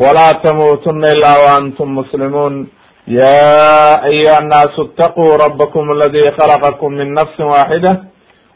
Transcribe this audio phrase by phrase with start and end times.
[0.00, 2.68] ولا تموتن إلا وأنتم مسلمون
[3.08, 8.04] يا أيها الناس اتقوا ربكم الذي خلقكم من نفس واحدة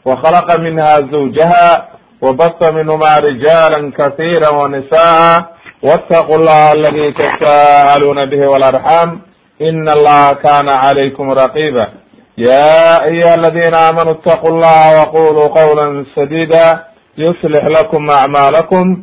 [0.05, 1.89] وخلق منها زوجها
[2.23, 9.21] وبث منهما رجالا كثيرا ونساء واتقوا الله الذي تساءلون به والأرحام
[9.63, 11.87] إن الله كان عليكم رقيبا
[12.39, 16.85] يا أيها الذين آمنوا اتقوا الله وقولوا قولا سديدا
[17.19, 19.03] يصلح لكم أعمالكم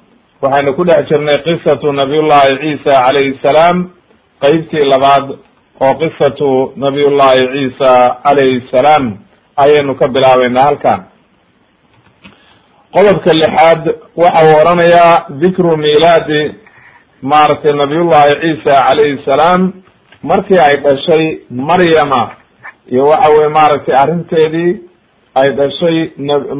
[0.41, 3.77] waxaynu ku dhex jirnay qisatu nabiyullahi ciisa calayhi salaam
[4.43, 5.25] qeybtii labaad
[5.85, 6.49] oo qisatu
[6.85, 7.91] nabiyullahi ciisa
[8.25, 9.03] calayhi salaam
[9.63, 10.99] ayaynu ka bilaabeynaa halkan
[12.95, 13.83] qodobka lixaad
[14.23, 16.41] waxa uu oranayaa dikru milaadi
[17.31, 19.61] maaragtay nabiyullahi ciisa calayhi salaam
[20.29, 21.23] markii ay dhashay
[21.69, 22.21] maryama.
[22.91, 24.71] Iyo waxa weye maaragtay arrinteedii
[25.39, 25.97] ay dhashay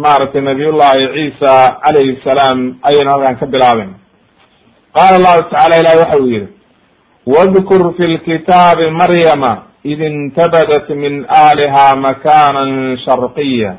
[0.03, 3.89] maaragtay nabiyullahi ciisa calayhi salaam ayaynu halkan ka bilaaben
[4.95, 6.47] qaala allahu tacala ilahi waxa uu yihi
[7.35, 9.51] wadkur fi lkitaabi maryama
[9.83, 12.71] id intabadat min ahliha makanan
[13.05, 13.71] sharqiya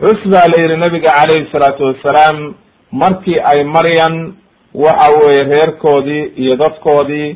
[0.00, 2.54] xus baa la yihi nabiga calayhi salaatu wassalaam
[3.02, 4.14] markii ay maryan
[4.84, 7.28] waxa weye reerkoodii iyo dadkoodii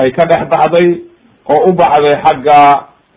[0.00, 0.88] ay ka dhex baxday
[1.54, 2.60] oo u baxday xagga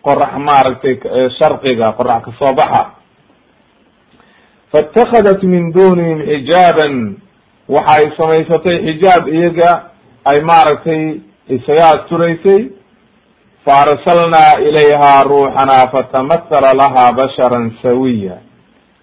[0.06, 0.94] qorax maaragtay
[1.38, 2.82] sharqiga qorax ka soo baxa
[4.72, 6.94] faاtakhadat min dunihim xijaaban
[7.68, 9.70] waxa ay samaysatay xijaab iyaga
[10.32, 11.02] ay maaragtay
[11.56, 12.62] isaga asturaysay
[13.64, 18.36] faarsalnaa ilayha ruuxana fatamahala laha basharan sawiya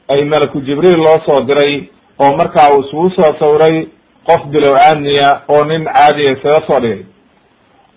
[0.09, 3.87] ay malaku jibriil loo soo diray oo markaa uu isugu soo sawray
[4.27, 7.05] qof bilow aadniya oo nin caadiya isaga soo dhigay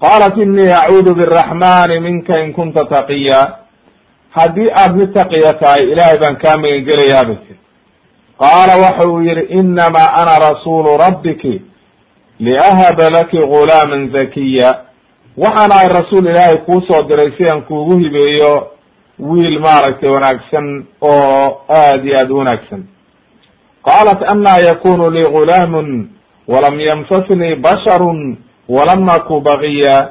[0.00, 3.40] qaalat inii acuudu biraxmani minka in kunta taqiya
[4.36, 7.58] haddii aad mid taqiya tahay ilaahay baan kaa magan gelayaa bay tiri
[8.42, 11.54] qaala waxa uu yihi inamaa ana rasuulu rabbiki
[12.40, 14.70] liahaba laki gulaaman zakiya.
[15.36, 18.68] Waxaan ahay rasuul ilaahay kuu soo diray si aan kuugu hibeeyo
[19.18, 22.82] wiil maaragtay wanaagsan oo aad iyo aad u wanaagsan.
[23.84, 26.08] Qaalat anaa yakunu lii gulaamun
[26.48, 28.36] walam yamsasnii basharun
[28.68, 30.10] walam aku bagiya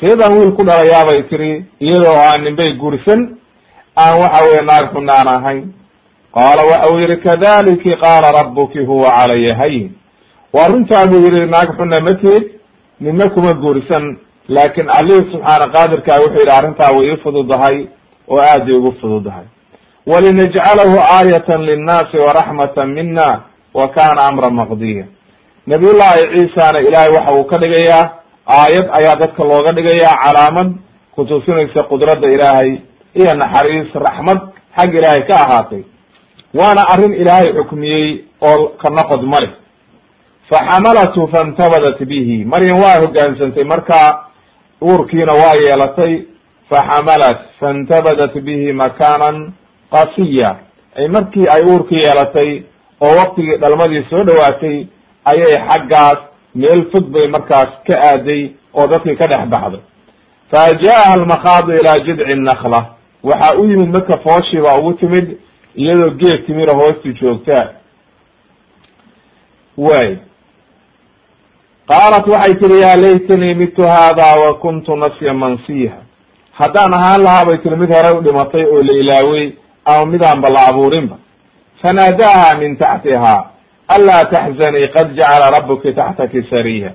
[0.00, 3.36] seedaan wiil ku dhalayaabay tiri iyadoo aan ninbay guursan
[3.96, 5.64] aan waxa weye naag xunaan ahayn.
[6.34, 9.90] Qaala waxa uu yihi kadaliki qaala rabuki huwa calaya hayin
[10.52, 12.44] waa runtaa buu yihi naag xuna ma tihid
[13.00, 14.18] nina kuma guursan
[14.48, 17.76] laakin allihii subxaana qaadirkaa wuxuu yihi arrintaa way ii fududahay
[18.28, 19.44] oo aad bay ugu fududahay.
[20.06, 23.26] Walinajcalahu aayatan linnaasi waraxmata mina
[23.74, 25.04] wa kana amra maqdiya.
[25.66, 28.10] Nabiyullahi ciisana ilaahay waxa uu ka dhigayaa
[28.46, 30.68] aayad ayaa dadka looga dhigayaa calaamad
[31.14, 32.70] kutusinaysa qudradda ilaahay
[33.14, 34.40] iyo naxariis raxmad
[34.76, 35.82] xag ilaahay ka ahaatay.
[36.54, 39.52] Waana arrin ilaahay xukmiyey oo ka noqod ma leh.
[40.50, 42.44] Faxamalatu faintabadat bihi.
[42.44, 44.00] Maryam waa hogaansantay marka
[44.82, 46.26] uurkiina waa yeelatay.
[46.70, 49.52] Faxamalat faintabadat bihi makanan
[49.92, 50.50] qasiya.
[50.96, 52.62] Ay markii ay uurkii yeelatay
[53.00, 54.86] oo waktigii dhalmadii soo dhawaatay
[55.30, 56.18] ayay xaggaas
[56.54, 59.80] meel fog bay markaas ka aaday oo dadkii ka dhex baxday.
[60.50, 62.80] Fa jaaha almakhaadu ilaa jidci nakla
[63.22, 65.36] waxa u yimid marka fooshii baa ugu timid
[65.76, 67.66] iyadoo geed timira hoosti joogtaa
[69.76, 70.16] way.
[71.90, 75.96] Qaalat waxay tiri yaa laytanii mitu hada wa kuntu nasya mansiha.
[76.52, 79.52] Haddaan ahaan lahaa bay tiri mid hore u dhimatay oo la ilaawey
[79.84, 81.16] ama midaanba la abuurinba.
[81.82, 83.50] Fanaadaha min taxtiha
[83.88, 86.90] anlaa taxzanii qad jacala rabuki taxtaki sariya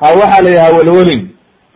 [0.00, 1.22] ha waxaa la yihi hawelwelin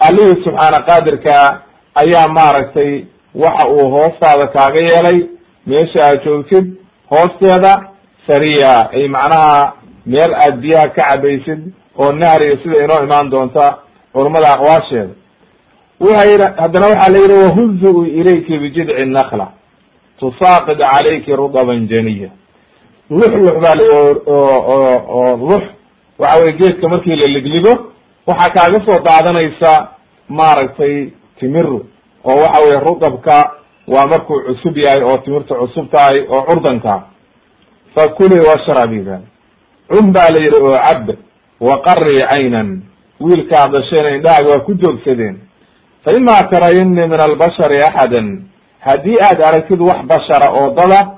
[0.06, 1.60] allihii subxaana qaadirkaa
[2.02, 3.04] ayaa maaragtay
[3.42, 5.18] waxa uu hoostaada kaaga yeelay
[5.66, 6.66] meesha aad joogtid
[7.10, 7.72] hoosteeda
[8.26, 8.90] sariya.
[8.92, 9.72] Ay macnaha
[10.06, 11.60] meel aad biyaha ka cabaysid
[11.98, 13.78] oo nahriga sida inoo imaan doonta
[14.12, 15.14] culummada aqwaasheeda.
[16.00, 16.22] Waha
[16.62, 19.46] haddana waxaa la yidhi wahuzu ilayki bijidci nakla
[20.20, 22.30] tusaaqid calayki rudaban janiya.
[23.10, 23.74] Lux lux baa
[24.26, 25.64] oo lux
[26.18, 27.72] waxa weye geedka markii la ligligo
[28.26, 29.88] waxaa kaaga soo daadanaysa
[30.28, 31.86] maaragtay timiru
[32.26, 33.36] oo waxa weye rudabka
[33.88, 37.02] waa markuu cusub yahay oo timirta cusub tahay oo curdanka
[37.94, 39.20] fakuli washrabiba
[39.88, 41.06] cun baa la yidhi oo cab
[41.60, 42.82] waqarii caynan.
[43.20, 45.38] Wiilkaa dhashayna indhahaaga waa ku joogsadeen.
[46.04, 48.44] Fa ima tarayini min albashari axadan.
[48.80, 51.16] Haddii aad aragtid wax bashara oo dada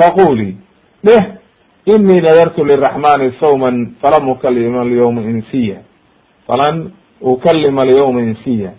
[0.00, 0.56] faquli
[1.04, 1.24] dheh
[1.86, 5.82] inii nadartu liraxmani sawman falan ukalima alyawma insiya.
[6.46, 8.70] Falan ukalima alyawma insiya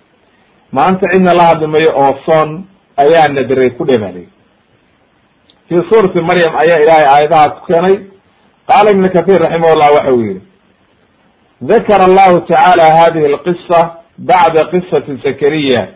[0.71, 2.65] maanta cidna la hadlimayo oo soon
[2.97, 4.27] ayaa nadiray ku dhebalay
[5.69, 7.97] fi suurati maryam ayaa ilaahay aayadaha ku keenay.
[8.67, 10.41] Qaala ibn kathir raximah llah waxa uu yihi
[11.61, 13.79] dakara allahu tacaala hadihi alqisa
[14.17, 15.87] bacda qisati zakariya.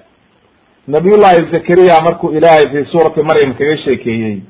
[0.88, 4.41] Nabiy llahi zakariya markuu ilaahay fi suurati maryam kaga sheekeeyey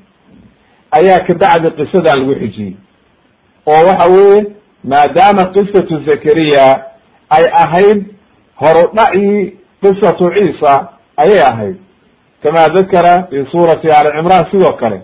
[0.91, 2.75] ayaa kabacdi qisadan lagu xijiyey.
[3.67, 4.45] Oo waxa weeye
[4.83, 6.65] maadaama qisatu zakariya
[7.29, 8.06] ay ahayd
[8.62, 11.78] horudhacii qisatu ciisa ayay ahayd
[12.44, 15.01] kama dakara fi suurati ali cimran sidoo kale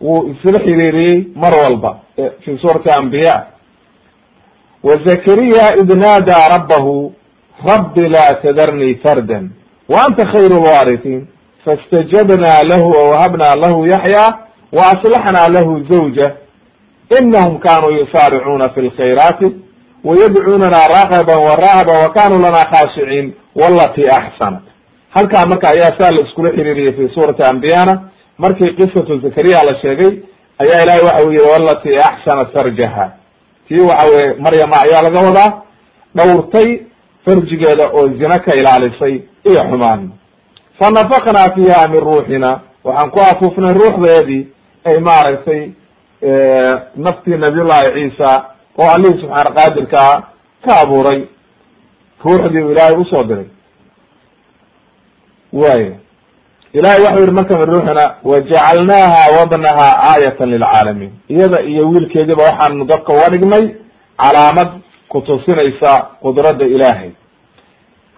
[0.00, 1.98] wuu isla xiriiriyey mar walba
[2.44, 3.46] fi suurati ambiya
[4.82, 7.12] wa zakariya id naadaa rabbahu
[7.68, 9.50] rabbi laa tadarnii fardan
[9.88, 11.26] wa anta khayru lwaarihin
[11.64, 14.24] faاstajabna lahu wawahabna lahu yaxya
[14.72, 16.36] waaslaxna lahu zawja
[17.20, 19.56] inahum kanuu yusaaricuuna fi lkhayraati
[20.04, 24.62] wayadcuunana raqaba warahaba wa kanuu lana khaashiciin walati axsanat
[25.14, 27.94] halkaa marka ayaa saa la iskula xiriiriyay fi suurati ambiyana
[28.38, 30.12] markii qisatu zakariya la sheegay
[30.62, 33.12] ayaa ilahay waxa u yihi walati axsanat farjaha.
[33.68, 35.52] Tii waxa weye maryama ayaa laga wadaa
[36.16, 36.68] dhowrtay
[37.24, 39.14] farjigeeda oo zina ka ilaalisay
[39.50, 40.10] iyo xumaan.
[40.78, 42.60] Fanafaknaa fiha min ruuxina.
[42.84, 44.42] Waxaan ku afuufnay ruuxdeedii
[44.84, 45.62] ay maaragtay
[46.96, 48.44] naftii nabiyullahi ciisa
[48.78, 50.14] oo allihii subxaana qaadirkaa
[50.64, 51.20] ka abuuray
[52.24, 53.46] ruuxdii u ilaahay u soo diray.
[55.52, 55.82] Way
[56.72, 63.12] ilahay waxau yihi marka min ruuxina wajacalnaaha wabnaha aayatan lilcaalamiin iyada iyo wiilkeediba waxaanu dadka
[63.12, 63.64] uga dhignay
[64.22, 64.68] calaamad
[65.08, 65.92] kutusinaysa
[66.22, 67.10] qudradda ilaahay.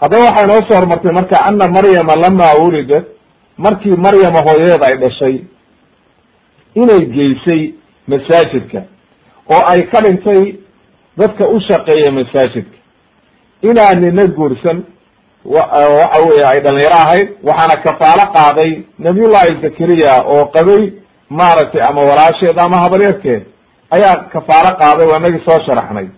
[0.01, 3.05] Haddaba waxay noo soo hormartay marka ana maryama lama wulidat
[3.59, 5.37] markii maryama hooyadeed ay dhashay
[6.75, 7.63] inay geysay
[8.09, 8.81] masaajidka
[9.55, 10.43] oo ay ka dhintay
[11.17, 12.76] dadka u shaqeeya masaajidka
[13.63, 14.85] inaan nina guursan.
[15.45, 17.29] Waxa weye ay dhalinyaro ahayd.
[17.43, 20.93] Waxaana kafaalo qaaday nabiyullahi zakariya oo qabay
[21.31, 23.43] maaragtay ama walaasheed ama habaryarkeed
[23.91, 26.09] ayaa kafaalo qaaday waa inagii soo sharaxnay.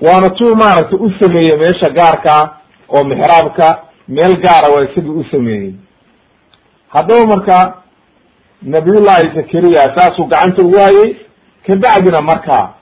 [0.00, 2.34] Waana tuu maaragtay u sameeyey meesha gaarka
[2.88, 3.68] oo mixraabka
[4.08, 5.74] meel gaara waa isagii u sameeyey.
[6.88, 7.74] Haddaba marka
[8.62, 11.16] nabiyullahi zakariya saasuu gacanta ugu hayay.
[11.66, 12.74] Kabacdina marka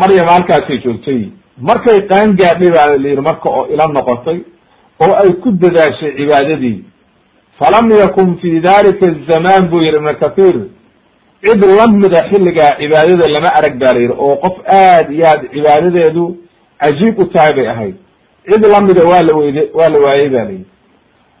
[0.00, 1.30] maryam halkaasay joogtay.
[1.68, 4.38] Markay qaan gaadhay baa la yidhi marka oo ila noqotay
[5.04, 6.84] oo ay ku dadaashay cibaadadii.
[7.58, 10.56] Falam yakun fi dalika azamaan buu yihi ibn kathir.
[11.44, 16.24] Cid lamida xilligaa cibaadada lama arag ba la yidhi oo qof aad iyo aad cibaadadeedu
[16.80, 17.94] cajiib u tahay bay ahayd.
[18.50, 20.66] Cid lamida waa la weyde waa la waayey ba la yidhi.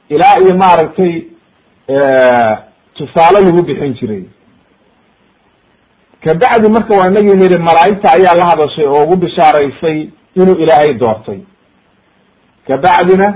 [0.08, 1.14] Ilaa iyo maaragtay
[2.96, 4.22] tusaale lagu bixin jiray
[6.24, 9.98] kabacdi marka waa inagii niri malaa'igta ayaa la hadashay oo ugu bishaaraysay
[10.34, 11.40] inuu ilaahay doortay.
[12.68, 13.28] Kabacdina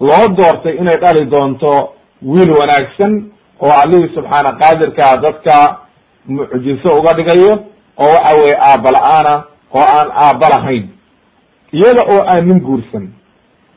[0.00, 3.12] loo doortay inay dhali doonto wiil wanaagsan
[3.60, 5.56] oo allihii subxaana qaadirkaa dadka
[6.28, 7.52] mucjiso uga dhigayo
[7.98, 9.34] oo waxa weye aabba la'aana
[9.74, 10.88] oo aan aabba lahayn.
[11.72, 13.08] Iyada oo aan nin guursan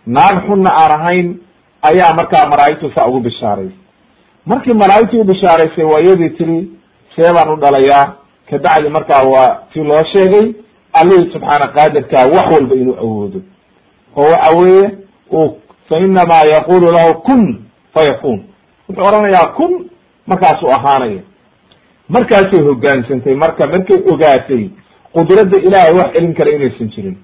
[0.06, 1.28] naag xunna aan ahayn
[1.90, 3.78] ayaa markaa malaa'igtu saa ugu bishaaraysay
[4.46, 6.60] markii malaa'igtii u bishaaraysay waa iyadii tiri
[7.16, 8.14] see baan u dhalayaa
[8.50, 10.54] kabacdi markaa waa ti loo sheegay
[10.94, 13.40] allihii subxaana qaadirkaa wax walba inuu awoodo.
[14.18, 14.92] Oo waxa weeye
[15.32, 15.58] uu
[15.90, 18.44] fa inamaa yaqulu lahu kun fayakun.
[18.90, 19.90] Wuxuu odhanayaa kun
[20.28, 21.22] markaasuu ahaanaya.
[22.10, 24.70] Markaasay hogaansantay marka markay ogaatay
[25.14, 27.18] qudradda ilaahay wax celin kara inaysan jirin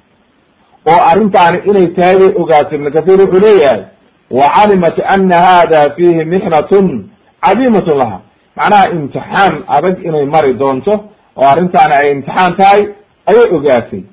[0.90, 3.84] oo arrintaani inay tahay bay ogaatay ibnu kathir wuxuu leeyahay
[4.32, 7.10] wa calimat ana hada fihi mixnatun
[7.42, 8.20] cadiimatun laha.
[8.56, 10.94] Macnaha imtixaan adag inay mari doonto
[11.38, 12.82] oo arrintaani ay imtixaan tahay
[13.30, 14.04] ayay ogaatay.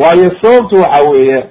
[0.00, 1.44] Waayo sababtu waxa weeye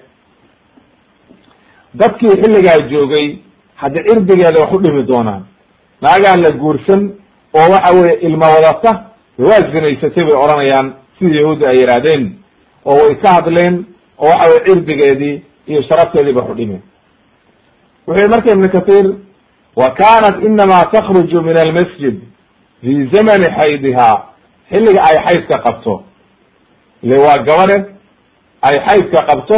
[1.93, 3.37] dadkii xilligaa joogay
[3.75, 5.43] haddi cirdigeeda wax u dhimi doonaan.
[6.01, 7.01] Naagaan la guursan
[7.53, 8.91] oo waxa weye ilma wadata
[9.39, 12.23] waa zinaysatay bay odhanayaan sida yahuudda ay yidhaahdeen
[12.85, 13.85] oo way ka hadleen
[14.17, 16.81] oo waxa weye cirdigeedii iyo sharafteediiba xudhimi
[18.07, 19.05] wuxuu marka ibnu kathir
[19.75, 22.15] wa kanat inama takruju min almasjid
[22.81, 24.09] fi zamani xaydiha
[24.69, 26.03] xilliga ay xaydka qabto.
[27.03, 27.77] Ile waa gabadhe
[28.61, 29.57] ay xaydka qabto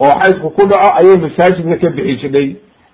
[0.00, 2.48] oo xaydku ku dhaco ayay masaajidka ka bixi jidhay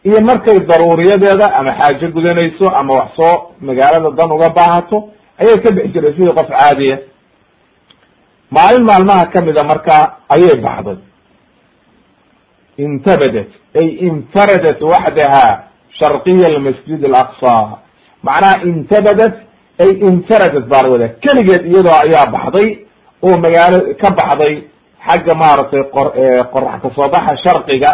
[0.05, 4.99] iyo markay daruuriyadeeda ama xaajo gudanayso ama wax soo magaalada dan uga baahato
[5.41, 6.99] ayay ka bixi jirtay sidii qof caadiya.
[8.51, 9.97] Maalin maalmaha kamida marka
[10.35, 10.99] ayay baxday.
[12.79, 13.51] Intabadat
[13.81, 15.45] ay infaradat waxdaha
[15.99, 17.55] sharqiya almasjid alaqsa.
[18.23, 19.35] Macnaha intabadat
[19.83, 21.15] ay infaradat baa la wadaa.
[21.25, 22.69] Keligeed iyadoo ayaa baxday
[23.27, 24.55] oo magaalo ka baxday
[25.07, 26.09] xagga maaragtay qor
[26.53, 27.91] qorax ka soo baxa sharqiga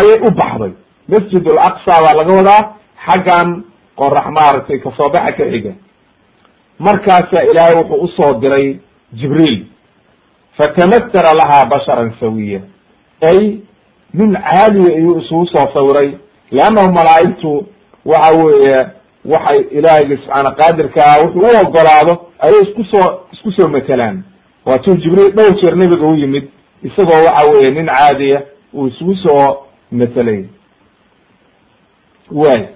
[0.00, 0.72] ayay u baxday.
[1.12, 2.62] Masjid alaqsa baa laga wadaa
[3.06, 3.48] xaggan
[4.00, 5.72] qorax maaragtay ka soo baxa ka xiga.
[6.78, 8.66] Markaasa ilaahay wuxuu u soo diray
[9.12, 9.66] jibriil.
[10.58, 12.60] Fatamathara lahaa basharan sawiya.
[13.22, 13.60] Ay
[14.14, 16.08] nin caaliya ayuu isugu soo sawiray
[16.50, 17.66] leannahu malaa'igtu
[18.04, 18.86] waxa weeye
[19.24, 24.22] waxay ilaahayga subxaana qaadirkaa wuxuu u ogolaado ayay isku soo isku soo matelaan
[24.66, 26.48] waatuu jibriil dhowr jeer nebiga u yimid
[26.82, 28.42] isagoo waxa weeye nin caadiya
[28.74, 30.44] uu isugu soo matelay
[32.32, 32.68] way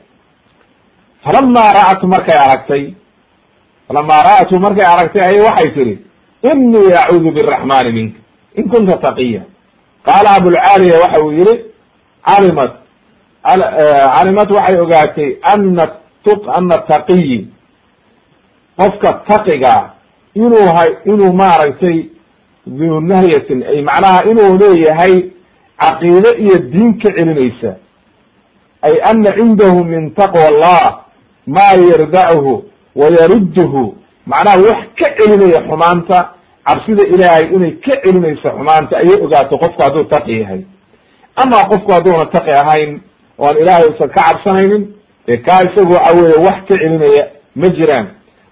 [1.24, 2.94] falamaa ra'atu markay aragtay
[3.88, 5.98] falamaa ra'atu markay aragtay ayay waxay tihi
[6.52, 8.18] inii acuudu biraxmani minka
[8.56, 9.42] in kunta taqiya.
[10.06, 11.54] Qaala abulcaaliya waxa uu yihi
[12.26, 12.72] calimat
[14.14, 15.84] calimat waxay ogaatay ana
[16.58, 17.48] ana taqiyi.
[18.78, 19.90] Qofka taqiga
[20.34, 22.08] inuu hay inuu maaragtay
[22.66, 25.14] duu nahyatin ay macnaha inuu leeyahay
[25.78, 27.76] caqiide iyo diin ka celinaysa.
[28.82, 31.04] Ay ana cindahu min taqwa allah
[31.46, 32.64] maa yardachu
[32.96, 33.94] wa yarudduhu.
[34.26, 36.18] Macnaha wax ka celinaya xumaanta
[36.66, 40.64] cabsida ilaahay inay ka celinayso xumaanta ayay ogaato qofku hadduu taqi yahay.
[41.36, 43.00] Ama qofku hadduuna taqi ahayn
[43.38, 44.84] oan ilaahay usan ka cabsanaynin
[45.26, 47.24] dee kaa isagu waxa weeye wax ka celinaya
[47.56, 48.06] ma jiraan.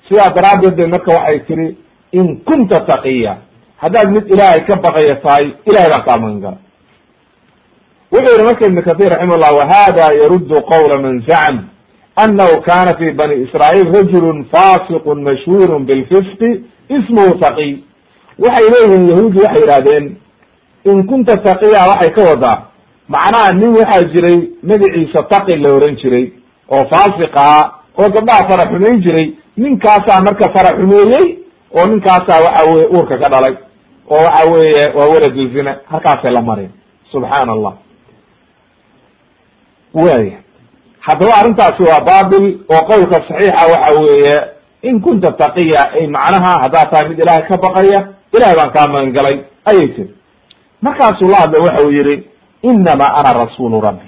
[0.09, 1.77] Sidaa daraaddeed bay marka waxay tiri
[2.13, 3.37] in kunta taqiya.
[3.83, 6.59] Haddaad mid ilaahay ka baqaya tahay ilahay baan kaa magan gala
[8.13, 11.57] wuxuu yihi marka ibn kathir raximah llah wahada yaruddu qawla man zacm
[12.17, 16.51] anahu kana fi bani israail rajulu fasiqu mashhuuru bilfisqi
[16.97, 17.73] ismuhu taqiy
[18.45, 20.05] waxay leeyihiin yahuudi waxay yidhahdeen
[20.91, 22.59] in kunta taqiya waxay ka wadaa
[23.09, 26.33] macnaha nin waxaa jiray magaciisa taqi la oran jiray
[26.69, 31.27] oo faasiq ahaa oo gabdhaha fara xumayn jiray ninkaasaa marka fara xumeeyey
[31.79, 33.55] oo ninkaasaa waxa weye uurka ka dhalay
[34.11, 36.71] oo waxa weeye waa waladu zina halkaasay la mareen.
[37.13, 37.75] Subxaan allah
[39.95, 40.39] waya
[41.01, 44.37] haddaba arrintaasi waa babil oo qowlka saxiixa waxa weeye
[44.83, 48.01] in kunta taqiya ay macnaha haddaad tahay mid ilaahay ka baqaya
[48.37, 49.37] ilahay baan kaa magan galay
[49.71, 50.15] ayay tiri.
[50.83, 52.15] Markaasuu la hadlay waxa uu yihi
[52.63, 54.07] inama ana rasuulu rabbi.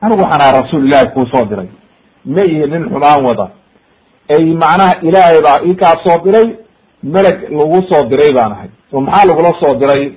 [0.00, 1.68] Anigu waxaan aha rasuul ilahay kuu soo diray
[2.26, 3.46] ma ihi nin xumaan wada.
[4.28, 6.48] Ay macnaha ilaahay baa ii kaa soo diray
[7.02, 8.70] meleg lagu soo diray baan ahay.
[8.92, 10.12] Oo maxaa lagula soo diray?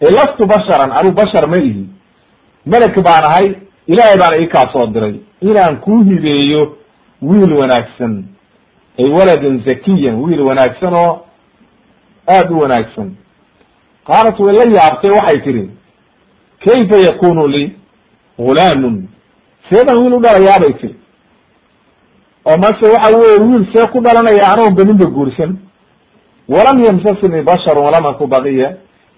[0.00, 1.86] Lastu basharan anigu bashar ma ihi.
[2.66, 3.46] Meleg baan ahay
[3.86, 5.14] ilaahay baana ii kaa soo diray.
[5.40, 6.76] Inaan kuu hibeeyo
[7.22, 8.24] wiil wanaagsan.
[8.98, 11.26] Ay waladan zakiyan wiil wanaagsan oo
[12.28, 13.14] aada u wanaagsan.
[14.06, 15.70] Qaalat way la yaabtay waxay tihi
[16.64, 17.72] kayfa yakunu lii
[18.38, 19.08] gulaamun
[19.70, 20.96] seedan wiil u dhalayaabay tiri
[22.44, 25.58] oo mase waxa weye wiil see ku dhalanaya anoon beninba guursan.
[26.48, 28.68] walam yamsasni basharun walam aku baqiya.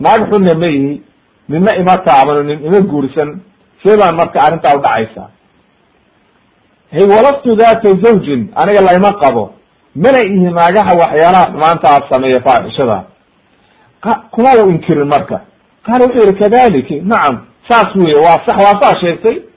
[0.01, 1.03] naag xunna ma ihi
[1.49, 3.41] nina ima taabano nin ima guursan.
[3.83, 5.25] see baan marka arrintaa udhacaysa
[6.93, 9.45] hay walastu data zawjin aniga layma qabo.
[9.95, 12.99] mana ihi naagaha waxyaalaha xumaantaa sameeya faaxishada.
[14.35, 15.41] Kuma u inkirin marka.
[15.87, 17.37] qaala wuxuu yihi kadaliki nacam
[17.69, 19.52] saas weye waa sax waa saa sheegtay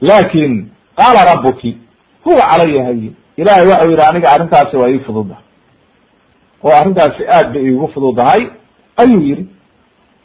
[0.00, 1.78] laakin qaala rabuki
[2.24, 5.36] huwa calaya hayin ilahay waxau yihi aniga arrintaasi waa ii fududa
[6.64, 8.42] oo arrintaasi aad bay iigu fududahay
[8.96, 9.46] ayuu yihi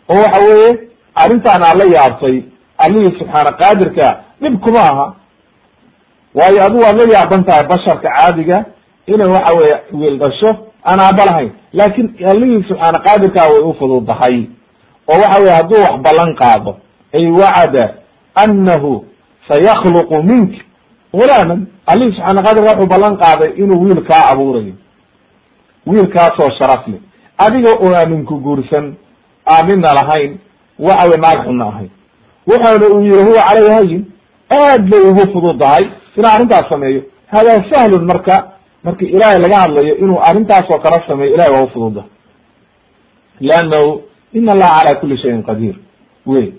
[0.10, 0.80] oo waxa weeye
[1.16, 2.42] arrintaan aad la yaabtay
[2.78, 5.14] allihii subxaana qaadirka dhib kuma aha.
[6.36, 8.66] Waayo adigu waad la yaaban tahay basharka caadiga
[9.08, 10.50] inay waxa weye wiil dhasho
[10.86, 11.52] aan aaba lahayn.
[11.74, 14.38] Laakin allihii subxaana qaadirkaa way u fududahay.
[15.12, 16.78] Oo waxa weye hadduu wax ballan qaado
[17.14, 17.94] ay wacada
[18.36, 19.06] annahu
[19.50, 20.52] sayakluqu mink.
[21.14, 24.74] Gulaaman allihii subxaana qaadirka wuxuu ballan qaaday inuu wiil kaa abuurayo.
[25.88, 27.00] Wiilkaasoo sharaf leh
[27.38, 28.96] adiga oo aaninku guursan
[29.54, 30.38] aanina lahayn
[30.80, 31.90] waxa weye naag xunna ahayn.
[32.48, 34.06] Wuxuuna uu yihi huwa caleyhi hayin
[34.52, 35.84] aad bay ugu fududahay
[36.18, 37.02] inuu arrintaas sameeyo.
[37.28, 38.36] Hada sahlun marka
[38.84, 42.04] marki ilaahay laga hadlayo inuu arrintaas oo kala sameeyo ilahay waa ufududa
[43.40, 44.02] leannahu
[44.34, 45.76] in allaha cala kuli shayin qadiir.
[46.26, 46.54] Wey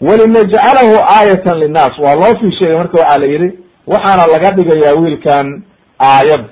[0.00, 5.62] walinajcalahu aayatan linnaas waa loo sii sheegay marka waxaa la yidhi waxaana laga dhigayaa wiilkan
[5.98, 6.44] aayad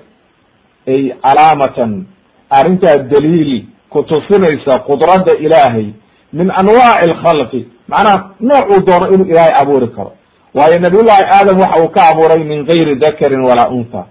[0.88, 2.06] ay calaamatan
[2.50, 5.86] arrintaa daliil kutusinaysa qudradda ilaahay
[6.32, 10.12] min anwaaci alkhalqi macnaha noocuu doono inuu ilaahay abuuri karo
[10.54, 14.04] waayo nabiyullahi aadam waxa uu ka abuuray min gayri dakarin walaa untha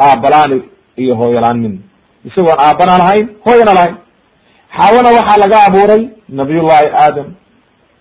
[0.00, 0.62] aabalaani
[0.96, 1.80] iyo hooyalaan min
[2.24, 3.96] isagoon aabana lahayn hooyana lahayn
[4.78, 7.26] xaawana waxaa laga abuuray nabiyullahi aadam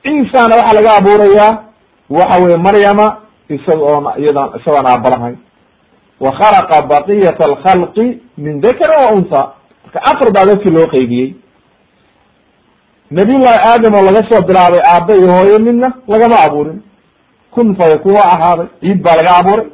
[0.06, 1.52] ciisana waxaa laga abuurayaa
[2.18, 3.08] waxa weye maryama
[3.56, 5.38] isagoon iyadan isagoon aaba lahayn
[6.24, 8.06] wa khalaqa baqiyat alkhalqi
[8.38, 9.42] min dakarin wa untha.
[9.84, 11.30] Marka afar baa dadkii loo qeybiyey
[13.18, 16.80] nabiyullahi aadam oo laga soo bilaabay aaba iyo hooyo midna lagama abuurin.
[17.54, 19.68] Kun fayakun ahaaday ciid baa laga abuuray.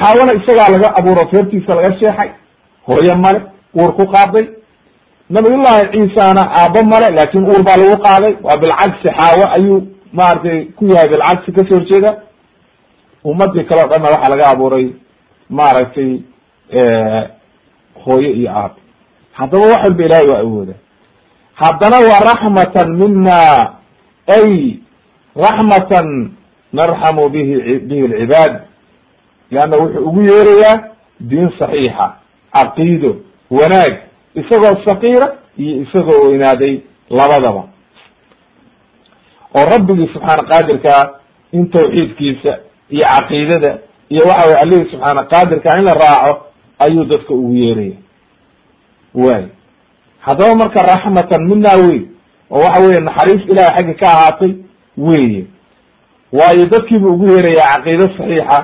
[0.00, 2.30] Xaawana isagaa laga abuuro feertiisa laga sheexay
[2.88, 3.40] hooyo male
[3.78, 4.44] uur ku qaaday
[5.30, 8.34] nabiyullahi ciisana aabo male laakin uur baa lagu qaaday.
[8.42, 12.12] Waa bilcagsi xaawo ayuu maaragtay ku yahay bilcagsi ka soo horjeeda.
[13.24, 14.86] Ummadii kale o dhanna waxaa laga abuuray
[15.50, 16.10] maaragtay
[18.04, 18.74] hooyo iyo aabo
[19.32, 20.74] haddaba wax walba ilahay waa awooda.
[21.54, 23.38] Haddana wa raxmatan mina
[24.36, 24.78] ay
[25.36, 26.30] raxmatan
[26.72, 28.60] narxamu bihi bihi lcibaad
[29.50, 30.82] leanna wuxuu ugu yeerayaa
[31.20, 32.06] diin saxiixa
[32.54, 33.16] caqiido
[33.50, 33.92] wanaag
[34.40, 35.28] isagoo sakiira
[35.58, 36.74] iyo isagoo weynaaday
[37.18, 37.62] labadaba.
[39.58, 41.02] Oo rabbigii subxaana qaadirkaa
[41.52, 42.52] in tawxiidkiisa
[42.90, 43.72] iyo caqiidada
[44.12, 46.46] iyo waxa weye allihii subxaana qaadirka in la raaco
[46.84, 47.96] ayuu dadka ugu yeeraya.
[49.14, 49.44] Way
[50.26, 52.00] haddaba marka raxmatan mina wey
[52.50, 54.52] oo waxa weye naxariis ilahay xaggi ka ahaatay
[54.96, 55.44] weye
[56.32, 58.58] waayo dadkiibuu ugu yeerayaa caqiido saxiixa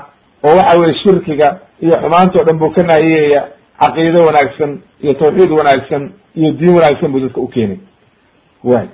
[0.45, 1.49] oo waxa weye shirkiga
[1.81, 3.43] iyo xumaanta dhan buu ka naahiyaya
[3.83, 7.79] caqiido wanaagsan iyo tawxiid wanaagsan iyo diin wanaagsan buu dadka ukeenay
[8.65, 8.87] way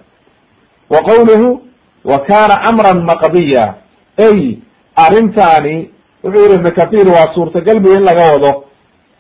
[0.90, 1.62] wa qawluhu
[2.04, 3.74] wa kana amran maqdiya
[4.26, 4.58] ay
[4.96, 5.90] arrintaani
[6.24, 8.64] wuxuu yihi ibn kathir waa suurtagal bu in laga wado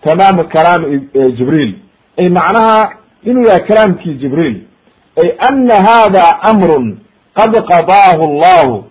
[0.04, 0.82] tamaam kalaam
[1.36, 1.74] jibriil
[2.18, 2.90] ay macnaha
[3.24, 4.56] inuu yahay kalaamkii jibriil
[5.22, 6.98] ay ana hada amrun
[7.38, 8.84] qad qadaahu allahu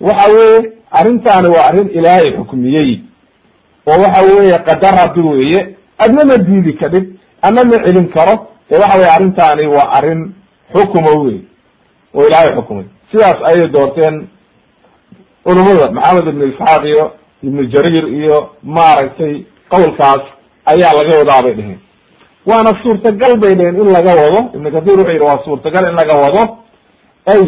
[0.00, 3.00] waxa weye arrintaani waa arrin ilaahay xukmiyey
[3.86, 7.04] oo waxa weeye qadar rabbi weeye adna ma diidi kadhib
[7.48, 8.34] ama ma celin karo
[8.70, 10.20] ee waxa weye arrintaani waa arrin
[10.74, 11.38] xukuma wey
[12.14, 14.16] oo ilaahay xukumay sidaas ayay doorteen
[15.44, 17.04] culamada maxamed ibnu isxaaq iyo
[17.46, 18.36] ibnu jariir iyo
[18.76, 19.34] maaragtay
[19.72, 20.22] qowlkaas
[20.72, 21.80] ayaa laga wadaa bay dheheen
[22.50, 26.14] waana suurtagal bay dheheen in laga wado ibnu kathir wuxuu yidhi waa suurtagal in laga
[26.24, 26.42] wado
[27.34, 27.44] ay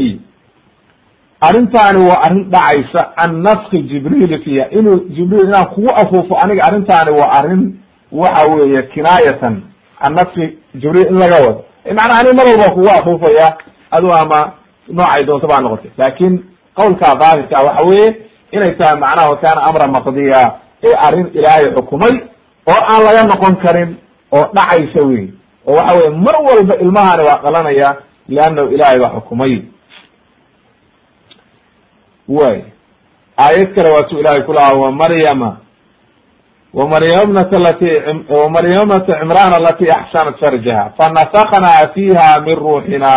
[1.49, 7.11] arrintaani waa arrin dhacaysa can nafki jibriil fiiha inuu jibriil inaan kugu afuufo aniga arrintaani
[7.21, 7.63] waa arrin
[8.13, 9.63] waxa weeye kinaayatan
[10.03, 11.65] can nafki jibriil in laga wado.
[11.85, 13.57] Macnaha ani mar walba kugu afuufaya
[13.91, 14.53] adu ama
[14.89, 15.91] noocay doonto baa noqotay.
[15.99, 16.45] Laakin
[16.77, 18.17] qawlka daahirka waxa weeye
[18.53, 20.43] inay tahay macnaha kana amra maqdiya
[20.83, 22.15] ee arrin ilaahay xukumay
[22.73, 23.97] oo aan laga noqon karin
[24.33, 25.29] oo dhacaysa wey
[25.67, 27.97] oo waxa weye mar walba ilmahani waa dhalanaya
[28.29, 29.55] leannahu ilaahay baa xukumay.
[32.29, 32.63] Way
[33.39, 35.57] aayad kale waatuu ilahay ku lahaa wamaryama
[36.75, 37.59] wamaryamnata
[39.07, 43.13] cimraan alati axsanat farjaha fanafaknaa fiha min ruuxina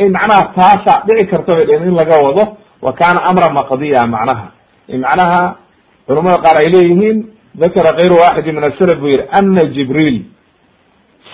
[0.00, 4.46] ay macnaha taasaa dhici karta bay dheen in laga wado wa kana amra maqdiya macnaha.
[4.88, 5.56] Macnaha
[6.06, 7.18] culamada qaar ay leeyihiin
[7.54, 10.22] dakara kayru waxidi min asalaf buu yihi ana jibriil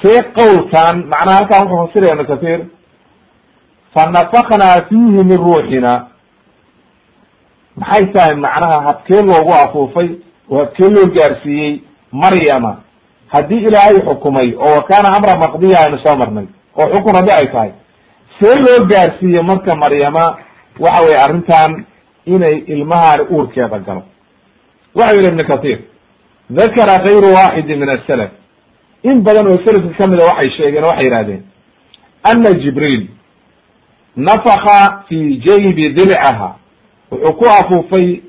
[0.03, 2.61] see qowlkan macnaha halkan wuxuu fasiraya ibnu kathir.
[3.95, 5.93] Fanafaknaa fihi min ruuxina
[7.77, 10.09] maxay tahay macnaha habkee loogu afuufay
[10.51, 11.81] oo habkee loo gaarsiiyey
[12.13, 12.77] maryama.
[13.29, 17.71] Haddii ilaahay xukumay oo wakana amra maqdiya aynu soo marnay oo xukun haddi ay tahay
[18.41, 20.25] see loo gaarsiiye marka maryama
[20.81, 21.85] waxa weye arrintan
[22.27, 24.03] inay ilmahaani uurkeeda galo.
[24.95, 25.79] Waxau yihi ibn kathir
[26.51, 28.31] dakara kayru waxidi min asalaf
[29.03, 31.43] in badan oo selafka kamida waxay sheegeen waxay yihahdeen
[32.25, 33.07] ana jibriil
[34.17, 36.55] nafaka fi jaybi dilcaha.
[37.11, 38.23] Wuxuu ku afuufay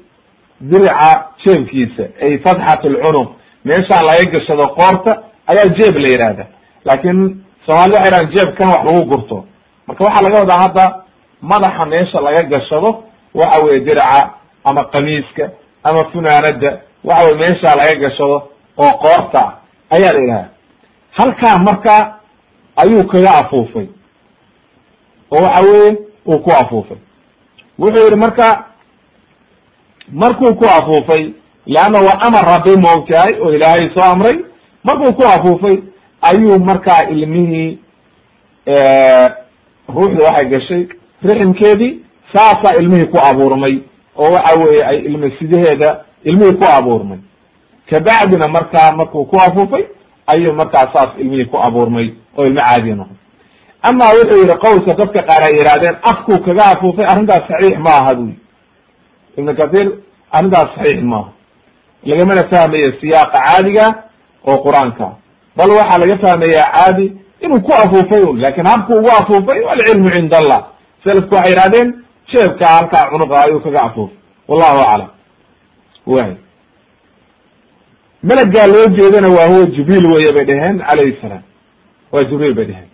[0.61, 3.29] dirica jeebkiisa ay fatxat lcunuq
[3.65, 5.11] meeshaan laga gashado qoorta
[5.51, 6.45] ayaa jeeb la yihahda
[6.85, 7.17] laakin
[7.65, 9.45] soomaalida waxay yhahan jeebkan wax lagu gurto.
[9.87, 10.85] Marka waxaa laga wadaa hadda
[11.41, 14.29] madaxa meesha laga gashado waxa weye dirica
[14.63, 15.49] ama kamiiska
[15.83, 18.37] ama funaanada waxa weye meesha laga gashado
[18.77, 19.41] oo qoorta
[19.95, 20.45] ayaa la yidhaha
[21.17, 22.15] halkaa marka
[22.75, 23.87] ayuu kaga afuufay.
[25.31, 25.97] Oo waxa weye
[26.27, 26.97] uu ku afuufay.
[27.79, 28.65] Wuxuu yihi marka
[30.13, 31.33] markuu ku afuufay
[31.65, 34.37] leanna waa amar rabbi moogtahay oo ilaahay soo amray.
[34.83, 35.77] Markuu ku afuufay
[36.21, 37.77] ayuu markaa ilmihii
[39.95, 40.87] ruuxda waxay gashay
[41.23, 41.99] riximkeedii
[42.33, 43.77] saasaa ilmihii ku abuurmay
[44.17, 47.17] oo waxa weeye ay ilma sidaheeda ilmihii ku abuurmay.
[47.89, 49.83] Kabacdina markaa markuu ku afuufay
[50.27, 53.17] ayuu markaa saas ilmihii ku abuurmay oo ilmo caadiya noqday
[53.81, 58.15] ama wuxuu yihi qowlka dadka qaar ay yidhahdeen afkuu kaga afuufay arrintaas saxiix ma aha
[58.15, 58.35] buyi
[59.39, 59.87] ibn kathir
[60.37, 61.31] arrintaas saxiix maaha
[62.09, 63.85] lagamana fahmayo siyaaqa caadiga
[64.49, 65.07] oo qur'aanka.
[65.57, 67.05] Bal waxaa laga fahmaya caadi
[67.45, 70.59] inuu ku afuufay un laakiin habku ugu afuufay alcilmu cind allah.
[71.03, 71.87] Selafku waxay yihahdeen
[72.31, 74.15] jeebka halkaa cunuqa ayuu kaga afuufay.
[74.47, 75.09] Wallahu aclam.
[76.07, 76.31] Way
[78.23, 81.41] melagaa loo jeedana waa huwa jibriil weye bay dheheen calayhi salaam.
[82.11, 82.89] Waa jibriil bay dheheen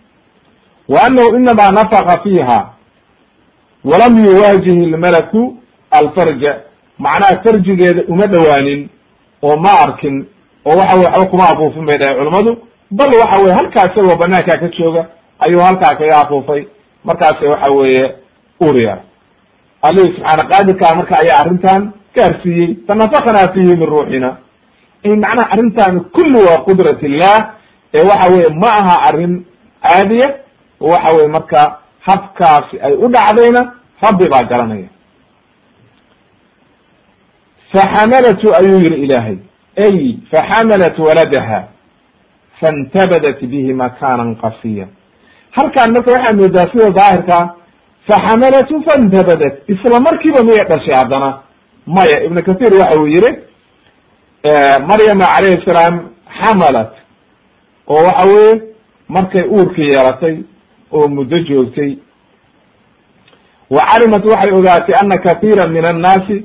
[0.88, 2.58] wa anahu inamaa nafaqa fiiha
[3.84, 5.58] walam yuwaajih ilmalaku
[6.02, 6.52] alfarja.
[6.98, 8.88] Macnaha farjigeeda uma dhowaanin
[9.42, 10.26] oo ma arkin
[10.66, 12.52] oo waxa weye waxba kuma afuufin bay dhaheen culamadu
[12.90, 15.02] bal waxa weye halkaa isagoo banaankaa ka jooga
[15.38, 16.62] ayuu halkaa kaga afuufay.
[17.04, 18.14] Markaase waxa weeye
[18.60, 18.98] uriya
[19.82, 24.36] alihi subxaana qaadirkaa marka ayaa arrintan gaarsiiyey fanafaknaa fihi min ruuxina.
[25.04, 27.36] Macnaha arrintan kulli waa qudrat illah
[27.94, 29.44] ee waxa weye ma aha arrin
[29.82, 30.28] caadiya.
[30.80, 31.60] Waxa weye marka
[32.06, 33.62] habkaasi ay u dhacdayna
[34.02, 34.88] rabbi baa garanaya
[37.76, 39.36] faxamalatu ayuu yihi ilaahay
[39.86, 39.96] ay
[40.32, 41.60] faxamalat waladaha
[42.60, 44.86] faintabadat bihi makanan qasiya
[45.56, 47.44] halkaan marka waxaa moodaa sida daahirkaa
[48.10, 51.30] faxamalatu faintabadat isla markiiba miyay dhashay haddana
[51.96, 53.30] maya ibn kathir waxa uu yihi
[54.90, 55.94] maryama calayhi salaam
[56.40, 56.92] xamalat
[57.88, 58.62] oo waxa weye
[59.08, 60.36] markay uurka yeelatay
[60.92, 61.92] oo muddo joogtay
[63.70, 66.36] wa calimat waxay ogaatay ana kathiira min annaasi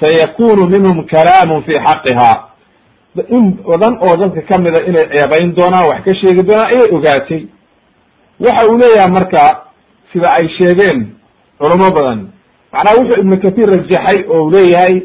[0.00, 2.32] sayakunu minhum kalaamun fi xaqiha
[3.36, 7.42] in badan oo dadka kamida inay ceebayn doonaan wax ka sheegi doonaan ayay ogaatay
[8.40, 9.42] waxa uu leeyahay marka
[10.12, 10.98] sida ay sheegeen
[11.58, 12.20] culamo badan
[12.72, 14.96] macnaha wuxuu ibnu kathir rajaxay oo leeyahay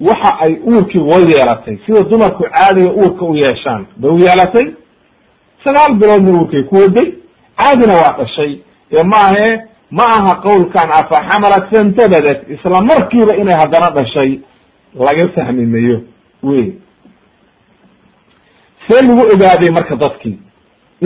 [0.00, 4.66] waxa ay uurkii wa yeelatay sida dumarku caadiga uurka u yeeshaan bay u yeelatay
[5.64, 7.08] sagaal biloodna uurkay ku waday
[7.60, 8.52] caadina waa dhashay
[8.92, 9.48] ee maahe
[9.98, 14.30] ma aha qowlkan afa xamalat faintabadat isla markiiba inay haddana dhashay
[15.06, 15.98] laga fahmi mayo
[16.48, 16.66] wey
[18.88, 20.38] see lagu ogaaday marka dadkii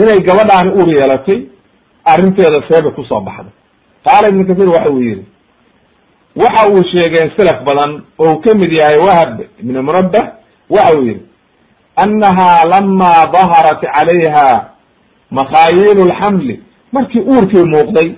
[0.01, 1.39] inay gabadhaani uur yeelatay
[2.11, 3.51] arrinteeda seeba ku soo baxday.
[4.05, 5.25] Qaala ibnu kathir waxa uu yihi
[6.35, 10.25] waxa uu sheegeen selaf badan oo uu ka mid yahay wahab ibn munabbah
[10.69, 11.21] waxa uu yihi
[12.03, 14.47] annaha lama daharat calayha
[15.31, 16.55] makhayilu lxamli
[16.91, 18.09] markii uurkii muuqday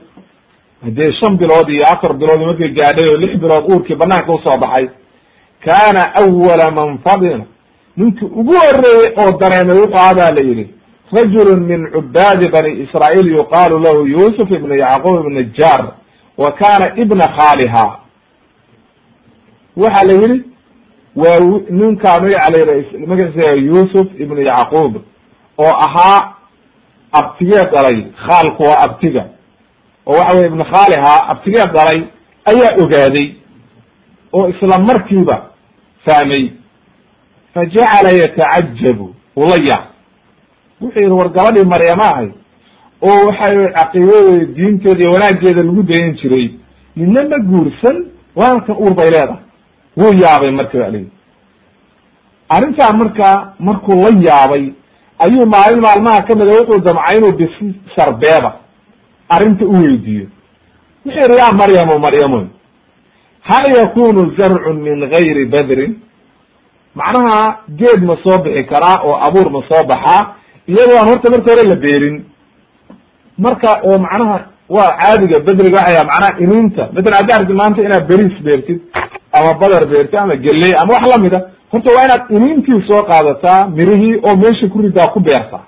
[0.84, 4.58] hadee shan bilood iyo afar bilood markii gaadhay oo lix bilood uurkii banaanka u soo
[4.60, 4.90] baxay
[5.66, 7.46] kaana awala man fadina
[7.98, 10.66] ninkii ugu horeeyey oo dareemay wuxuu adaa la yihi
[11.12, 15.82] rajulu min cubaadi bani israail yuqaalu lahu yusuf ibn yacquub ibn jar
[16.38, 17.86] wa kana ibna khaaliha
[19.78, 20.44] waxa la yihi
[21.16, 21.40] waa
[21.70, 24.96] ninkaa magaca la magaciisa yusuf ibnu yacquub
[25.58, 26.34] oo ahaa
[27.12, 29.26] abtigee dhalay khaalku waa abtiga
[30.10, 32.00] oo waxa weye ibn khaaliha abtigee dhalay
[32.52, 33.28] ayaa ogaaday
[34.34, 35.36] oo isla markiiba
[36.06, 36.44] fahmay
[37.54, 39.08] fajacala yatacajabu
[39.42, 39.86] ula yaab
[40.82, 42.30] wuxuu yihi war gabadhii maryama ahay
[43.10, 46.48] oo waxay caqiidadeeda diinteeda iyo wanaaggeeda lagu dayan jiray
[46.96, 47.98] midna ma guursan
[48.36, 49.44] waankan uur bay leedahay.
[49.98, 51.08] Wuu yaabay marka ba lii
[52.50, 54.64] arrintaa markaa markuu la yaabay
[55.26, 58.52] ayuu maalin maalmaha kamida wuxuu damcay inuu bisi sarbeeba
[59.30, 60.26] arrinta u weydiiyo.
[61.06, 62.46] Wuxuu yihi yaa maryamu maryamoy
[63.50, 65.96] hal yakunu zarcun min gayri badrin?
[66.96, 70.36] Macnaha geed ma soo bixi karaa oo abuur ma soo baxaa
[70.68, 72.26] iyadoo aan horta marka hore la beerin.
[73.38, 74.38] Marka oo macnaha
[74.70, 78.80] waa caadiga bedriga waxaya macnaha iniinta matalan hadda arti maanta inaad beriis beertid
[79.38, 81.40] ama badar beertid ama geley ama wax lamida
[81.72, 85.64] horta waa inaad iniintii soo qaadataa mirihii oo meesha ku ridaa ku beertaa.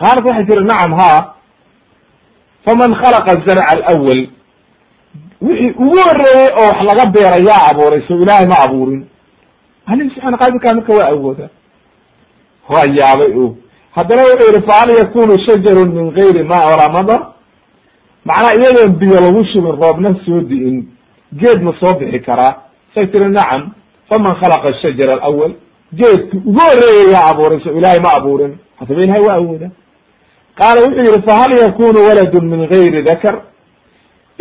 [0.00, 1.35] Qaalat waxay tiri nacam ha
[2.66, 4.22] faman khalaqa zarca alawal
[5.46, 9.02] wixii ugu horeeyey oo wax laga beera yaa abuuray so ilaahay ma abuurin.
[9.86, 11.48] Alihi subxana qaadirkaa marka waa awooda.
[12.68, 13.54] Waa yaabay o
[13.96, 17.20] haddana wuxuu yihi fahal yakunu shajarun min gayri ma walaa madar?
[18.24, 20.76] Macnaa iyadoon biyo lagu shubin roobna soo di'in
[21.40, 22.54] geed ma soo bixi karaa.
[22.94, 23.62] Say tiri nacam
[24.08, 25.52] faman khalaqa ashajara alawal
[25.94, 28.52] geedki ugu horeeyay yaa abuuray so ilaahay ma abuurin.
[28.80, 29.70] Hadaba ilahay waa awooda
[30.58, 33.34] qaala wuxuu yihi fahal yakunu waladun min gayri dakar?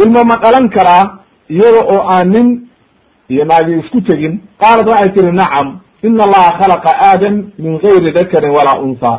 [0.04, 1.04] Ilma ma dhalan karaa
[1.50, 2.48] iyada oo aan nin
[3.30, 4.34] iyo naagi isku tegin.
[4.62, 5.68] Qaalat waxay tihi nacam
[6.04, 9.14] ina allaha khalaqa aadam min gayri dakarin walaa unha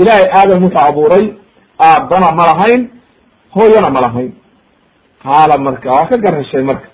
[0.00, 1.24] ilaahay aadam wuxuu abuuray
[1.88, 2.80] aabbana ma lahayn
[3.56, 4.32] hooyana ma lahayn.
[5.24, 6.88] Qaala marka waa ka garheshay marka.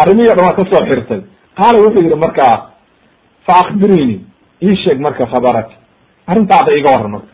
[0.00, 1.20] Arrimihii o dhan waa ka soo xirtay.
[1.58, 2.54] Qaala wuxuu yihi markaa
[3.46, 4.16] fa akbirini
[4.62, 5.74] ii sheeg marka khabaraki
[6.30, 7.32] arrintaada iga waran marka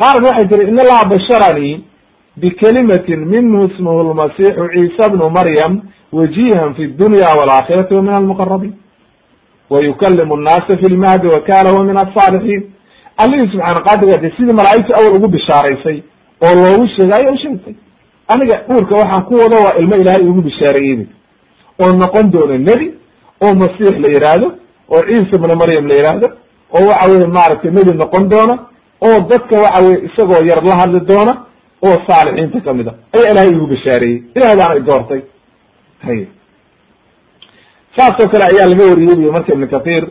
[0.00, 1.84] qaalat waxay tiri in allaha basharanii
[2.36, 5.80] bikalimatin minhu ismuhu lmasixu ciisa bnu maryam
[6.12, 8.74] wajihan fi dunya walaakirati wa min almuqarabiin
[9.70, 12.62] wayukalimu nnaasa fi lmahdi wa kana huwa min asaalixiin
[13.16, 16.02] allihii subxaana qadirga de sidii malaa'igtu awal ugu bishaaraysay
[16.46, 17.74] oo loogu sheegay aya usheegtay
[18.28, 21.06] aniga uurka waxaan ku wado waa ilmo ilaahay igu bishaareeyey
[21.82, 22.86] oo noqon doona nebi
[23.44, 24.46] oo masiix la yidhaahdo
[24.90, 26.28] oo ciisa bna maryam la yidhaahdo
[26.74, 28.58] oo waxa weye maaragtay nebi noqon doona
[29.06, 31.32] oo dadka waxa weye isagoo yar la hadli doona
[31.88, 35.20] oo saalixiinta ka mid a ayaa ilahay igu bishaareeyey ilahay baana i doortay
[36.06, 36.20] hay
[37.96, 40.04] saasoo kale ayaa laga wariyey marka ibn kathir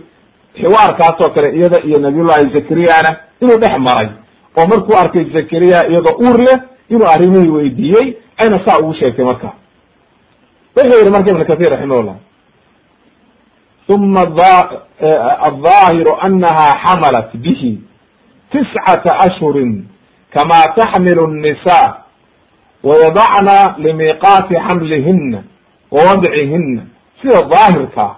[0.59, 4.09] xiwaarkaasoo kale iyada iyo nabiyullahi zakariyana inuu dhex maray
[4.57, 6.57] oo markuu arkay zakariya iyadoo uur leh
[6.89, 8.07] inuu arrimihii weydiiyey
[8.41, 9.49] ayna saa ugu sheegtay marka
[10.75, 12.15] wuxuu yihi marka ibn kathir raximahullah
[13.95, 14.21] uma
[15.47, 17.71] alظaahiru anaha xamalat bihi
[18.51, 19.85] tiscata ashhurin
[20.33, 21.95] kama taxmilu الnisa
[22.83, 25.43] wayadacna limiiqaati xamlihina
[25.91, 26.81] wa wadcihina
[27.21, 28.15] sida daahirkaa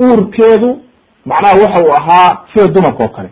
[0.00, 0.80] uurkeedu
[1.26, 3.28] macnaha waxa uu ahaa sida dumarka oo kale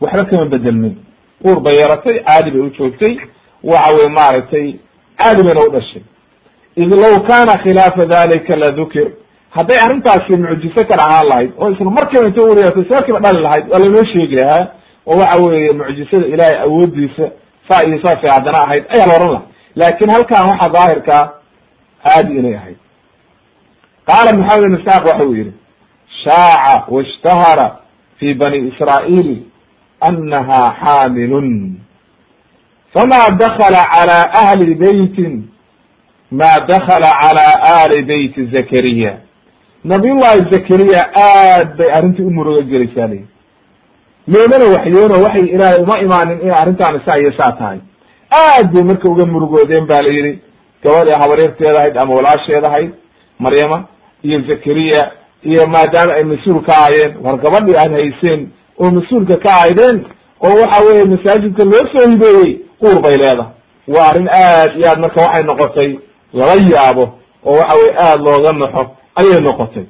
[0.00, 0.96] waxba kama bedelmin
[1.44, 3.16] uur bay yaratay caadi bay u joogtay
[3.64, 4.74] waxa weye maaragtay
[5.18, 6.02] caadi bayna u dhashay
[6.76, 9.10] id law kana khilaafa dalika ladukir
[9.50, 13.64] hadday arrintaasi mucjiso kale ahaan lahayd oo isla markiiba inta uur yaratay sakiiba dhali lahayd
[13.72, 14.66] waa lanoo sheegi lahaa
[15.06, 17.30] oo waxa weeye mucjisada ilaahay awoodiisa
[17.68, 19.42] saa iyo saasay haddana ahayd ayaa la ohan laha
[19.76, 21.32] laakin halkan waxaa daahirkaa
[22.04, 22.76] caadi inay ahayd.
[24.08, 25.52] Qaala maxamed ibn isxaaq waxa uu yihi
[26.24, 27.66] shaaca washtahara
[28.18, 29.30] fi bani israa'iil
[30.00, 31.76] anaha xaamilun.
[32.94, 35.48] Fama dakala cala ahli beytin
[36.30, 37.46] ma dakala cala
[37.82, 39.12] ali beyti zakariya.
[39.84, 43.24] Nabiyullahi zakariya aad bay arrintii u murugo gelaysaa lii
[44.32, 47.78] loomana waxyoono waxay ilaahay uma imaanin inay arrintaani saa iyo saa tahay.
[48.30, 50.38] Aad bay marka uga murugoodeen ba la yihi
[50.84, 52.90] gabadhii habaryarteeda ahayd ama walaasheed ahayd
[53.38, 53.84] maryama
[54.22, 55.12] iyo zakariya
[55.42, 59.96] iyo maadaama ay mas'uul ka ahaayeen war gabadhii aad hayseen oo mas'uulka ka ahaydeen
[60.46, 63.52] oo waxa weye masaajidka loo soo hibeeyey uur bay leedahay.
[63.88, 65.90] Waa arrin aad iyo aad marka waxay noqotay
[66.32, 67.04] lala yaabo
[67.44, 68.82] oo waxa weye aada looga naxo
[69.20, 69.84] ayay noqotay.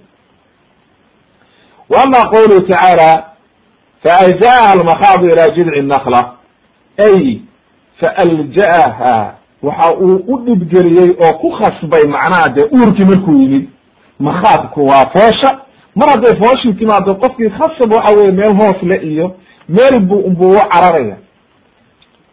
[1.91, 3.30] Wa ama qawluhu tacaala
[4.05, 6.33] faajaaha almakhaadu ila jidci nakla
[7.07, 7.39] ay
[8.01, 13.69] faalja'aha waxa uu u dhibgeliyey oo ku khasbay macnaha dee uurkii markuu yimid
[14.19, 15.61] makhaadku waa foosha
[15.95, 19.35] mar hadday fooshii timaado qofkii khasab waxa weye meel hoos le iyo
[19.69, 21.17] meel bu buu u cararaya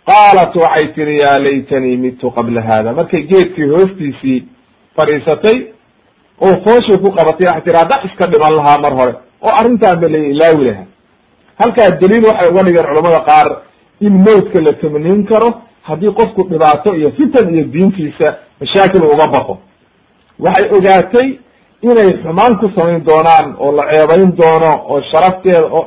[0.05, 4.43] qaalat waxay tihi ya laytanii midtu qabla hada markay geedkii hoostiisii
[4.95, 5.57] fadhiisatay
[6.41, 10.07] oo fooshii ku qabatay waxay tihi hadda iska dhiman lahaa mar hore oo arrintaan ba
[10.09, 10.85] la ilaawi lahaa
[11.61, 13.47] halkaa daliil waxay uga dhigeen culamada qaar
[14.07, 15.49] in mawdka la tamniin karo
[15.89, 18.27] haddii qofku dhibaato iyo fitan iyo diintiisa
[18.61, 19.57] mashaakil uga baqo
[20.45, 21.27] waxay ogaatay
[21.81, 25.83] inay xumaan ku samayn doonaan oo la ceebayn doono oo sharafteeda oo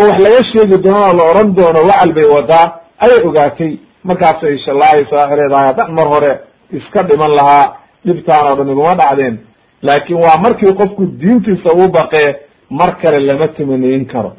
[0.00, 2.66] oo wax laga sheegi doono oo la oran doono wacal bay wadaa
[3.04, 3.72] ayay ogaatay.
[4.08, 6.32] Markaasay shalaahaysa waxay leedahay haddaan mar hore
[6.78, 7.64] iska dhiman lahaa
[8.06, 9.36] dhibtaan oo dhan iguma dhacdeen.
[9.82, 12.28] Laakin waa markii qofku diintiisa uu baqee
[12.70, 14.30] mar kale lama tamaniyin karo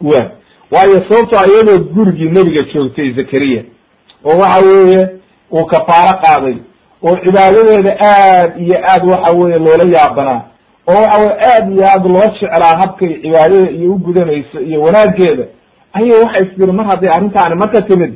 [0.00, 0.30] wa
[0.70, 3.62] waayo sababto iyadoo gurigii nebiga joogtay zakariya
[4.24, 5.08] oo waxa weeye
[5.52, 6.56] uu kafaaro qaaday
[7.02, 10.40] oo cibaadadeeda aad iyo aad waxa weye loola yaabanaa
[10.88, 15.44] oo waxa weye aad iyo aad loo jeclaa habkay cibaadada iyo u gudanayso iyo wanaageeda
[15.92, 18.14] ayay waxay istiri mar hadday arrintaani marka timid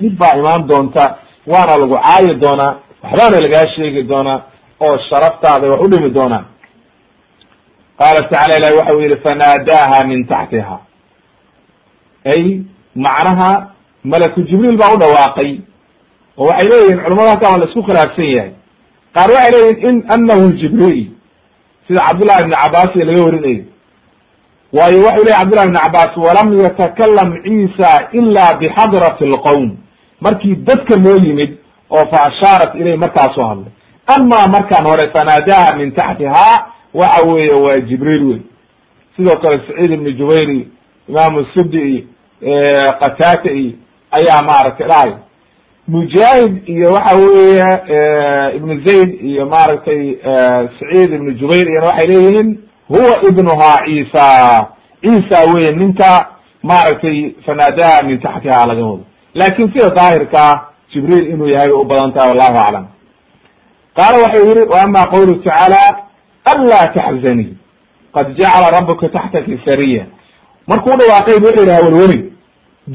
[0.00, 4.40] dhib baa imaan doonta waana lagu caayi doonaa waxbaana lagaa sheegi doonaa
[4.80, 6.44] oo sharaftaada wax u dhimi doonaa.
[7.98, 10.78] Qaala tacala ilahi waxa u yihi fanaadaaha min taxtiha
[12.34, 12.60] ay
[12.94, 13.70] macnaha
[14.04, 15.60] malaku jibriil baa u dhawaaqay.
[16.38, 18.50] oo waxay leeyihiin culamada halkan waa la isku khilaafsan yahay.
[19.14, 21.06] qaar waxay leeyihiin in anahu jibriil.
[21.88, 23.64] sida cabdullahi ibn cabas laga warinayo
[24.72, 29.70] waayo waxau leyahy cabdullahi ibn cabas walam yatakalam ciisa ila bixadrati alqowm
[30.20, 31.56] markii dadka loo yimid
[31.90, 33.72] oo fa ashaarat ilay markaasoo hadlay.
[34.16, 38.40] Ama markaan hore fanaadaha min taxtiha waxa weeye waa jibriil wey
[39.16, 40.66] sidoo kale saciid ibn jubayr iyo
[41.08, 42.02] imaamu sudi iyo
[43.00, 43.72] qataata iyo
[44.10, 45.12] ayaa maaragtay dhahay.
[45.88, 47.68] Mujaahid iyo waxa weeye
[48.56, 50.16] ibnu zayd iyo maaragtay
[50.78, 54.66] saciid ibnu jubayr iyana waxay leeyihiin huwa ibnuha ciisa.
[55.00, 56.26] Ciisa weye ninka
[56.62, 60.52] maaragtay fanaadaha min taxtiha laga wado laakin sida daahirkaa
[60.92, 62.86] jibriil inuu yahay u badan tahay wallahu aclam.
[63.96, 66.06] Qaala waxau yihi wa ama tacaala
[66.44, 67.56] anlaa taxzanii
[68.14, 70.06] qad jacala rabuka taxtaki sariya
[70.66, 72.32] markuu dhawaaqayn wuxuu yidhi hawelweli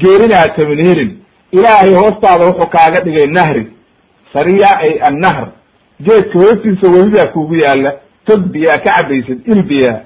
[0.02, 1.10] geerina ha taminhelin
[1.52, 3.66] ilaahay hoostaada wuxuu kaaga dhigay nahri.
[4.32, 5.48] Sariya ay annahr.
[6.02, 7.92] Geedka hoostiisa welidaa kugu yaalla
[8.26, 10.00] tog biyaa ka cabaysid il biyaa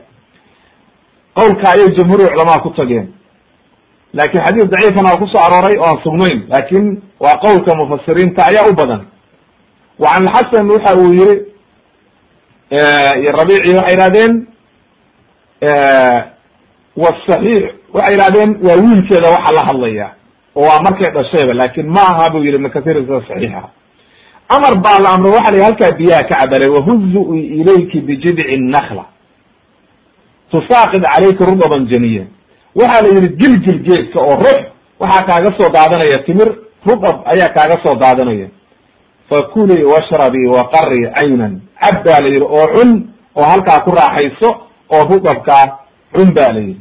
[1.38, 3.06] qowlka ayay jamhuur culamaa ku tageen.
[4.14, 6.38] Laakin xadiis daciifan aa ku soo arooray oo aan sugnayn.
[6.48, 9.02] Laakin waa qowlka mufasiriinta ayaa u badan.
[9.98, 11.34] Wa can alxasan waxa uu yihi
[13.20, 14.32] iyo rabici waxay yihahdeen
[16.96, 17.64] wasaxiix
[17.96, 20.08] waxay yihahdeen waa wiilkeeda waxa la hadlaya
[20.56, 23.62] oo waa markay dhashayba laakin ma aha bu yihi ibn kathir sida saxiixa.
[24.56, 27.20] Amar baa la amro waxa la yihi halkaa biyaha ka cabalay wahuzu
[27.60, 29.04] ilayki bijidci nakla
[30.50, 32.24] tusaaqid calayka rudaban janiya
[32.74, 34.58] waxaa la yihi gilgil geedka oo rux
[35.00, 36.48] waxaa kaaga soo daadanaya timir
[36.88, 38.48] rudab ayaa kaaga soo daadanaya
[39.30, 42.90] fakulii washrabii waqari caynan cab baa la yihi oo cun
[43.36, 44.48] oo halkaa ku raaxayso
[44.94, 45.64] oo rudabkaa
[46.14, 46.80] cun ba la yihi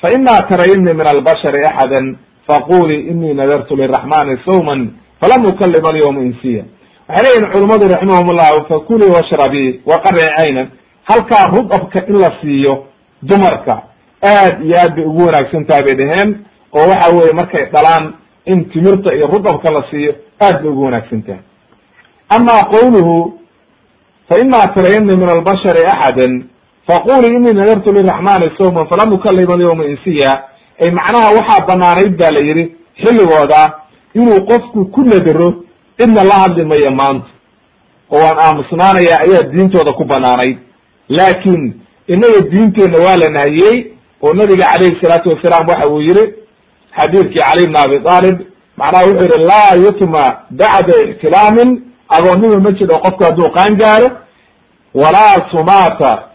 [0.00, 2.00] fa ima tarayini min albashari axada
[2.46, 6.64] faqulii inii nadartu liraxmani sawman falam ukalima alyawma insiya
[7.08, 10.68] waxay leeyihiin culimmadu raximahum llahu fakulii washrabii waqari caynan
[11.04, 12.84] halkaa rudabka in la siiyo
[13.22, 13.82] dumarka
[14.22, 16.36] aad iyo aad bay ugu wanaagsan tahay bay dheheen
[16.72, 18.12] oo waxa weye markay dhalaan
[18.46, 21.40] in timirta iyo rudabka la siiyo aad bay ugu wanaagsan tahay
[22.28, 23.40] ama qawluhu
[24.28, 26.24] fa ima tarayani min albashari axada
[26.88, 30.30] faqulii inii nadartu liraxmani sawman falam ukalima alyawma insiya
[30.84, 32.64] ay macnaha waxaa banaanayd ba la yihi
[33.02, 33.62] xilligooda
[34.14, 35.54] inuu qofku ku nadaro
[35.98, 37.26] cidna la hadli mayo maanta
[38.10, 40.58] oo waan aamusnaanaya ayaa diintooda ku banaanayd
[41.08, 41.74] laakin
[42.06, 46.24] inaga diinteenna waa la nahiyey oo nabiga calayhi salaatu wasalaam waxa uu yihi
[46.98, 48.36] xadiidkii cali bn abi talib
[48.76, 51.70] macnaha wuxuu yihi laa yutma bacda ixtilaamin
[52.16, 54.08] agoonnima ma jiro qofku hadduu qaan gaaro
[54.94, 56.28] walaa sumaata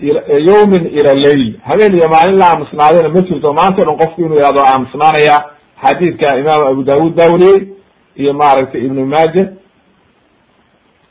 [0.49, 3.53] yawmin ila leyl habeen iyo maalin la aamusnaadayna ma jirto.
[3.53, 5.43] Maanta o dhan qofku inuu yihahdo aamusnaanaya
[5.85, 7.67] xadiidka imaam abu daawud baa weriyey
[8.15, 9.45] iyo maaragtay ibnu maaja.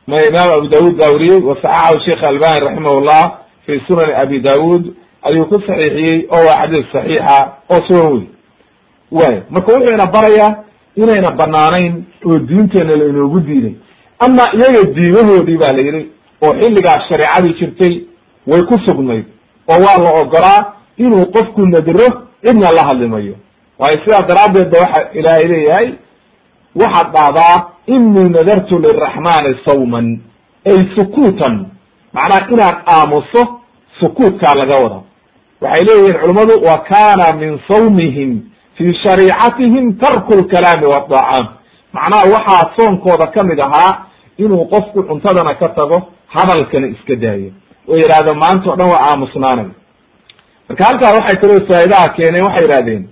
[0.07, 3.25] Ma imaam abu daawud baa weriyey wasaxaxahu sheikh albani raximah llah
[3.67, 4.85] fi sunani abi daawud
[5.23, 7.39] ayuu ku saxiixiyey oo waa xadiis saxiixa
[7.71, 8.27] oo sugan wey
[9.11, 10.65] way marka wuxuu ina barayaa
[10.97, 13.75] inayna banaanayn oo diinteena la inoogu diiday.
[14.19, 16.09] Ama iyaga diimahoodii ba la yihi
[16.47, 17.95] oo xilligaas shareecadii jirtay
[18.47, 19.25] way ku sugnayd
[19.73, 20.61] oo waa la ogolaa
[20.97, 22.07] inuu qofku nadro
[22.45, 23.35] cidna la hadlimayo.
[23.79, 25.89] Waayo sidaas daraaddeed ba waxa ilaahay leeyahay
[26.81, 30.21] waxaad dhahdaa inii nadartu liraxmani sawman
[30.67, 31.67] ay sukuutan.
[32.13, 33.43] Macnaha inaan aamuso
[34.01, 34.99] sukuutkaa laga wada
[35.61, 38.41] waxay leeyihiin culummadu wa kana min sawmihim
[38.77, 41.47] fi shariicatihim tarku lkalaami wadacaam
[41.93, 44.07] macnaha waxaa soonkooda ka mid ahaa
[44.39, 45.99] inuu qofku cuntadana ka tago
[46.35, 47.51] hadalkana iska daayo.
[47.89, 49.67] Oo yidhahdo maanta o dhan waa aamusnaanay.
[50.69, 53.05] Marka halkaa waxay kaloo faa'idaha keeneen waxay yidhahdeen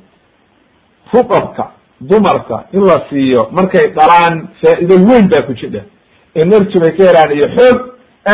[1.12, 5.82] rudabka dumarka in la siiyo markay dhalaan faa'ido weyn baa ku jidha
[6.34, 7.78] energy bay ka helaan iyo xoog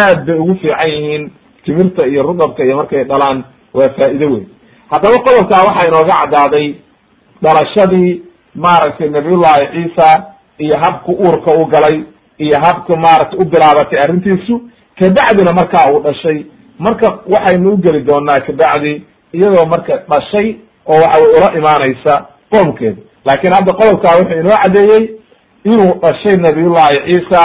[0.00, 1.30] aad bay ugu fiican yihiin.
[1.64, 3.44] Timirta iyo rudabka iyo markay dhalaan
[3.74, 4.46] waa faa'ido weyn.
[4.90, 6.74] Haddaba qodobkaa waxaa inooga caddaaday
[7.42, 8.22] dhalashadii
[8.54, 10.08] maaragtay nabiyullahi ciisa
[10.58, 11.96] iyo habku uurka u galay
[12.38, 14.54] iyo habka maaragtay u bilaabatay arrintiisu
[14.98, 16.44] kabacdina markaa uu dhashay.
[16.78, 22.14] Marka waxaynu u geli doonaa kabacdi iyadoo marka dhashay oo waxa wey ula imaanaysa
[22.52, 25.04] qoomkeeda laakiin hadda qodobkaa wuxuu inoo caddeeyey
[25.64, 27.42] inuu dhashay nabiyullahi ciisa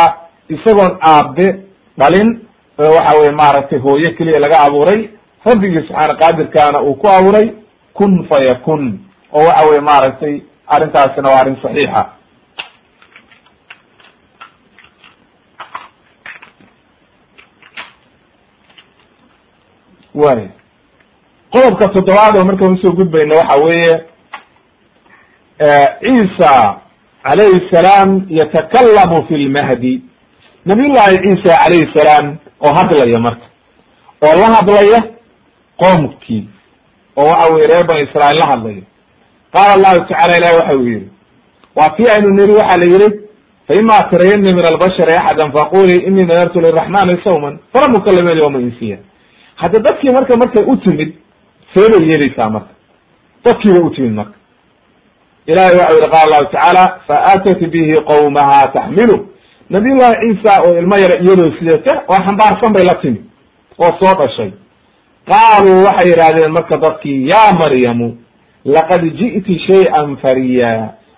[0.49, 1.47] isagoon aabe
[1.97, 2.30] dhalin
[2.77, 5.10] waxa weye maaragtay hooye keliya laga abuuray.
[5.45, 7.47] Rabbigii subxaana qaadirkaana uu ku abuuray
[7.93, 8.99] kun fa yakun
[9.34, 12.06] oo waxa weye maaragtay arrintaasina waa arrin saxiixa
[20.15, 20.50] way
[21.54, 23.96] qodobka toddobaad oo markaan u soo gudbayna waxa weeye
[26.02, 26.81] ciisa
[27.23, 30.02] calayhi salaam yatakallamu fi lmahdi
[30.65, 33.46] nabiyullahi ciisa calayhi salaam oo hadlaya marka
[34.25, 35.00] oo la hadlaya
[35.81, 36.44] qoomkii
[37.17, 38.81] oo waxa weye reer bani israail la hadlaya.
[39.54, 41.10] Qaala allahu tacala ilahi waxa uu yihi
[41.75, 43.10] waa kii aynu niri waxa la yihi
[43.67, 48.98] faima tarayani min albashari axada faqulii inii nadartu liraxmani sawman falam ukalima alyawma insiya
[49.62, 51.14] hadda dadkii marka markay u timid
[51.74, 52.74] see bay yeeleysaa marka.
[53.46, 54.36] Dadkii bay u timid marka.
[55.48, 59.18] Ilahay waxa yihi qala allahu tacaala faatat bihi qawmaha taxmilu
[59.70, 63.24] nabiy llahi ciisa oo ilmo yara iyadoo sidata oo xambaarsan bay la timid
[63.84, 64.52] oo soo dhashay.
[65.32, 68.18] Qaaluu waxay yidhahdeen marka dadkii ya maryamu
[68.66, 70.72] laqad ji'ti shay'an fariya.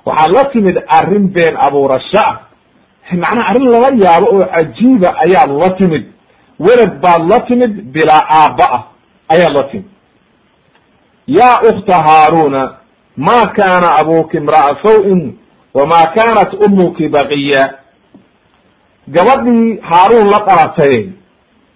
[0.05, 2.39] Waxaad la timid arrin been abuurasho ah
[3.11, 6.03] macnaha arrin lala yaabo oo cajiiba ayaad la timid
[6.59, 8.83] welad baad la timid bilaa aabba ah
[9.29, 9.85] ayaad la timid.
[11.27, 12.77] Yaa ukta haaruna
[13.17, 15.37] ma kana abuki imra'a saw-in
[15.73, 17.63] wama kanat umuki baqiya.
[19.07, 21.09] Gabadhii haaruun la dhalatay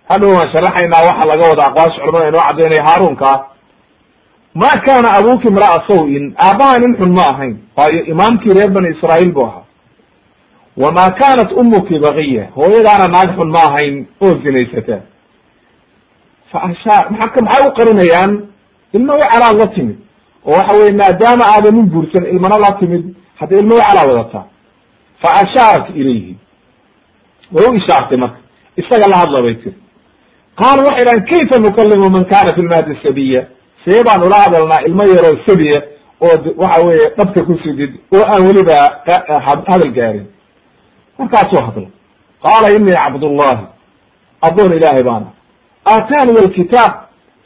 [0.09, 3.30] hadhow waan sharaxaynaa waxa laga wada aqwaasha culamada inoo caddaynaya haaruunka
[4.55, 9.32] ma kana abuki imra'a saw-in aabbaha nin xun ma ahayn waayo imaamkii reer bani israa'iil
[9.34, 9.63] bu ahaa
[10.78, 15.01] wama kanat umuki baqiya hooyadaana naag xun ma ahayn oo zinaysata
[16.51, 18.32] fa ashaa maa maxay u qarinayaan
[18.93, 19.97] ilmo wacalaad la timid
[20.45, 23.03] oo waxa weye maadaama aadan nin guursan ilmana la timid
[23.39, 24.45] hadda ilmo wacalaa wadataa
[25.21, 26.38] fa ashaarat ilayhi
[27.51, 28.38] way u ishaartay marka
[28.75, 29.75] isaga la hadla bay tiri
[30.61, 33.41] qaalu waxay dhahan kayfa nukalimu man kana fi lmahdi sabiya
[33.86, 35.80] see baan ula hadalnaa ilmo yaroo sabiya
[36.21, 38.75] oo waxa weeye dhabka ku sugid oo aan weliba
[39.47, 40.25] hadal gaarin
[41.20, 41.88] markaasuu hadla
[42.45, 43.65] qaala inii cabdullahi
[44.47, 45.28] addoon ilaahay baana
[45.91, 46.93] aataniya alkitaab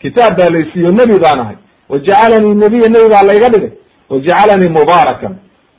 [0.02, 1.56] kitaab baa laysiiyo nebi baan ahay.
[1.90, 3.72] Wajacalanii nebiya nebi baa layga dhigay.
[4.10, 5.34] Wajacalanii mubaarakan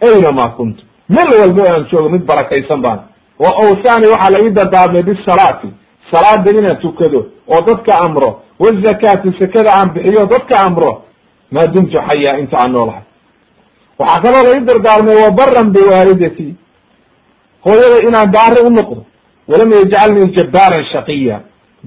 [0.07, 0.83] aynama kuntu.
[1.09, 3.03] Mel walba aan joogo mid barakaysan baana
[3.39, 5.69] wa awsani waxaa la ii dardaarmay bisalaati
[6.11, 8.31] salaada inaan tukado oo dadka amro.
[8.63, 11.03] Wazakaati sakada aan bixiyo dadka amro.
[11.51, 13.03] Maa dumtu xaya inta aan noolahay.
[13.99, 16.55] Waxaa kaloo la ii dardaarmay wabaran biwaalidati
[17.65, 19.03] hooyada inaan baari noqdo
[19.49, 21.41] walam yajcalnii jabbaaran shaqiya.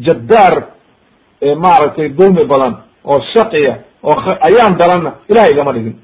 [0.05, 0.53] Jabbaar
[1.63, 2.73] maaragtay dulmi badan
[3.05, 3.73] oo shaqiya
[4.03, 4.15] oo
[4.47, 5.95] ayaan daranna ilahay igama dhigin.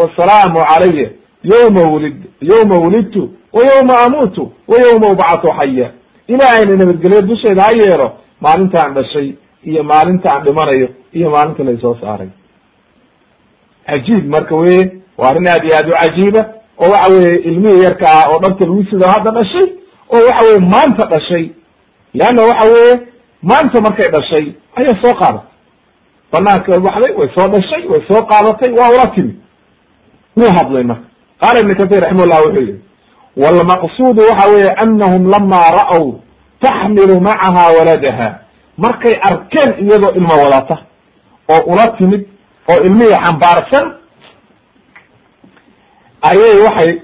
[0.00, 1.10] Wasalaamu calaya
[1.42, 3.22] yawma wulid yawma wulidtu
[3.52, 5.90] wa yawma amuutu wa yawma ubcatu xaya.
[6.28, 9.32] Ilaahayna nabadgelyo dusheeda ha yeelo maalintaan dhashay
[9.64, 12.28] iyo maalintaan dhimanayo iyo maalinta laysoo saaray.
[13.86, 16.42] Cajiib marka weye waa arrin aad iyo aad u cajiiba
[16.80, 19.66] oo waxa weye ilmihii yarka ah oo dhabta lagu sido hadda dhashay
[20.14, 21.44] oo waxa weye maanta dhashay.
[22.14, 22.92] Leanna waxa weye
[23.42, 24.46] maanta markay dhashay
[24.78, 25.46] ayaa soo qaadatay.
[26.32, 29.34] Banaanka baxday way soo dhashay way soo qaadatay waa ula timi.
[30.36, 31.04] Wuu hadlay marka?
[31.40, 32.80] Qaala ibn katir raximahullah wuxuu yihi
[33.36, 36.04] walmaqsuudu waxa weye anahum lama ra'w
[36.62, 38.28] taxmilu macaha waladaha.
[38.78, 40.76] Markay arkeen iyadoo ilmo wadata
[41.52, 42.22] oo ula timid
[42.70, 43.86] oo ilmihii xambaarsan
[46.22, 47.00] ayay waxay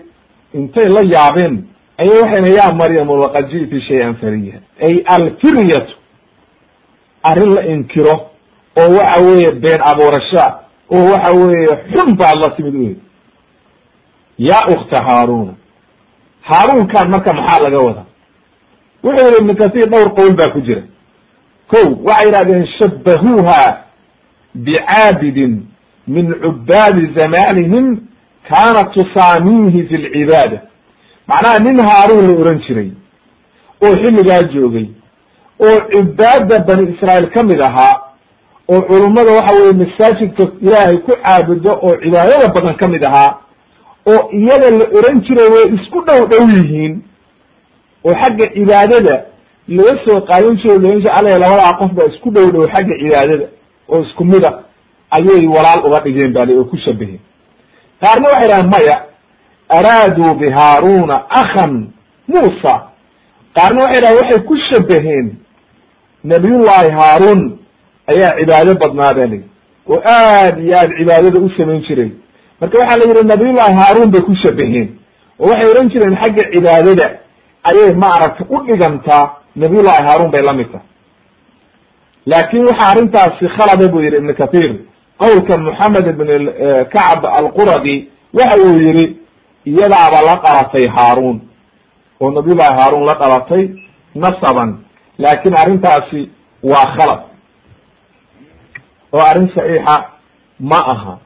[0.54, 1.64] intay la yaabeen
[1.98, 5.94] ayay waxayna ya maryamu laqad ji'ti shay-an fariya ay alfiryatu
[7.22, 8.14] arrin la inkiro
[8.80, 10.44] oo waxa weeye been abuurasha
[10.90, 12.96] oo waxa weeye xun baad la timid wey
[14.38, 15.54] ya ukta haaruna
[16.42, 18.04] haaruunkan marka maxaa laga wadaa?
[19.04, 20.82] Wuxuu yihi ibnu katir dhowr qowl baa ku jira.
[21.70, 23.84] Ko waxay yidhahdeen shabahuuha
[24.54, 25.62] bicaabidin
[26.06, 27.96] min cubaadi zamanihim
[28.48, 30.62] kaana tusaamiihi fi lcibaada
[31.28, 32.90] macnaha nin haaruun la oran jiray
[33.84, 34.86] oo xilligaa joogay
[35.66, 37.94] oo cibaada bani israa'iil ka mid ahaa
[38.68, 43.32] oo culummada waxa weye masaajidka ilaahay ku caabudo oo cibaadada badan ka mid ahaa
[44.12, 47.02] oo iyaga la oran jiray way isku dhow dhow yihiin
[48.04, 49.14] oo xagga cibaadada
[49.68, 53.46] laga soo qaadan jiro laoran jir ale labadaa qof baa isku dhow dhow xagga cibaadada
[53.88, 54.50] oo isku mida
[55.16, 57.20] ayay walaal uga dhigeen bale oo ku shabaheen
[58.02, 58.96] qaarna waxay dhahaan maya
[59.78, 61.72] araaduu bi haaruna akhan
[62.28, 62.74] muusa.
[63.56, 65.26] Qaarna waxay dhahan waxay ku shabaheen
[66.24, 67.40] nabiyullahi haaruun
[68.12, 69.42] ayaa cibaado badnaa ba lii
[69.92, 72.10] oo aad iyo aad cibaadada u samayn jiray.
[72.60, 74.88] Marka waxaa la yidhi nabiyullahi haaruun bay ku shabaheen
[75.40, 77.06] oo waxay ohan jireen xagga cibaadada
[77.70, 79.24] ayay maaragtay u dhigantaa
[79.56, 80.86] nabiyullahi haaruun bay la mid tahay.
[82.26, 84.70] Laakin waxaa arrintaasi khalada buu yihi ibn kathir
[85.18, 86.28] qowlka moxamed ibn
[86.94, 88.08] kacb alquradi
[88.38, 89.04] waxa uu yihi
[89.66, 91.40] iyadaaba la dhalatay haaruun.
[92.20, 93.62] Oo nabiyullahi haaruun la dhalatay
[94.14, 94.70] nasaban.
[95.18, 96.30] Laakin arrintaasi
[96.62, 97.20] waa khalad.
[99.12, 99.96] Oo arrin saxiixa
[100.60, 101.18] ma aha.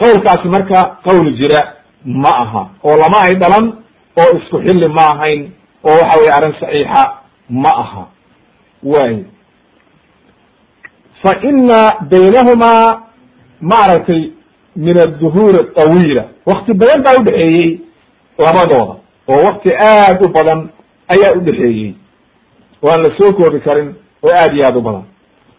[0.00, 1.60] Qowlkaasi marka qowl jira
[2.04, 2.62] ma aha.
[2.84, 3.66] Oo lama ay dhalan
[4.20, 5.52] oo isku xilli ma ahayn.
[5.84, 7.02] Oo waxa weye arrin saxiixa
[7.50, 8.04] ma aha.
[8.82, 9.24] Way
[11.22, 11.78] fa ina
[12.10, 13.02] baynahumaa
[13.60, 14.22] maaragtay
[14.76, 17.80] min adduhuur tawiila wakti badan baa udhexeeyey
[18.38, 18.94] labadooda
[19.28, 20.68] oo wakti aad u badan
[21.14, 21.94] ayaa udhexeeyey
[22.82, 25.04] oo aan la soo koobi karin oo aad iyo aad u badan.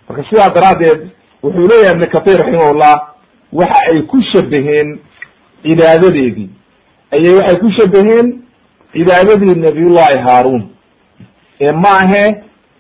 [0.09, 1.01] Marka sidaa daraaddeed
[1.43, 2.95] wuxuu leeyahay ibn katir raximahullah
[3.53, 4.99] waxa ay ku shabaheen
[5.63, 6.49] cibaadadeedii.
[7.11, 8.27] Ayay waxay ku shabaheen
[8.93, 10.63] cibaadadii nabiyullahi haaruun.
[11.61, 12.23] Ee ma ahe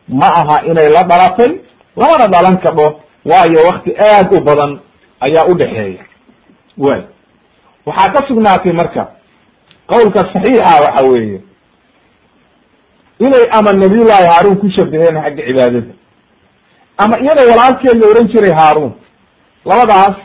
[0.09, 1.51] ma aha inay la dhalatay
[1.95, 2.87] lamana dhalan kadho
[3.25, 4.79] waayo wakti aad u badan
[5.19, 6.03] ayaa udhexeeya
[6.77, 7.01] way.
[7.85, 9.03] Waxaa ka sugnaatay marka
[9.91, 11.41] qowlka saxiixa waxa weeye
[13.19, 15.93] inay ama nabiyullahi haaruun ku shabaheen xagga cibaadada
[16.97, 18.93] ama iyada walaalkeed la ohan jiray haaruun
[19.65, 20.15] labadaas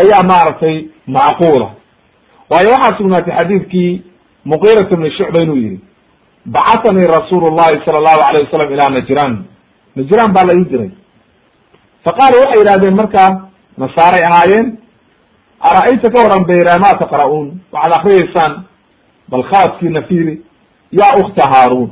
[0.00, 0.76] ayaa maaragtay
[1.06, 1.68] macquula.
[2.50, 4.02] Waayo waxaa sugnaatay xadiidkii
[4.44, 5.80] muqirat bni shucba inuu yihi
[6.46, 9.44] bacatanii rasuulu llahi sala allahu alayh wasalam ilaa najran
[9.96, 10.90] najran baa la ii diray
[12.04, 13.30] faqaala waxay yidhahdeen markaa
[13.78, 14.78] nasaaray ahaayeen
[15.68, 17.46] ara-ayta ka waran bayra ma taqra'uun?
[17.72, 18.52] Waxaad akriyeysaan
[19.28, 20.42] bal khaaskiina fiiri
[20.92, 21.90] ya ukta haaruun.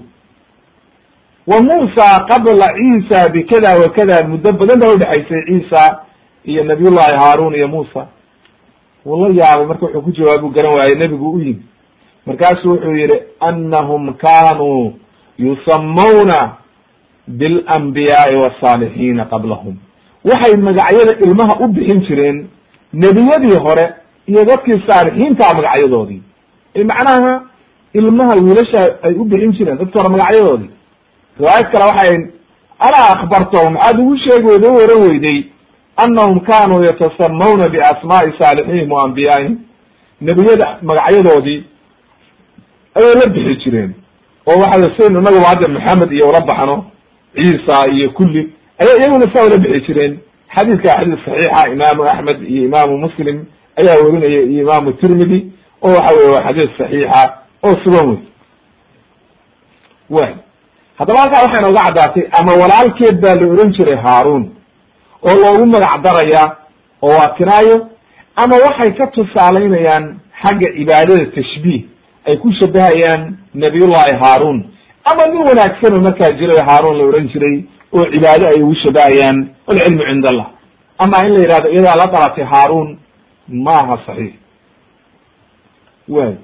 [1.47, 5.83] Wa muusa qabla ciisa bikada wa kada muddo badan baa udhexaysay ciisa
[6.45, 8.07] iyo nabiyullahi haaruun iyo muusa.
[9.07, 11.63] Wuu la yaabay marka wuxuu ku jawaabu garan waayey nebigu u yimi
[12.27, 14.93] markaasu wuxuu yihi anahum kanuu
[15.39, 16.57] yusamawna
[17.29, 19.77] bilanbiyaai wasaalixiina qablahum
[20.25, 22.47] waxay magacyada ilmaha u bixin jireen
[22.93, 23.87] nebiyadii hore
[24.27, 26.23] iyo dadkii saalixiintaa magacyadoodii
[26.85, 27.43] macnaha
[27.93, 30.71] ilmaha wiilasha ay u bixin jireen dadki hore magacyadoodii
[31.39, 32.19] riwaayad kale waxay
[32.79, 35.45] alaa akbartahum maxaad ugu sheegi weyda u weyday
[35.97, 39.59] anahum kanuu yatasamawna biasmaai saalixihim wa anbiyaihim
[40.21, 41.65] nebiyada magacyadoodii
[42.95, 43.95] ayay la bixi jireen
[44.47, 46.85] oo waxa saynu inaguba hadda maxamed iyo ula baxno
[47.35, 48.43] ciisa iyo kulli
[48.83, 50.19] aya iyaguna saa ula bixi jireen.
[50.57, 53.37] Xadiidka xadiis saxiixa imaamu axmed iyo imaamu muslim
[53.81, 55.53] ayaa werinaya iyo imaamu tirmidi
[55.83, 57.23] oo waxa weye waa xadiis saxiixa
[57.67, 58.19] oo sugan wey
[60.11, 60.35] way
[60.99, 64.45] haddaba halkaa waxay nooga caddaatay ama walaalkeed baa la oran jiray haaruun
[65.29, 66.57] oo loogu magac daraya
[67.03, 67.77] oo waa kinaayo
[68.37, 70.05] ama waxay ka tusaalaynayaan
[70.43, 71.83] xagga cibaadada tashbiih
[72.29, 74.59] ay ku shabahayaan nabiyullahi haaruun
[75.11, 77.57] ama nin wanaagsan oo markaa jiray haaruun la ohan jiray
[77.97, 79.37] oo cibaado ay ugu shabahayaan
[79.67, 80.49] walcilmu cind allah
[80.99, 82.99] ama in la yidhahdo iyadaa la dhalatay haaruun
[83.67, 84.35] maaha saxiix.
[86.09, 86.35] Way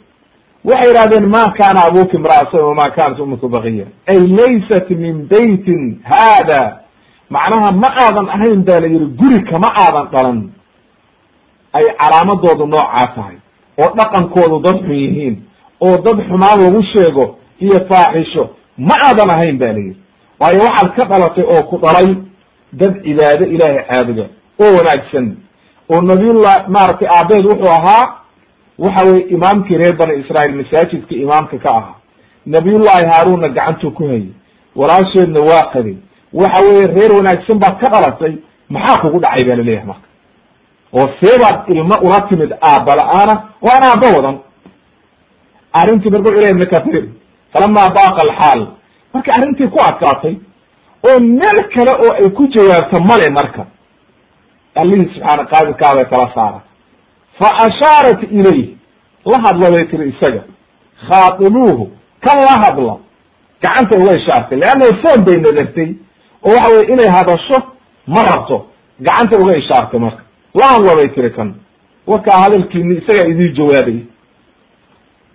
[0.65, 6.63] waxay yidhahdeen ma kana abuki imra'atan wama kanat umuku baqiya ay laysat min beytin hada
[7.31, 10.39] macnaha ma aadan ahayn baa la yihi guri kama aadan dhalan.
[11.73, 13.37] Ay calaamadoodu noocaa tahay
[13.83, 15.35] oo dhaqankoodu dad xun yihiin
[15.81, 17.25] oo dad xumaan lagu sheego
[17.61, 18.51] iyo faaxisho.
[18.79, 19.97] Ma aadan ahayn ba la yihi
[20.41, 22.15] waayo waxaad ka dhalatay oo ku dhalay
[22.73, 24.25] dad cibaado ilaahay caabuda
[24.63, 25.27] oo wanaagsan.
[25.93, 28.05] Oo nabiyullah maaragtay aabeed wuxuu ahaa
[28.79, 31.95] waxa weye imaamkii reer bani israail masaajidka imaamka ka ahaa.
[32.47, 34.29] Nabiyullahi haaruunna gacantuu ku hayay
[34.77, 35.97] walaasheedna waa qaday
[36.33, 38.35] waxa weye reer wanaagsan baad ka dhalatay
[38.71, 40.07] maxaa kugu dhacay ba la leeyahay marka?
[40.93, 44.37] Oo seebaad ilmo ula timid aabba la'aana oo aan aabba wadan.
[45.73, 47.05] Arrintii marka wuxu ley ibn kathir
[47.53, 48.61] falamaa baaqa alxaal
[49.15, 50.35] marka arrintii ku adkaatay
[51.09, 53.67] oo meel kale oo ay ku jawaabto male marka.
[54.75, 56.61] Allihii subxaana qaadirkaa bay kala saara.
[57.39, 58.69] Fa ashaarat ilayh
[59.31, 60.43] la hadla bay tiri isaga
[61.09, 61.85] khaatibuuhu
[62.25, 62.95] kan la hadla
[63.63, 65.91] gacanta uga ishaartay leanna foon bay nadartay
[66.43, 67.59] oo waxa weye inay hadasho
[68.07, 68.67] ma rabto.
[69.01, 70.23] Gacanta uga ishaartay marka.
[70.55, 71.55] La hadla bay tiri kan.
[72.07, 73.99] Wakaa hadalkiini isagaa idii jawaabay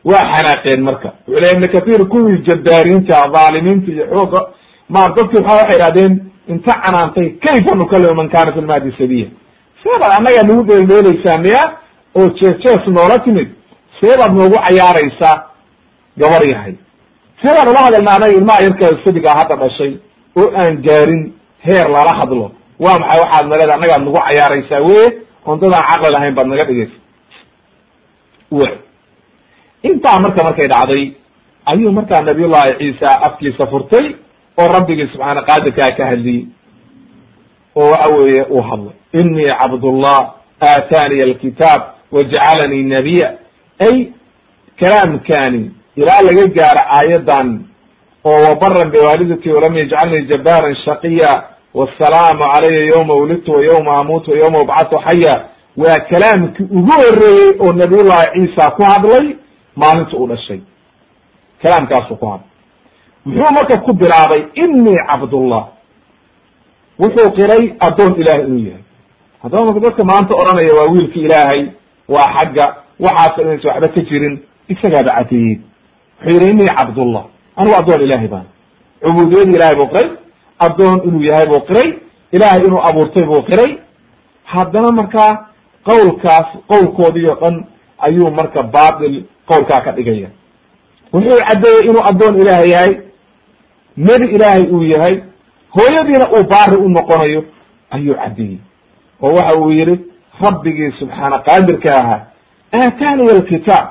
[0.10, 1.10] waa xanaaqeen marka.
[1.28, 4.40] Wuxuu ley ibn kathir kuwii jabbaariinta dhaalimiinta iyo xooga
[4.90, 6.14] maar dadki waa waxay idhahdeen
[6.48, 9.28] inta canaantay kayfa nukalimu man kana fi lmahdi sabiya
[9.84, 11.62] seebaad annagaa nagu dheeldheelaysaa miya
[12.20, 13.50] oo jees jees noola timid
[14.02, 15.36] seebaad noogu cayaaraysaa
[16.18, 16.76] gabar yahay.
[17.42, 19.92] Seebaan ula hadalna anaga ilmaha yarkaa sabigaa hadda dhashay
[20.40, 21.34] oo aan gaarin
[21.66, 22.52] heer lala hadlo.
[22.84, 25.08] Waa maxay waxaad naleeda annagaad nagu cayaaraysaa weye?
[25.46, 26.98] Oon dadaan caqli lahayn baad naga dhigaysa
[29.90, 31.12] intaa marka markay dhacday
[31.66, 34.06] ayuu markaa nabiyullahi ciisa afkiisa furtay
[34.62, 36.46] oo rabbigii subxaana qaadirkaa ka hadliyey.
[37.76, 40.20] Oo waxa weeye uu hadlay inii cabdullah
[40.62, 41.82] aataniya alkitaab
[42.12, 43.30] wajacalanii nabiya
[43.88, 43.96] ay
[44.80, 47.50] kalaamkani ilaa laga gaaro aayadan
[48.26, 54.38] oo wabaran biwaalidati walam yajcalnii jabaaran shaqiya wasalaamu calaya yawma wulidtu wa yawma amuutu wa
[54.38, 55.46] yawma ubcatu xaya
[55.78, 59.36] waa kalaamkii ugu horeeyey oo nabiyullahi ciisa ku hadlay
[59.76, 60.62] maalinta uu dhashay.
[61.62, 62.50] Kalaamkaasuu ku hadlay.
[63.26, 65.64] Muxuu marka ku bilaabay inii cabdullah.
[67.00, 68.84] Wuxuu qiray addoon ilahay inuu yahay.
[69.44, 71.62] Haddaba marka dadka maanta odhanaya waa wiilka ilaahay
[72.14, 72.66] waa xagga
[73.00, 74.36] waxaas inaysa waxba ka jirin
[74.74, 75.60] isagaaba cadeeyey
[76.22, 77.24] wuxuu yihi inii cabdullah.
[77.56, 78.46] Anigu addoon ilahay baan.
[79.02, 80.10] Cubuudiyada ilahay buu qiray
[80.66, 81.90] addoon inuu yahay buu qiray
[82.32, 83.72] ilahay inuu abuurtay buu qiray.
[84.54, 85.32] Haddana markaa
[85.88, 87.56] qowlkaas qowlkoodii o dhan
[87.98, 90.30] ayuu marka batil qowlkaa ka dhigaya.
[91.14, 92.94] Wuxuu caddeeyey inuu addoon ilaahay yahay
[93.98, 95.16] nebi ilaahay uu yahay
[95.76, 97.44] hooyadiina uu baari u noqonayo
[97.92, 98.58] ayuu caddeeyey
[99.22, 100.00] oo waxa uu yihi
[100.44, 102.22] rabbigii subxaana qaadirka ahaa
[102.80, 103.88] aataniya alkitaab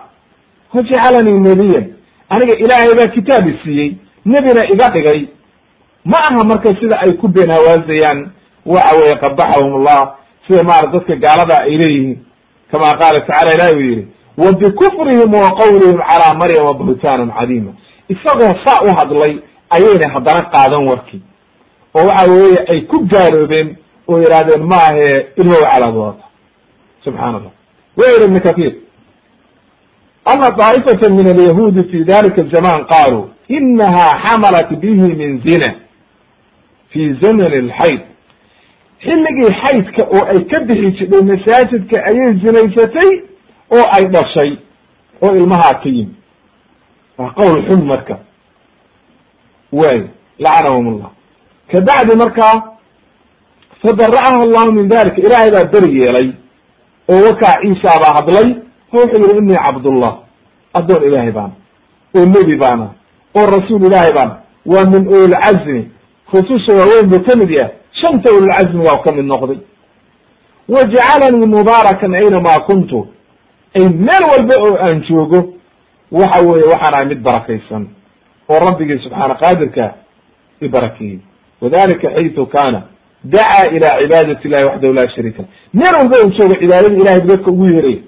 [0.75, 1.87] wajacalanii nebiyan
[2.29, 3.91] aniga ilaahay baa kitaabi siiyey
[4.25, 5.27] nebina iga dhigay.
[6.05, 8.31] Ma aha marka sida ay ku been hawaazayaan
[8.67, 12.19] waxa weye qabaxahum allah sida maarata dadka gaalada ay leeyihiin.
[12.71, 14.07] Kama qaala tacala ilahi uu yihi
[14.39, 17.73] wa bikufrihim wa qawlihim calaa maryama buhtaanan cadiima
[18.09, 19.39] isagoo saa u hadlay
[19.71, 21.23] ayayna haddana qaadan warkii
[21.95, 23.77] oo waxa weeye ay ku gaaloobeen
[24.09, 25.07] oo yidhahdeen ma ahe
[25.37, 26.25] ilmow calaad wadata
[27.05, 27.53] subxaan allah
[27.97, 28.73] wa yiri ibn kathir
[30.25, 35.75] ana daa'ifata min alyahuudi fi dalika zaman qaluu inaha xamalat bihi min zina
[36.91, 38.01] fi zamani alxayd
[39.05, 43.11] xilligii xaydka oo ay ka bixi jidhay masaajidka ayay zinaysatay
[43.77, 44.51] oo ay dhashay
[45.23, 46.15] oo ilmahaa ka yimi
[47.19, 48.19] waa qowl xun marka.
[49.73, 50.01] Waay
[50.39, 51.11] lacanahum allah
[51.73, 52.55] kabacdi markaa
[53.83, 56.29] fadara'aha allahu min dalika ilaahay baa beri yeelay
[57.13, 58.49] oo wakaa ciisa baa hadlay
[58.93, 60.13] wuxuu yihi inii cabdullah
[60.75, 61.55] addoon ilaahay baana
[62.17, 62.87] oo nebi baana
[63.39, 64.35] oo rasuul ilaahay baana
[64.67, 65.91] waa min ulilcazmi
[66.33, 69.59] rususha waaweyn buu ka mid yahay shanta ulilcazmi waa ka mid noqday.
[70.69, 73.07] Wajacalanii mubaarakan aynamaa kuntu
[73.81, 75.55] meel walba oo aan joogo
[76.13, 77.89] waxa weeye waxaan ahay mid barakaysan
[78.49, 79.95] oo rabbigii subxaana qaadirka
[80.61, 81.19] i barakeeyey
[81.61, 82.83] wadalika xaytu kana
[83.25, 85.43] dacaa ila cibaadati illahi waxdahu laa shariika
[85.75, 87.99] meel walba uu joogo cibaadada ilahay dadka ugu yeeray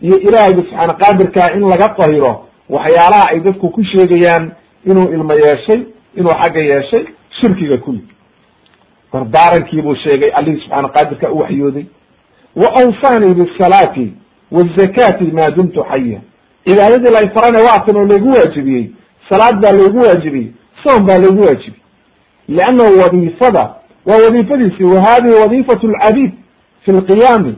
[0.00, 4.52] iyo ilaahayba subxaana qaadirkaa in laga tahiro waxyaalaha ay dadku ku sheegayaan
[4.86, 5.80] inuu ilmo yeeshay
[6.16, 7.04] inuu xagga yeeshay
[7.40, 8.04] shirkiga kuli
[9.12, 11.84] dardaarankii buu sheegay allihii subxaana qaadirka u waxyooday.
[12.56, 14.12] Wa awsaanii bisalaati
[14.52, 16.20] wazakati maa dumtu xaya
[16.64, 18.90] cibaadadii lay farana waatan oo laygu waajibiyey
[19.28, 20.48] salaad baa laygu waajibiyey
[20.82, 21.82] soom baa laygu waajibiyey
[22.48, 23.74] liannahu wadiifada
[24.06, 26.32] waa wadiifadiisi wa hadihi wadifatu lcabid
[26.84, 27.56] fi lqiyaami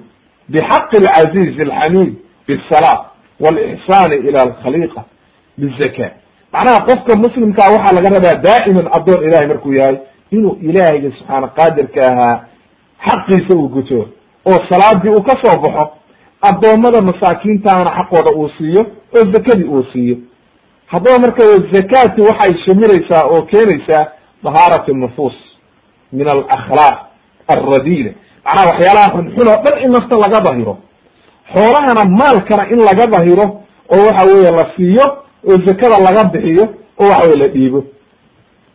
[0.49, 2.15] bxaqi alcaziz alxamid
[2.49, 3.05] bsala
[3.41, 5.05] walixsani ila alkhaliqa
[5.59, 6.11] bizaka
[6.53, 9.97] macnaha qofka muslimkaa waxaa laga rabaa daa'iman addoon ilahay markuu yahay
[10.31, 12.45] inuu ilaahayga subxaana qaadirka ahaa
[13.09, 14.09] xaqiisa uu guto
[14.51, 15.91] oo salaadii uu ka soo baxo
[16.43, 18.83] addoommada masaakiintaana xaqooda uu siiyo
[19.17, 20.17] oo zakadii uu siiyo.
[20.87, 24.07] Haddaba marka zakati waxay shamiraysaa oo keenaysaa
[24.45, 25.35] dahaarat nufuus
[26.13, 26.99] min alakhlaaq
[27.49, 28.11] alradila
[28.45, 30.79] macnaha waxyaalaha xunxun oo dhan in nafta laga dahiro.
[31.55, 33.45] Xoolahana maalkana in laga dahiro
[33.95, 35.07] oo waxa weeye la siiyo
[35.49, 36.65] oo zakada laga bixiyo
[37.01, 37.85] oo waxa weye la dhiibo.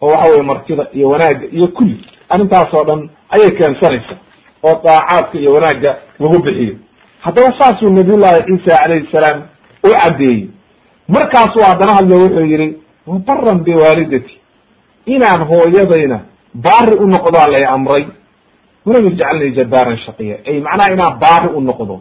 [0.01, 2.05] Oo waxa weye martida iyo wanaagga iyo kulli.
[2.29, 4.15] Arrintaas oo dhan ayay keensanaysa
[4.63, 6.75] oo daacaadka iyo wanaagga lagu bixiyo
[7.27, 9.37] haddaba saasuu nabiyullahi ciisa calayhi salaam
[9.87, 10.49] u caddeeyey.
[11.15, 12.67] Markaasuu haddana hadlo wuxuu yihi
[13.07, 14.33] wabaran biwaalidati
[15.15, 16.19] inaan hooyadayna
[16.65, 18.03] baari u noqdaa lay amray.
[18.85, 20.35] Walam yajcalnii jabbaaran shaqiya.
[20.49, 21.95] Ay macnaha inaan baari u noqdo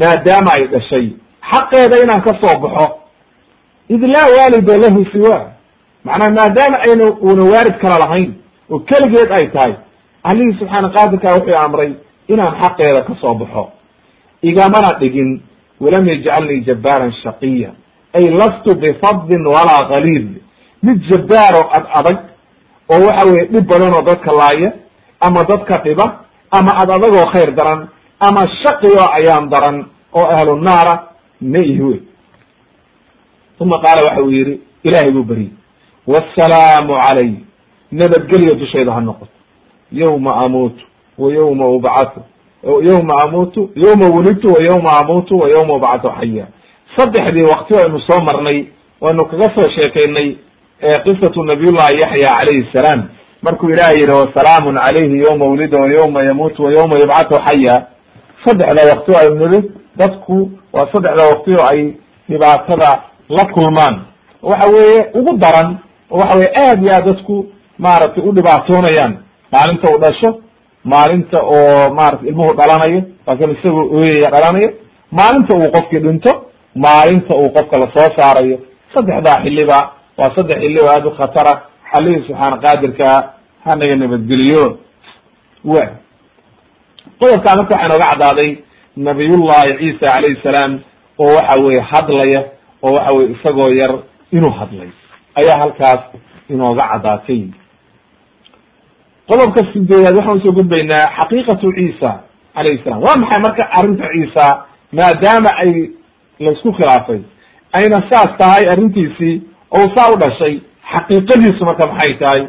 [0.00, 1.06] maadaama ay dhashay.
[1.50, 2.86] Xaqeeda inaan ka soo baxo
[3.94, 5.36] id laa waalida lahu siwa
[6.04, 8.30] macnaha maadaama ayna una waalid kala lahayn
[8.70, 9.74] oo keligeed ay tahay
[10.28, 11.90] allihii subxaana qaadirka wuxuu amray
[12.32, 13.62] inaan xaqeeda ka soo baxo
[14.50, 15.40] igamana dhigin
[15.80, 17.70] walam yajcalnii jabbaaran shaqiya.
[18.12, 20.28] Ay lastu bifadin walaa kaliid
[20.82, 22.18] mid jabbaaroo ad adag
[22.94, 24.70] oo waxa weye dhib badan oo dadka laaya
[25.20, 26.06] ama dadka dhiba
[26.58, 27.88] ama ad adagoo khayr daran
[28.20, 29.76] ama shaqi oo ayaan daran
[30.18, 30.94] oo ahlu naara
[31.40, 32.00] ma ihi wey.
[33.60, 35.52] Uma qaala waxa uu yihi ilaahay buu beriyey
[36.06, 37.30] wasalaamu calay
[37.92, 39.32] nabadgelya dushayda ha noqoto.
[39.92, 40.84] Yawma amuutu
[41.18, 42.20] wa yawma ubcatu
[42.82, 46.46] yawma amuutu yawma wulidtu wa yawma amuutu wa yawma ubcatu xaya.
[46.96, 48.66] Saddexdii wakti aynu soo marnay
[49.00, 50.36] waynu kaga soo sheekaynay
[51.04, 53.08] qisatu nabiyullahi yaxya calayhi salaam.
[53.42, 57.86] Markuu ilahay yihi wasalaamun calayhi yawma wulida wa yawma yamuutu wa yawma yubcatu xaya.
[58.44, 61.92] Saddexda wakti aynu niri dadku waa saddexda wakti oo ay
[62.28, 64.00] dhibaatada la kulmaan.
[64.42, 65.76] Waxa weeye ugu daran
[66.10, 67.46] oo waxa weye aad iyo aad dadku
[67.78, 69.16] maaragtay u dhibaatoonayaan
[69.52, 70.38] maalinta u dhasho
[70.92, 74.68] maalinta oo maratay ilmuhu dhalanayo laakin isagoo ooyaya dhalanayo
[75.18, 76.32] maalinta uu qofkii dhinto
[76.84, 78.56] maalinta uu qofka la soo saarayo.
[78.94, 79.78] Saddexdaa xiliba
[80.18, 81.52] waa saddex xilli oo aad u khatara.
[81.96, 83.08] Allihii subxaana qaadirka
[83.66, 84.64] hanaga nabadgeliyo.
[85.72, 85.82] Wa
[87.20, 88.50] qodobkaa marka waxaa nooga caddaaday
[89.06, 90.72] nabiyullahi ciisa calayhi salaam
[91.18, 92.40] oo waxa weye hadlaya
[92.82, 93.92] oo waxa weye isagoo yar
[94.36, 94.88] inuu hadlay.
[95.38, 96.02] Ayaa halkaas
[96.48, 97.42] inooga caddaatay
[99.28, 102.10] qodobka sideedaad waxaan u soo gudbaynaa xaqiiqatu ciisa
[102.54, 104.46] calayhi salam waa maxay marka arrinta ciisa
[104.98, 105.72] maadaama ay
[106.44, 107.20] la isku khilaafay
[107.78, 109.34] ayna saas tahay arrintiisii
[109.78, 110.54] oo saa u dhashay
[110.92, 112.42] xaqiiqadiisu marka maxay tahay?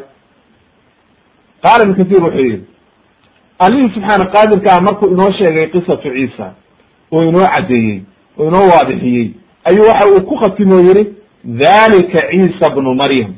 [1.62, 2.60] Qaala ibn kathir wuxuu yihi
[3.64, 6.46] allihii subxaana qaadirkaa markuu inoo sheegay qisatu ciisa
[7.12, 8.00] oo inoo caddeeyey
[8.38, 9.26] oo inoo waadixiyey
[9.68, 11.04] ayuu waxa uu ku khatimo yihi
[11.44, 13.34] dalika ciisa bnu maryam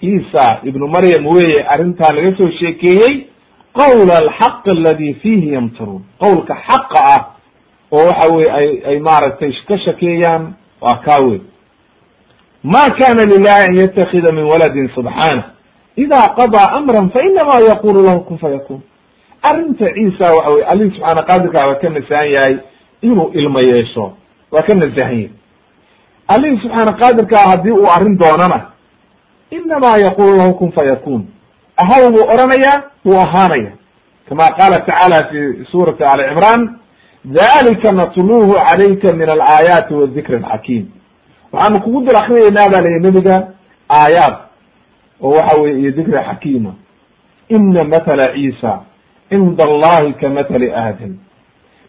[0.00, 3.26] ciisa ibnu maryam weye arrintaa laga soo sheekeeyey
[3.72, 7.22] qowl alxaq aladi fiihi yamtaruun qowlka xaqa ah
[7.92, 11.40] oo waxa weye ay ay maaragtay ka shakeeyaan waa kaa wey
[12.62, 15.44] ma kana lilahi an yatakida min waladin subxaanah
[15.96, 18.80] ida qadaa amran fainama yaqulu lahu kun fayakun.
[19.50, 22.56] Arrinta ciisa waxa weye alihi subxaana qaadirkaa waa ka nasahan yahay
[23.02, 24.12] inuu ilmo yeesho.
[24.50, 25.30] Waa ka nasahan yahay.
[26.34, 28.58] Alihi subxaana qaadirkaa haddii uu arrin doonana
[29.50, 31.26] inama yaqulu lahu kun fayakun
[31.76, 33.72] ahaw buu odhanayaa wuu ahaanaya
[34.28, 36.76] kama qaala tacaala fi suurati ali cimran
[37.24, 40.86] dalika natluhu calayka min alaayaati wadikri alxakiim
[41.52, 43.36] waxaanu kugu dil akriyeynaa baa layihi nebiga
[43.90, 44.34] aayaad
[45.22, 46.72] oo waxa weye iyo dikri xakiima
[47.48, 48.80] ina mathala ciisa
[49.28, 51.16] cinda allahi ka mathali aadam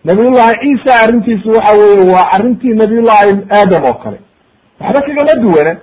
[0.03, 4.19] nabiyullahi ciisa arrintiisu waxa weye waa arrintii nabiyullahi aadam oo kale
[4.79, 5.77] waxba kagala duwana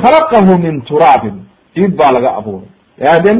[0.00, 2.68] khalaqahu min turaabin ciid baa laga abuuray
[3.00, 3.38] aadam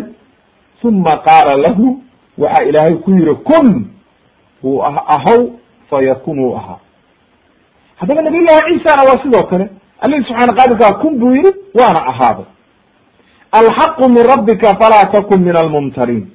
[0.85, 2.03] uma qaala lahu
[2.39, 3.87] waxa ilaahay ku yiri kun
[4.63, 5.41] wuu ahaw
[5.91, 6.79] fayakun wuu ahaa
[7.97, 9.69] haddaba nabiy ciisana waa sidoo kale
[10.01, 12.45] alihi subxaana qaadirkaa kun buu yihi waana ahaaday
[13.53, 16.27] alxaqu min rabbika falaa takun min almumtariin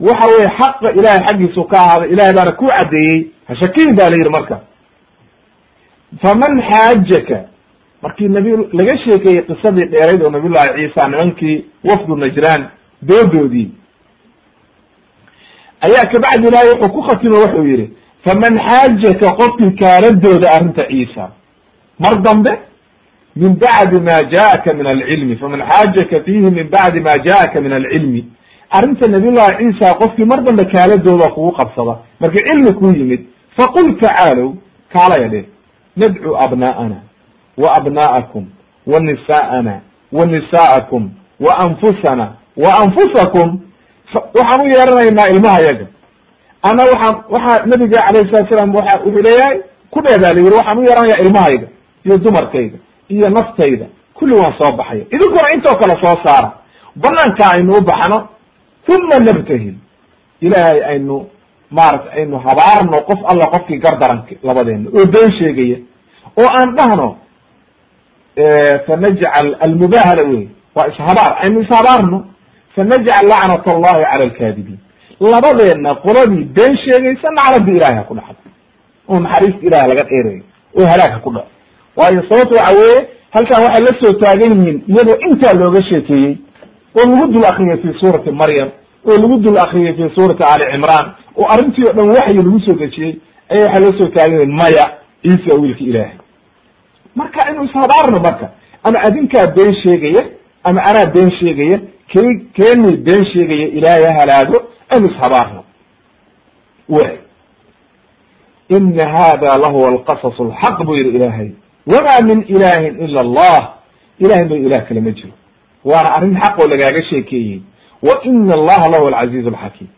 [0.00, 4.30] waxa weye xaqa ilahay xaggiisu ka ahaaday ilahay baana ku caddeeyey hashakiin ba la yidhi
[4.30, 4.56] marka
[6.22, 7.38] faman xaajaka
[8.02, 12.62] markii nabi laga sheekeeyey qisadii dheerayd oo nabiy ciisa nimankii wafdu najraan
[13.08, 13.70] doodoodii
[15.86, 17.86] ayaa kabacdi ilahay wuxuu ku khatimo wuxuu yihi
[18.24, 21.30] faman xaajaka qofkii kaaladooda arrinta ciisa
[21.98, 22.52] mar dambe
[23.36, 28.24] min bacdi ma jaءaka min alcilmi faman xaajaka fiihi min bacdi ma jaءaka min alcilmi
[28.70, 33.20] arrinta nabiy llahi ciisa qofkii mar dambe kaaladooda kugu qabsada markii cilmi ku yimid
[33.56, 34.54] faqul tacaalow
[34.92, 35.44] kaalaya dhe
[35.96, 37.07] nadcu abna'ana
[40.26, 43.60] nisa'akum wa anfusana wa anfusakum
[44.14, 45.86] waxaan u yeeranaynaa ilmaha yaga
[46.62, 49.58] ana waxaan waxaa nabiga alayh salatu salam waa wuxuu leeyahay
[49.90, 51.68] ku dheedaa la yiri waxaan u yeeranayaa ilmahayga
[52.04, 52.78] iyo dumarkayga
[53.08, 56.52] iyo naftayda kulli waan soo baxaya idinkuna intoo kale soo saara
[56.96, 58.18] banaanka aynu u baxno
[58.94, 59.74] uma nabtahil
[60.40, 61.26] ilaahay aynu
[61.70, 65.76] maarata aynu habaarno qof alla qofkii gardaranka labadeena oo been sheegaya
[66.40, 67.16] oo aan dhahno
[68.86, 72.26] fanajcal almubahala wey waa ishabaar aynu ishabaarno
[72.76, 74.78] fanajcal lacnat allahi cala alkaadibiin
[75.20, 78.50] labadeenna qoladii been sheegaysa naclada ilahay ha ku dhacdo
[79.08, 80.42] oo naxariista ilahay laga dheerayo
[80.80, 81.48] oo halaag ha ku dhaco
[81.96, 86.36] waayo sababta waxa weeye halkan waxay la soo taagan yihiin iyadoo intaa looga sheekeeyey
[86.98, 88.68] oo lagu dul akriyay fi suurati maryam
[89.08, 92.74] oo lagu dul akriyay fi suurati ali cimraan oo arrintii o dhan waxyi lagu soo
[92.82, 93.14] dejiyey
[93.50, 94.84] aya waxay la soo taagan yihiin maya
[95.22, 96.16] ciisa wiilka ilaahay
[97.16, 98.50] marka inu ishabaarno marka
[98.82, 100.22] ama adinkaa been sheegaya
[100.64, 101.78] ama anaa been sheegaya
[102.12, 102.20] ke
[102.56, 105.64] keenii been sheegaya ilaahay ha halaago aynu ishabaarno
[106.88, 107.16] way.
[108.68, 111.50] Ina hada lahuwa alqasas alxaq buu yihi ilaahay.
[111.86, 113.74] Wama min ilahin ila allah.
[114.18, 115.32] Ilahay ba ilah kale ma jiro.
[115.84, 117.60] Waana arrin xaq oo lagaaga sheekeeyey.
[118.02, 119.88] Wa ina allaha lahuwa alcaziz alxakiim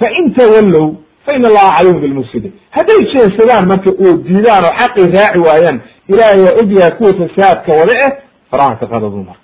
[0.00, 0.96] fain tawallow
[1.26, 5.80] fain allaha calayhim bilmufsidin hadday jeensadaan marka oo diidaan oo xaqii raaci waayaan
[6.14, 8.12] ilahay waa ogyahay kuwa fasaadka wada eh
[8.50, 9.40] faraha ka qadadu marka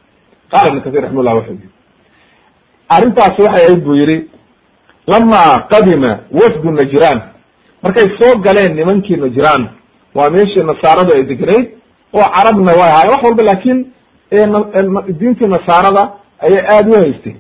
[0.53, 1.69] qaala ibn kathir raxima llah wuxuu yihi
[2.97, 4.17] arrintaasi waxay ahayd buu yihi
[5.13, 5.41] lama
[5.73, 6.11] qadima
[6.41, 7.19] wafdu najraan
[7.83, 9.63] markay soo galeen nimankii najraan
[10.15, 11.67] waa meeshii nasaaradu ay degnayd
[12.19, 13.79] oo carabna way ahaayeen wax walba laakin
[15.21, 16.03] diintii nasaarada
[16.47, 17.37] ayay aada u haysteen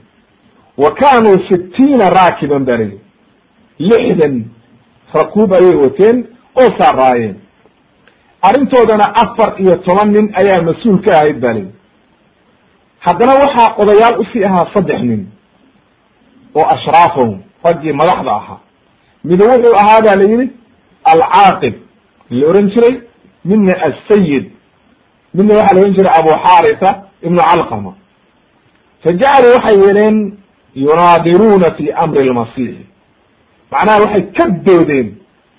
[0.82, 2.98] wa kanuu sitiina raakiban ba layihi
[3.78, 4.44] lixdan
[5.14, 6.16] rakuub ayay wateen
[6.60, 7.36] oo saaraayeen
[8.42, 11.72] arrintoodana afar iyo toban nin ayaa mas'uul ka ahayd ba layihi
[13.06, 15.26] haddana waxaa odayaal u sii ahaa saddex nin
[16.54, 18.58] oo ashraafahum raggii madaxda ahaa.
[19.24, 20.50] Mid wuxuu ahaa ba la yihi
[21.04, 21.74] alcaaqib
[22.30, 22.94] la ohan jiray.
[23.44, 24.44] Midna asayid
[25.34, 26.90] midna waxaa la ohan jiray abu xaarisa
[27.22, 27.92] ibnu calqama.
[29.02, 30.16] Fa jacaluu waxay yeeleen
[30.74, 32.86] yunaadiruuna fi amri lmasiixi
[33.70, 35.08] macnaha waxay ka doodeen.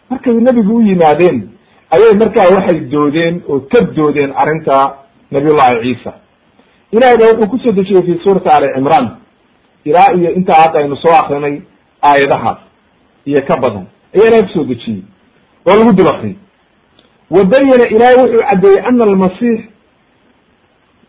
[0.10, 1.50] Markay nebigu u yimaadeen
[1.92, 4.96] ayay markaa waxay doodeen oo ka doodeen arrinta
[5.32, 6.14] nabiyullahi ciisa.
[6.92, 9.08] Ilahay ba wuxuu ku soo dejiyey fi suurati ali cimraan.
[9.86, 11.62] Ilaa iyo intaa hadda aynu soo akrinay
[12.02, 12.58] aayadahaas
[13.26, 13.86] iyo ka badan.
[14.16, 15.04] Ayaa ilahay ku soo dejiyey.
[15.68, 16.36] Oo lagu dul akriyay
[17.30, 19.60] wa bayana ilahay wuxuu caddeeyey ana almasiix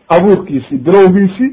[0.09, 1.51] abuurkiisii bilowgiisii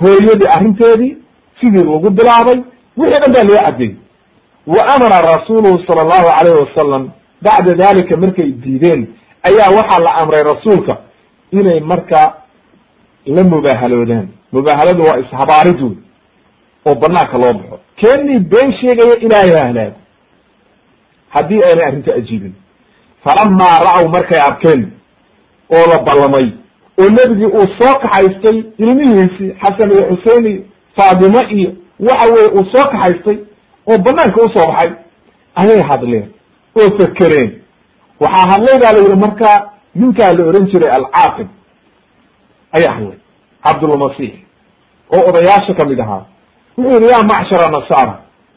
[0.00, 1.16] hooyadii arrinteedii
[1.60, 2.58] sidii lagu bilaabay
[2.96, 3.96] wixii dhan baa loo caddeeyey.
[4.66, 7.10] Wa amara rasuuluhu sala allahu alayhi wasalam
[7.42, 9.06] bacda dalika markay diideen
[9.48, 10.96] ayaa waxaa la amray rasuulka
[11.52, 12.34] inay marka
[13.26, 15.96] la mubaahaloodaan mubaahaladu waa ishabaarid wey
[16.86, 17.78] oo banaanka loo baxo.
[17.96, 19.96] Keenii been sheegaya ilaahay ha halaago
[21.28, 22.52] haddii aynay arrinta ajiibin.
[23.24, 24.90] Falamaa ra'w markay arkeen
[25.76, 26.46] oo la ballamay
[27.00, 30.62] oo nebigii uu soo kaxaystay ilmihiisii xasan iyo xusein iyo
[30.96, 31.70] faatimo iyo
[32.00, 33.38] waxa weye uu soo kaxaystay
[33.90, 34.90] oo banaanka u soo baxay
[35.54, 36.26] ayay hadleen
[36.82, 37.50] oo fekereen
[38.20, 41.48] waxaa hadlay baa la yidhi marka ninkaa la ohan jiray alcaaqib
[42.76, 43.18] ayaa hadlay.
[43.64, 44.32] Cabdulmasix
[45.14, 46.24] oo odayaasha ka mid ahaa.
[46.78, 48.14] Wuxuu yidhi ya macshara nasaara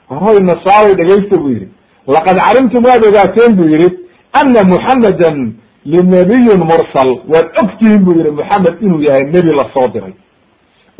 [0.09, 1.67] hoy nasaaray dhegaysta buu yidhi.
[2.07, 3.89] Laqad calimtum waad ogaateen buu yidhi.
[4.33, 5.53] Ana muxamedan
[5.85, 10.13] linabiyun mursal waad ogtihiin buu yihi moxamed inuu yahay nebi la soo diray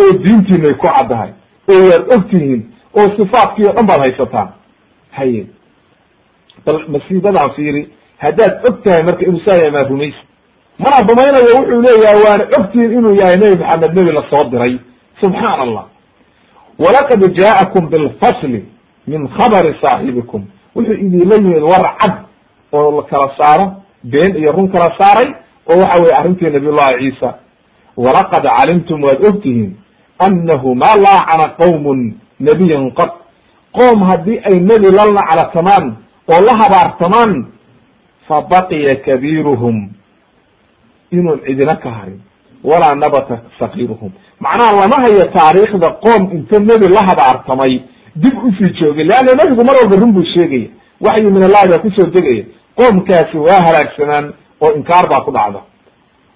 [0.01, 1.32] oo diintiinay ku caddahay
[1.72, 2.61] oo waad ogtihiin
[2.97, 4.49] oo sifaadkii o dhan baad haysataan.
[5.11, 5.45] Haye
[6.66, 10.22] bal masiibadan fiiri haddaad og tahay marka inuu saa yahay maa rumaysa
[10.80, 13.93] mana rumaynayo wuxuu leeyahay waana ogtihiin inuu yahay nebi maxamed.
[13.95, 14.80] Nebi la soo diray.
[15.22, 15.86] Subxaan allah
[16.80, 18.66] walaqad jaa'akum bilfasli
[19.07, 20.45] min khabari saaxibikum
[20.76, 22.14] wuxuu idinla yimid war cad
[22.72, 23.66] oo la kala saaro
[24.03, 25.30] been iyo run kala saaray
[25.70, 27.30] oo waxa weye arrintii nabiy llahi ciisa.
[27.97, 29.76] Walaqad calimtum waad ogtihiin
[30.20, 33.12] annahu ma laacana qawmun nebiyan qad.
[33.78, 35.95] Qoom haddii ay nebi la laclatamaan
[36.28, 37.45] oo la habaartamaan
[38.28, 39.89] fa baqiya kabiiruhum
[41.11, 42.19] inuun cidina ka harin
[42.63, 47.82] walaa nabata sakiiruhum macnaha lama hayo taariikhda qoom inta nebi la habaartamay
[48.15, 50.69] dib u sii joogay leanna nebigu mar walba run buu sheegaya
[51.01, 52.43] waxyi min allahi baa ku soo degaya
[52.76, 55.61] qoomkaasi waa halaagsanaan oo inkaar baa ku dhacda.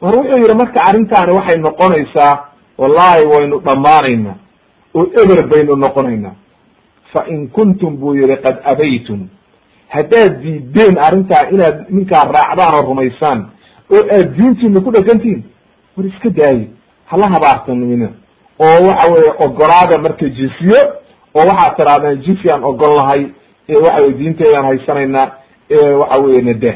[0.01, 2.33] Mar wuxuu yihi marka arrintaani waxay noqonaysaa
[2.77, 4.36] wallahi waynu dhammaanaynaa
[4.95, 6.36] oo eber baynu noqonaynaa
[7.13, 9.27] fa in kuntum buu yihi qad abaytum
[9.97, 13.39] haddaad diideen arrintaa inaad ninkaa raacdaan oo rumaysaan
[13.93, 15.43] oo aad diintiina ku dhegantihin
[15.97, 16.67] war iska daaye.
[17.05, 18.09] Hala habaartanimina
[18.59, 20.81] oo waxa weye ogolaada marka jisiyo
[21.35, 23.21] oo waxaad tirahdeen jisi aan ogol nahay
[23.83, 25.27] waxa weye diinteedaan haysanaynaa
[25.99, 26.75] waxa weye nadah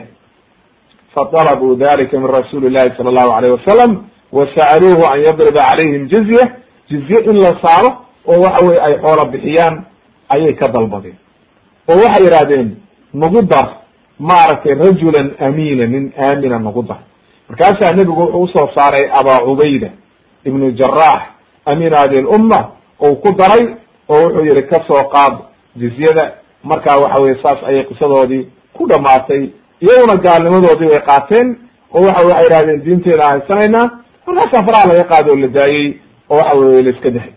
[1.16, 3.92] fadalabuu dalika min rasuuli llahi sala allahu alayh wasalam
[4.32, 6.46] wasa'aluuhu an yadriba calayhim jizya
[6.90, 7.90] jizye in la saaro
[8.28, 9.76] oo waxa weye ay xoola bixiyaan
[10.30, 11.16] ayay ka dalbadeen.
[11.90, 12.76] Oo waxay yidhahdeen
[13.14, 13.68] nagu dar
[14.20, 17.00] maaragtay rajulan amiina nin aamina nagu dar
[17.50, 19.90] markaasaa nebigu wuxuu u soo saaray abaa cubayda
[20.46, 21.22] ibnu jaraax
[21.66, 23.76] amiin hadi lumma ou ku daray
[24.10, 25.34] oo wuxuu yihi ka soo qaad
[25.76, 26.34] jizyada.
[26.64, 29.50] Markaa waxa weye saas ayay qisadoodii ku dhamaatay
[29.82, 31.48] iyaguna gaalnimadoodii bay qaateen
[31.94, 33.88] oo waxa waxay yihahdeen diinteeda haysanaynaa
[34.26, 36.00] markaasaa faraha laga qaado oo la daayey
[36.30, 37.32] oo waxa weye la iska dahay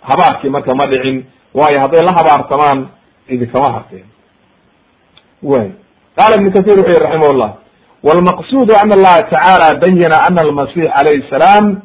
[0.00, 2.86] habaarkii marka ma dhicin waayo hadday la habaartamaan
[3.28, 4.04] idinkama harteen
[5.44, 5.68] way.
[6.18, 7.52] Qaala ibnu kathir wuxu yihi raximah llah
[8.04, 11.82] wlmaqsudu an allaha tacaala bayana ana almasix alayhi salaam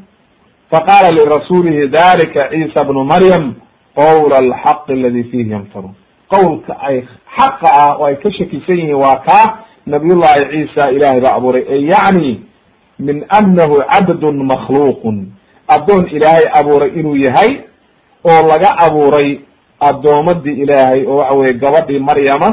[0.71, 3.53] faqala lirasulihi dalika ciisa bnu maryam
[3.95, 5.93] qowl alxaq aladi fihi yamtarun
[6.33, 7.03] qowlka ay
[7.37, 9.45] xaqa ah oo ay ka shakisan yihiin waa kaa
[9.87, 12.41] nabiy llahi ciisa ilahay baa abuuray e yacni
[12.99, 15.17] min anahu cabdun makhluuqun.
[15.67, 17.63] Addoon ilaahay abuuray inuu yahay
[18.25, 19.39] oo laga abuuray
[19.79, 22.49] addoomadii ilaahay oo waxa weye gabadhii maryama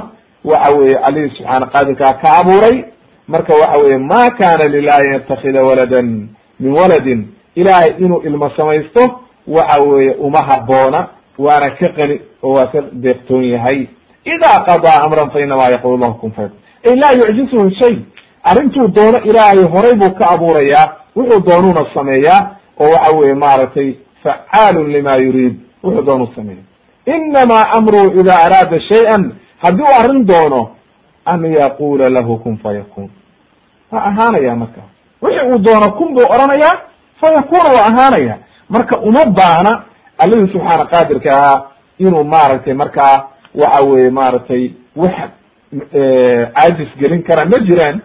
[0.51, 2.76] waxa weye alihi subxaana qaadirkaa ka abuuray.
[3.28, 6.28] Marka waxa weye ma kana lilahi yatakida waladan
[6.61, 7.20] min waladin.
[7.55, 9.03] Ilahay inuu ilmo samaysto
[9.47, 13.86] waxa weye uma haboona waana ka qani oo waa ka deeqtoon yahay.
[14.24, 16.59] Ida qadaa amran fa inama yaqul lahu kun fayakun.
[16.90, 17.97] Ay laa yucjisuhu shay.
[18.44, 20.86] Arrintuu doono ilaahay horay buu ka abuurayaa
[21.16, 26.62] wuxuu doonuuna sameeyaa oo waxa weye maaragtay facaalun lima yuriid wuxuu doonu sameeya
[27.07, 29.16] inama amruhu ida araada shayئa
[29.63, 30.71] haddii u arrin doono
[31.25, 33.11] an yaqula lahu kun fayakun.
[33.93, 34.81] Waa ahaanaya marka.
[35.23, 36.81] Wixi uu doono kun buu oranayaa
[37.21, 38.39] fayakuna waa ahaanaya.
[38.69, 39.85] Marka uma baahna
[40.19, 41.63] allihii subxaana qaadirka ahaa
[41.99, 45.15] inuu maaragtay markaa waxa weye maaragtay wax
[46.55, 48.01] caajis gelin kara ma jiraan.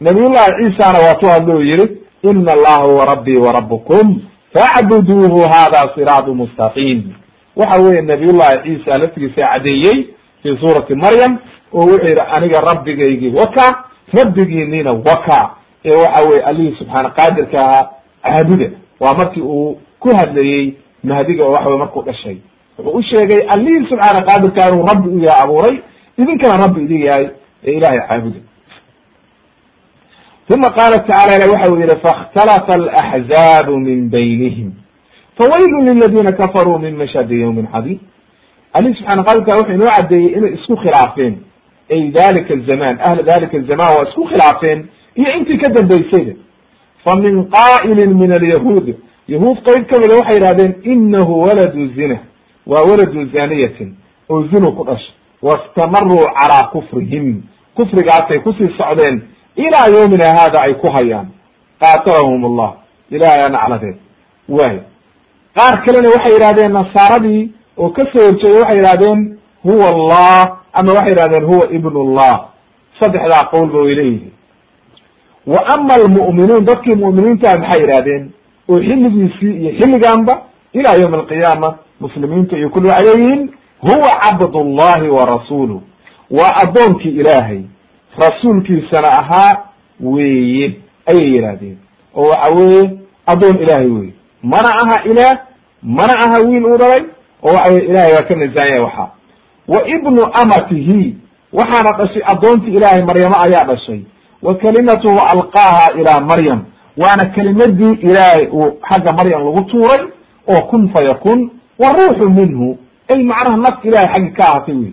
[0.00, 4.20] Nabiyullahi ciisana waatuu hadlou yihi ina allaha huwa rabbii warabukum
[4.54, 7.02] facbuduuhu hada siraatu mustaqiim.
[7.56, 10.13] Waxa weye nabiyullahi ciisa laftigiisa cadeeyey
[10.44, 11.38] fi suurati maryam
[11.72, 13.66] oo wuxuu yihi aniga rabbigaygii waka
[14.18, 15.40] rabbigiinina waka
[15.84, 17.88] ee waxa weye allihii subxaana qaadirka ahaa
[18.22, 18.68] caabuda
[19.00, 20.74] waa markii uu ku hadlayey
[21.04, 22.36] mahdiga oo waxa wey markuu dhashay
[22.78, 25.76] wuxuu u sheegay allihii subxaana qaadirka inuu rabbi u abuuray
[26.18, 27.28] idinkana rabbi idin yahay
[27.66, 28.40] ee ilahay caabuda
[30.54, 34.72] uma qaala tacala ila waxa u yihi faاkhtalafa alaxzaabu min baynihim
[35.38, 37.98] fawaylu liladina kafaruu min mashhadi ywmin cadiim
[38.76, 41.34] alihi subxana qadirka wuxuu inoo cadeeyey inay isku khilaafeen.
[41.90, 44.78] Ay dalika zaman ahla dalika zaman waa isku khilaafeen
[45.20, 46.32] iyo intii ka dambaysayba
[47.04, 48.86] fa min qaa'ilin min alyahuud
[49.28, 52.18] yahuud qeyb kamida waxay yihahdeen inahu waladu zina
[52.66, 53.94] waa waladu zaniyatin
[54.30, 57.42] oo zinu ku dhashay wastamaruu calaa kufrihim.
[57.76, 59.22] Kufrigaasay ku sii socdeen
[59.56, 61.26] ilaa yawmina hada ay ku hayaan.
[61.80, 62.70] Qaatalahum allah
[63.10, 63.96] ilahay aa nacladeed
[64.48, 64.78] waay
[65.58, 67.42] qaar kalena waxay yihahdeen nasaaradii
[67.78, 72.44] oo ka soo horjeeda waxay yihahdeen huwa allah ama waxay yihahdeen huwa ibn llah
[73.00, 74.32] saddexdaa qowlba way leeyihiin
[75.46, 78.30] wa ama almu'minuun dadkii mu'miniinta maxay yihahdeen
[78.68, 83.50] oo xilligiisii iyo xilliganba ila yawm alqiyaama muslimiinta iyo kulli waxay leeyihiin
[83.80, 85.80] huwa cabd llahi wa rasuuluh
[86.30, 87.60] waa addoonkii ilaahay
[88.18, 89.54] rasuulkiisana ahaa
[90.00, 90.74] weeye
[91.06, 91.76] ayay yidhahdeen
[92.16, 92.90] oo waxa weeye
[93.26, 94.12] addoon ilaahay weye
[94.42, 95.38] mana aha ilaah
[95.82, 97.04] mana aha wiil uu dhalay
[97.44, 99.08] oo waxa weye ilahay waa ka nasaanya waxaa
[99.68, 101.16] wa ibnu amatihi
[101.52, 104.00] waxaana dhashay addoontii ilaahay maryamo ayaa dhashay.
[104.42, 106.64] Wa kalimatuhu alqaaha ilaa maryam
[106.96, 110.06] waana kelimadii ilaahay uu xagga maryam lagu tuuray
[110.48, 112.78] oo kun fayakun wa ruuxu minhu.
[113.08, 114.92] Ay macnaha naf ilahay xaggi ka ahatay wey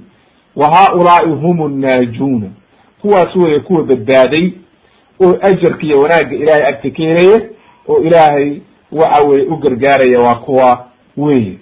[0.56, 2.48] wa haaulaai hum nnaajuuna
[3.02, 4.52] kuwaas weye kuwa badbaaday
[5.24, 7.42] oo ajarka iyo wanaagga ilahay agta ka helaya
[7.90, 8.60] oo ilaahay
[8.92, 10.86] waxa weye u gargaaraya waa kuwa
[11.18, 11.58] weye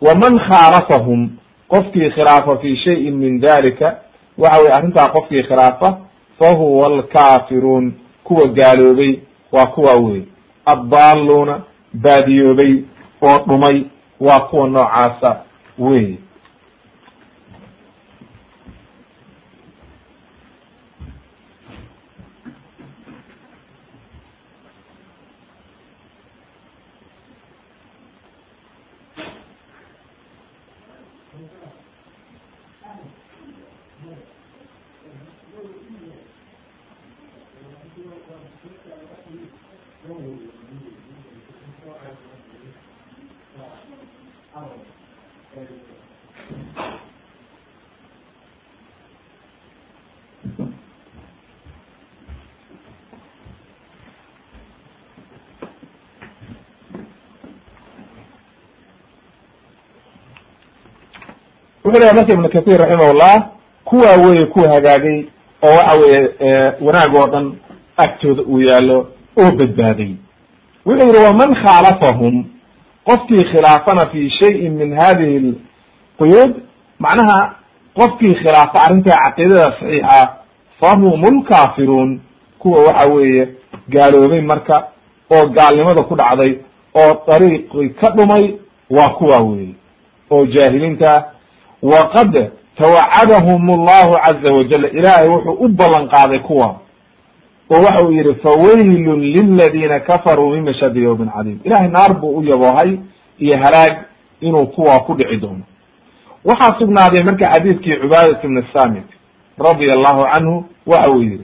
[0.00, 1.30] waman khaalafahum
[1.68, 3.96] qofkii khilaafa fi shayin min dalika
[4.38, 5.98] waxa weye arrintaa qofkii khilaafa
[6.38, 7.92] fahuwa alkaafiruun
[8.24, 9.14] kuwa gaaloobay
[9.52, 10.22] waa kuwa wey
[10.66, 11.60] addaaluuna
[11.94, 12.74] baadiyoobay
[13.22, 13.82] oo dhumay
[14.20, 15.36] waa kuwa noocaasa
[15.78, 16.14] wey
[61.88, 63.34] wuxuu lehay marka ibnu kathir raximahullah
[63.84, 65.18] kuwaa weye kuwa hagaagay
[65.62, 66.20] oo waxa weye
[66.80, 67.52] wanaag oo dhan
[67.96, 68.98] agtooda uu yaalo
[69.42, 70.12] oo badbaaday
[70.86, 72.44] wuxuu yihi waman khaalafahum?
[73.04, 76.54] Qofkii khilaafana fi shayin min hadihi lquyuud
[76.98, 77.54] macnaha
[77.98, 80.28] qofkii khilaafa arrintaa caqiidada saxiixa
[80.80, 82.20] fahum lkaafiruun
[82.58, 83.48] kuwa waxa weeye
[83.88, 84.76] gaaloobay marka
[85.36, 86.52] oo gaalnimada ku dhacday
[86.94, 88.54] oo dariiqi ka dhumay
[88.90, 89.74] waa kuwa weye
[90.30, 91.24] oo jaahiliinta
[91.82, 96.76] waqad tawacadahum allahu caza wajal ilaahay wuxuu u ballan qaaday kuwa
[97.70, 102.42] oo waxa uu yihi fawaylun liladiina kafaruu min mashadi yawmin cadiim ilahay naar buu u
[102.44, 102.98] yaboohay
[103.38, 103.96] iyo halaag
[104.40, 105.62] inuu kuwa ku dhici doono
[106.44, 109.04] waxaa sugnaaday marka xadiidkii cubaadat ibn samit
[109.58, 111.40] radia allahu canhu waxa uu yihi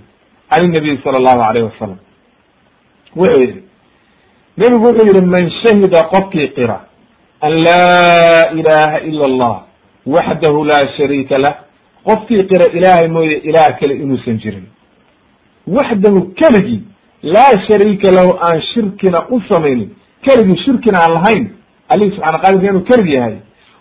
[0.51, 1.97] can nabiy sala allahu alayh wasalam
[3.17, 3.63] wuxuu yihi
[4.57, 6.81] nebigu wuxuu yihi man shahida qofkii qira
[7.41, 9.63] an laa ilaha ila allah
[10.07, 11.55] waxdahu laa shariika lah
[12.05, 14.65] qofkii qira ilaahay mooye ilaah kale inuusan jirin
[15.67, 16.83] waxdahu keligii
[17.23, 19.91] laa shariika lahu aan shirkina u samaynin
[20.23, 21.49] keligii shirkina aan lahayn
[21.89, 23.37] alihi subxana qadirka inuu keligi yahay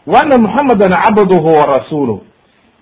[0.07, 2.19] wa ana muxamedan cabduhu wa rasuuluh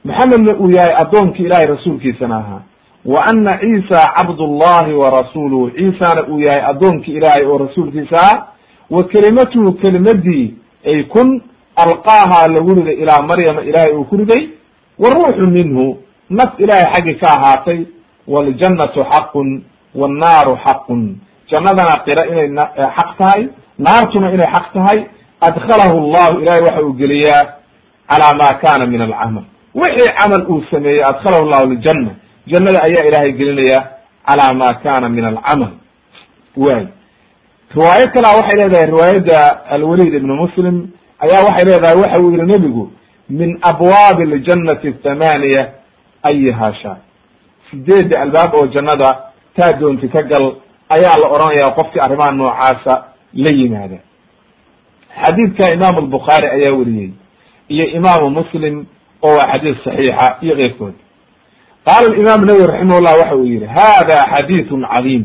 [0.06, 2.62] maxamedna uu yahay addoonkii ilahay rasuulkiisana ahaa
[3.06, 8.48] wa ana ciisa cabdullahi wa rasuluhu ciisana uu yahay addoonkii ilaahay oo rasuulkiisa ah
[8.90, 10.54] wa kelimatuhu kelimadii
[10.86, 11.42] ay kun
[11.88, 14.50] alqaaha lagu riday ilaa maryama ilaahay uu ku riday
[15.00, 15.98] wa ruuxu minhu
[16.30, 17.80] naf ilaahay xaggi ka ahaatay
[18.28, 19.50] waljannatu xaqun
[19.96, 21.02] wannaaru xaqun.
[21.52, 22.48] Jannadana qira inay
[22.98, 23.42] xaq tahay
[23.80, 25.00] naartuna inay xaq tahay.
[25.48, 27.44] Adkhalahu llahu ilahay waxa uu geliyaa
[28.10, 29.44] calaa ma kana min alcamal.
[29.76, 32.12] Wixii camal uu sameeyey adkhalahu llahu ljanna
[32.52, 33.80] jannada ayaa ilaahay gelinaya
[34.28, 35.72] calaa ma kana min alcamal.
[36.58, 36.88] Way
[37.76, 39.40] riwaayo kalea waxay leedahay riwaayadda
[39.76, 40.76] alwalid ibn muslim
[41.24, 42.92] ayaa waxay leedahay waxa uu yihi nebigu
[43.30, 45.64] min abwaabi ljannati athamaaniya
[46.24, 46.98] ayiha sha
[47.72, 49.10] sideedda albaab oo jannada
[49.56, 50.46] taa doonti ka gal
[50.90, 53.04] ayaa la odhanaya qofkii arrimaha noocaasa
[53.34, 53.98] la yimaada.
[55.24, 57.10] Xadiidka imaamu albukhaari ayaa weriyey
[57.70, 58.86] iyo imaamu muslim
[59.22, 60.94] oo waa xadiis saxiixa iyo keyrkood
[61.86, 65.24] qaala imam nawowi raximahullah waxa uu yihi hada xadiiثun cadiim.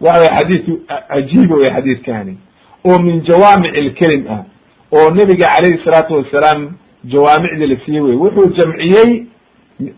[0.00, 0.76] Waxa way xadiiu
[1.08, 2.38] cajiiba wey xadiidkani
[2.84, 4.42] oo min jawaamic lkelim ah
[4.92, 6.72] oo nebiga calayhi salaatu wasalaam
[7.04, 9.26] jawaamicdii la siiyey wey wuxuu jamciyey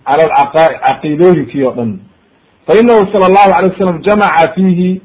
[0.04, 0.24] cala
[0.86, 1.98] caqiidooyinkii o dhan.
[2.66, 5.00] Fa inahu sala allahu alay wasalam jamaca fiihi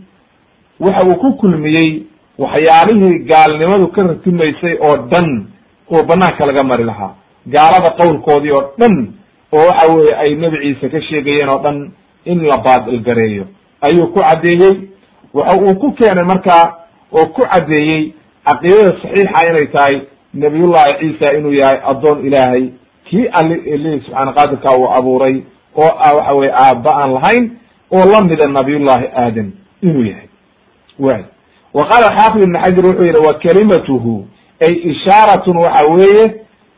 [0.80, 2.04] waxa uu ku kulmiyey
[2.38, 5.48] waxyaalihii gaalnimadu ka ratimaysay oo dhan
[5.92, 7.16] oo banaanka laga mari lahaa.
[7.48, 9.14] Gaalada qowlkoodii oo dhan
[9.54, 11.92] oo waxa weye ay nebi ciise ka sheegayeen oo dhan
[12.26, 13.46] in la baadil gareeyo
[13.82, 14.90] ayuu ku caddeeyey.
[15.34, 16.66] Waxa uu ku keenay markaa
[17.12, 18.14] oo ku caddeeyey
[18.46, 20.02] caqiidada saxiixa inay tahay
[20.34, 22.70] nabiyullahi ciisa inuu yahay addoon ilaahay.
[23.10, 25.36] Kii ali ili subxaana qaadirka uu abuuray
[25.76, 27.52] oo ah waxa weye aaba aan lahayn
[27.92, 30.28] oo lamida nabiyullahi aadam inuu yahay.
[31.00, 31.24] Way
[31.74, 34.28] wa qaala xaafid ibn xajar wuxuu yihi wa kalimatuhu
[34.68, 36.36] ay ishaaratun waxa weeye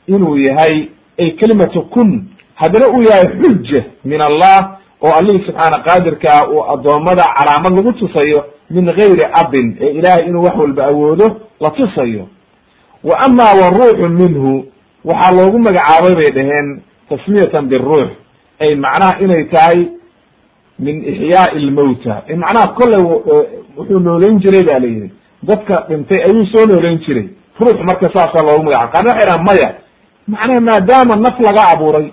[0.07, 0.88] inuu yahay
[1.20, 7.24] ay kelimatu kun haddana uu yahay xuja min allah oo allihii subxaana qaadirkaa uu addoommada
[7.38, 11.28] calaamad lagu tusayo min gayri abin ee ilaahay inuu wax walba awoodo
[11.60, 12.28] la tusayo.
[13.04, 14.66] Wa ama waruuxu minhu
[15.06, 18.10] waxaa loogu magacaabay bay dhaheen tasmiyatan biruux
[18.60, 19.80] ay macnaha inay tahay
[20.80, 22.24] min ixyaai lmawta.
[22.43, 23.02] Macnaha kolley
[23.78, 25.12] wuxuu nooleyn jiray ba la yihi
[25.43, 27.30] dadka dhintay ayuu soo nooleyn jiray.
[27.60, 29.70] Ruux marka saasaa loogu magacabay qaarna waxay dhahan maya
[30.28, 32.08] macnaha maadaama naf laga abuuray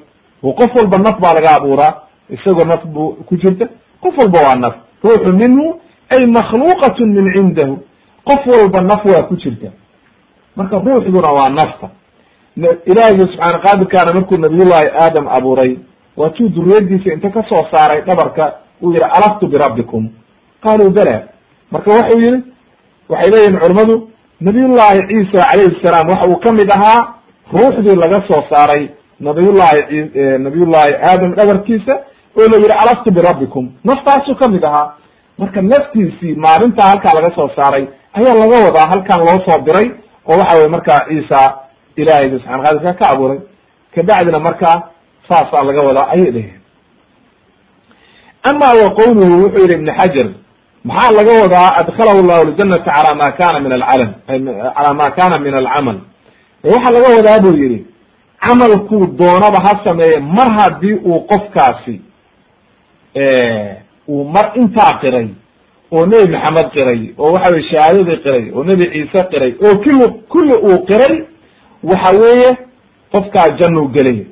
[0.44, 1.92] oo qof walba naf baa laga abuuraa
[2.30, 3.68] isagoo naf bu ku jirta
[4.02, 4.74] qof walba waa naf.
[5.04, 7.78] Ruuxu minhu ay makhluuqatun min cindahu.
[8.24, 9.68] Qof walba naf waa ku jirta.
[10.56, 11.90] Marka ruuxduna waa nafta.
[12.86, 15.76] Ilaahigi subxaana qaadirkaana markuu nabiyullahi aadam abuuray
[16.16, 20.08] waatuu duriyadiisa inta ka soo saaray dhabarka uu yihi alastu birabbikum
[20.62, 21.22] qaaluu bala.
[21.70, 22.42] Marka waxau yihi
[23.08, 24.08] waxay leeyihiin culimmadu
[24.40, 27.14] nabiyullahi ciisa calayhi salaam waxa uu ka mid ahaa
[27.52, 28.88] ruuxdii laga soo saaray
[29.20, 31.94] nabiyullahi nabiyullahi aadam dhabarkiisa
[32.38, 33.64] oo la yihi alastu birabbikum.
[33.84, 34.92] Naftaasuu ka mid ahaa.
[35.38, 37.86] Marka naftiisii maalintaa halkaa laga soo saaray
[38.18, 39.88] ayaa laga wadaa halkan loo soo diray
[40.28, 41.40] oo waxa weye markaa ciisa
[41.96, 43.38] ilahayga subxana qadirka ka abuuray.
[43.94, 44.76] Kabacdina markaa
[45.28, 46.60] saasaa laga wadaa ayay dheheen
[48.50, 50.28] ama wa qowluhu wuxuu yihi ibn xajar
[50.84, 51.68] maxaa laga wadaa?
[51.80, 54.10] Adkalahu llahu ljanata cala ma kana min alcalam
[54.76, 55.98] cala ma kana min alcamal.
[56.64, 57.86] Waxaa laga wadaa buu yihi
[58.46, 62.00] camalkuu doonaba ha sameeye mar haddii uu qofkaasi
[64.08, 65.28] uu mar intaa qiray
[65.92, 70.06] oo nebi maxamed qiray oo waxa weye shahaadadii qiray oo nebi ciise qiray oo kili
[70.28, 71.16] kulli uu qiray
[71.90, 72.50] waxa weeye
[73.12, 74.24] qofkaa jannuu gelaya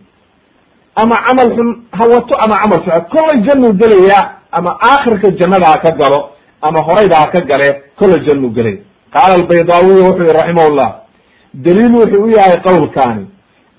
[1.03, 4.19] ama camal xun ha wato ama camal fiican kollay jannuu gelaya
[4.53, 6.21] ama aakhirka jannada ka galo
[6.63, 7.69] ama horayda ha ka gale
[7.99, 8.79] kollay jannuu gelaya
[9.15, 10.91] qaala albaydaawiy wuxuu yihi raximahullah
[11.55, 13.25] daliil wuxuu u yahay qowlkaani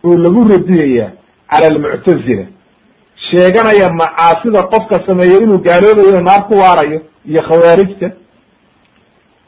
[0.06, 1.08] oo lagu radiyaya
[1.51, 2.45] cala almuctazila
[3.34, 8.08] sheeganaya macaasida qofka sameeya inuu gaaloobayo naar ku waarayo iyo khawaarijta.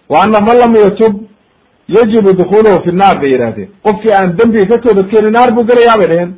[0.10, 1.14] Wa ana man lam yatub
[1.88, 6.08] yajibu dukuluhu fi naar bay yidhahdeen qofkii aan dembiga ka toobadkeeni naar buu gelayaa bay
[6.12, 6.32] dheheen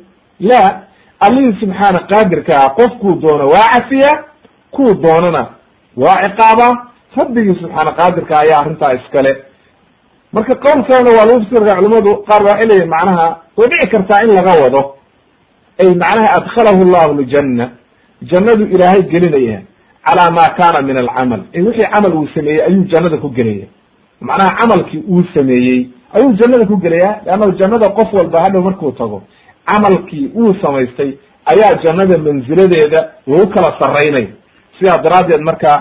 [0.50, 0.60] la
[1.26, 4.12] allihii subxaana qaadirka ah qofkuu doono waa cafiya
[4.70, 5.42] kuu doonana
[5.96, 6.68] waa ciqaaba.
[7.18, 9.32] Rabbigii subxaana qaadirka ayaa arrintaa iskale.
[10.32, 13.26] Marka qowlkeena waa lagu fasirka culimadu qaar ba waxay leeyihiin macnaha
[13.56, 14.80] way dhici kartaa in laga wado
[15.82, 17.70] ay macnaha adkalahu llahu ljanna
[18.30, 19.60] jannadu ilaahay gelinaya
[20.06, 21.40] calaa ma kana min alcamal.
[21.54, 23.66] Wixii camal uu sameeyey ayuu jannada ku gelaya
[24.20, 29.22] macnaha camalkii uu sameeyey ayuu jannada ku gelaya leanna jannada qof walba hadhow markuu tago
[29.66, 31.10] camalkii uu samaystay
[31.52, 34.32] ayaa jannada manziladeeda lagu kala saraynaya
[34.78, 35.72] sidaa daraaddeed marka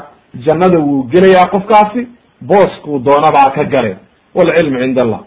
[0.45, 2.07] jannada wuu gelayaa qofkaasi
[2.41, 3.98] booskuu doonabaa ka gale.
[4.36, 5.22] Walcilmu cind allah.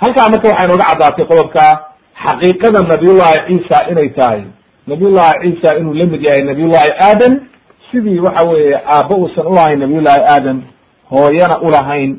[0.00, 1.64] Halkaa marka waxay nooga caddaatay qodobka
[2.24, 4.42] xaqiiqada nabiyullahi ciisa inay tahay.
[4.86, 7.32] Nabiyullahi ciisa inuu la mid yahay nabiyullahi aadam.
[7.90, 10.62] Sidii waxa weeye aabba uusan ulahayn nabiyullahi aadam
[11.10, 12.10] hooyana ulahayn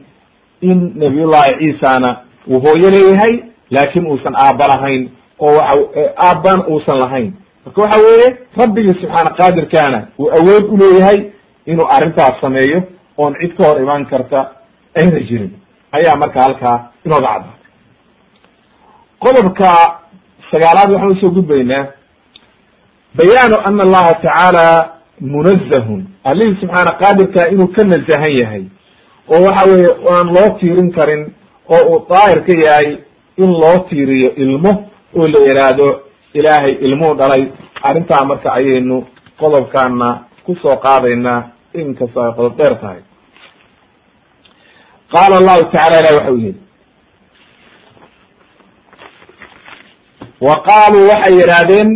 [0.61, 2.09] in nabiyullahi ciisana
[2.47, 3.33] uu hooyo leeyahay
[3.71, 5.09] laakin uusan aabba lahayn
[5.39, 7.33] oo waxa aabban uusan lahayn.
[7.65, 8.27] Marka waxa weeye
[8.57, 11.19] rabbigii subxaana qaadirkaana uu awood uleeyahay
[11.65, 12.83] inuu arrintaas sameeyo
[13.17, 14.39] oon cid ka hor imaan karta
[15.01, 15.51] ayna jirin.
[15.91, 17.58] Ayaa marka halkaa inooga caddaatay
[19.23, 19.69] qodobka
[20.51, 21.85] sagaalaad waxaan u soo gudbaynaa.
[23.17, 24.65] Bayaanu ana allaha tacaala
[25.21, 28.63] munazahun allihii subxaana qaadirka inuu ka nazahan yahay.
[29.33, 31.23] Oo waxa weeye aan loo tiirin karin
[31.75, 32.97] oo uu daahir ka yahay
[33.37, 34.71] in loo tiiriyo ilmo
[35.17, 35.87] oo la yidhaahdo
[36.33, 37.43] ilaahay ilmuu dhalay.
[37.83, 38.97] Arrintaa marka ayaynu
[39.39, 40.09] qodobkaana
[40.45, 41.43] ku soo qaadaynaa
[41.73, 43.01] inkastoo ay qodob dheer tahay.
[45.13, 46.55] Qaala allahu tacala ilah waxa u yihi
[50.41, 51.89] wa qaaluu waxay yidhaahdeen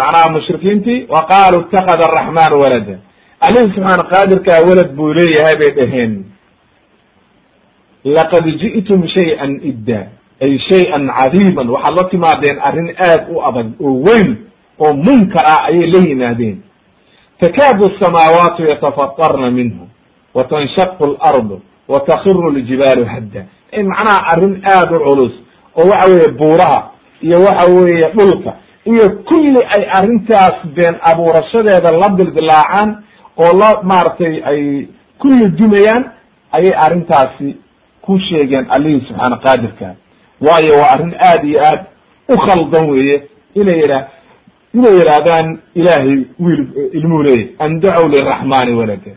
[0.00, 2.98] macnaha mushrikiintii wa qaaluu itakada araxmanu walada.
[3.46, 6.24] Alihi subxaana qaadirkaa welad buu leeyahay bay dhaheen.
[8.04, 10.00] Laqad ji'tum shay-an idda
[10.42, 11.66] ay shay-an cadiiman.
[11.68, 14.36] Waxaad la timaadeen arrin aad u adag oo weyn
[14.78, 16.62] oo munkar ah ayay la yimaadeen.
[17.40, 19.88] Takaadu asamaawaatu yatafatarna minhu
[20.34, 23.44] wa tanshaqu alardu wa takiru ljibaalu hadda.
[23.72, 25.32] Macnaha arrin aad u culus
[25.76, 28.52] oo waxa weeye buuraha iyo waxa weeye dhulka
[28.84, 32.90] iyo kulli ay arrintaas been abuurashadeeda la dildilaacaan
[33.36, 34.88] oo la maaragtay ay
[35.18, 36.04] kulli dumayaan
[36.52, 37.56] ayay arrintaasi
[38.02, 39.94] ku sheegeen allihii subxaana qaadirka.
[40.40, 41.80] Waayo waa arrin aad iyo aad
[42.28, 43.22] u khaldan weeye
[43.54, 44.02] inay yidhah
[44.74, 49.12] inay yidhaahdaan ilaahay wiil ilmuu leeyahy an dacow liraxmani walada.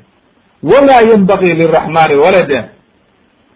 [0.63, 2.69] Walaa yanbagii liraxmani walada.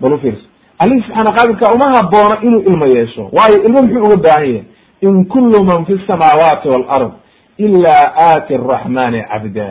[0.02, 0.48] Bal ufiirso
[0.82, 3.24] allihii subxaana qaadirka uma haboono inuu ilmo yeesho.
[3.38, 4.64] Waayo ilmo muxuu uga baahan yahay?
[5.02, 7.12] In kulu man fi samaawaati walard
[7.58, 9.70] ilaa aati araxmani cabda.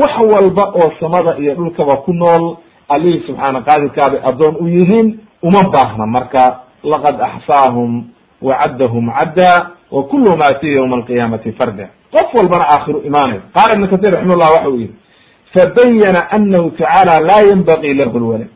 [0.00, 2.56] Wax walba oo samada iyo dhulkaba ku nool
[2.88, 6.44] allihii subxaana qaadirkaabay addoon u yihiin uma baahna marka.
[6.84, 8.04] Laqad axsaahum
[8.42, 9.50] wacaddahum cadda
[9.90, 11.88] wa kulluhum aatiya ywma alqiyaamati farda.
[12.14, 14.94] Qof walbana aakhiru imaanay qaala ibn katir raximah llah waxa uu yihi
[15.54, 18.48] fabayana anahu tacaala laa yanbagii lahu lwalad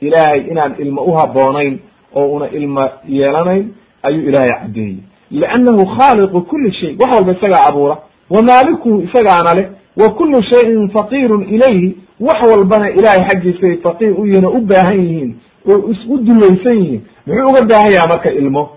[0.00, 1.78] ilaahay inaan ilmo uhaboonayn
[2.14, 3.68] oo una ilmo yeelanayn
[4.02, 4.96] ayuu ilaahay caddeeyey.
[5.30, 6.96] Liannahu khaaliqu kuli shay.
[7.00, 7.96] Wax walba isagaa abuura.
[8.30, 9.66] Wa maalikuhu isagaana leh
[9.96, 11.96] wa kulu shayin faqiirun ilayhi.
[12.20, 15.36] Wax walbana ilaahay xaggiisay faqiir u yihiin oo u baahan yihiin
[15.68, 17.02] oo u dulaysan yihiin.
[17.26, 18.70] Muxuu uga baahan yaha marka ilmo?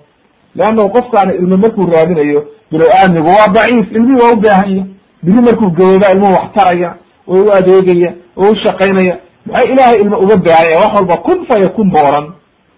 [0.55, 4.83] Leannahu qofkaana ilmo markuu raadinayo bilow aadmigu waa daciif ilmihii waa u baahan ya
[5.23, 6.95] biri markuu gawooba ilmuhu wax taraya
[7.27, 11.55] oo u adeegaya oo u shaqaynaya maxay ilaahay ilmo uga baahanya wax walba kun fa
[11.63, 12.31] yakun booran.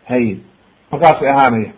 [0.10, 0.38] Haye
[0.92, 1.72] markaasay ahaanaya.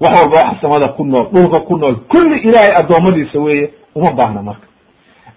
[0.00, 4.42] Wax walba waxa samada ku nool dhulka ku nool kulli ilaahay addoommadiisa weeye uma baahna
[4.42, 4.66] marka.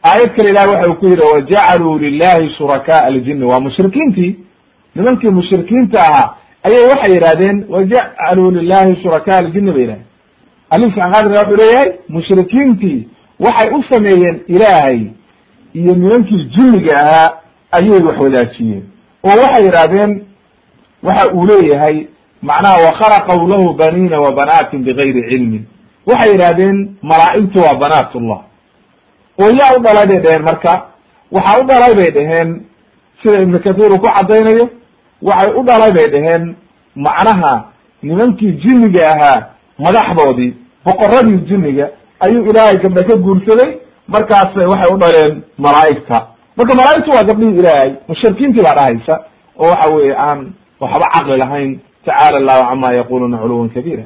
[0.03, 4.36] Aayad kale ilahi waxa uu ku yidhi wajacaluu lilahi shurakaaa aljini waa mushrikiintii.
[4.95, 10.06] Nimankii mushrikiinta ahaa ayay waxay yidhahdeen wajacaluu lilahi shurakaa aljini bay yidhahdeen.
[10.70, 13.07] Ali subxan qadirka wuxuu leeyahay mushrikiintii
[13.40, 14.99] waxay u sameeyeen ilaahay
[15.74, 17.30] iyo nimankii jinniga ahaa
[17.72, 18.84] ayay wax wadaajiyeen
[19.24, 20.24] oo waxay yidhahdeen
[21.04, 22.06] waxa uu leeyahay
[22.41, 25.64] macnaha wakhalaqaw lahu baniina wa banaatin bigayri cilmin.
[26.08, 28.40] Waxay yidhahdeen malaa'igtu waa banaatullah.
[29.41, 30.86] oo yaa u dhalay bay dheheen marka.
[31.32, 32.62] Waxaa u dhalay bay dheheen
[33.24, 34.70] sida ibnu kathiir uu ku caddaynayo
[35.22, 36.56] waxay u dhalay bay dheheen
[36.95, 37.64] macnaha
[38.04, 39.48] nimankii jinniga ahaa
[39.80, 40.54] madaxdoodii
[40.86, 41.90] boqoradii jinniga
[42.20, 46.17] ayuu ilaahay gabdha ka guursaday markaasay waxay u dhaleen malaa'igta.
[46.57, 49.15] Marka malaa'igtu waa gabdhihii ilaahay mushrikiintii baa dhahaysa
[49.59, 54.03] oo waxa weeye aan waxba caqli lahayn tacaala allahu cama yaquluuna culuwan kabiira.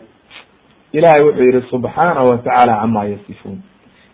[0.94, 3.58] Ilahay wuxuu yihi subxaanahu watacaala cama yasifuun.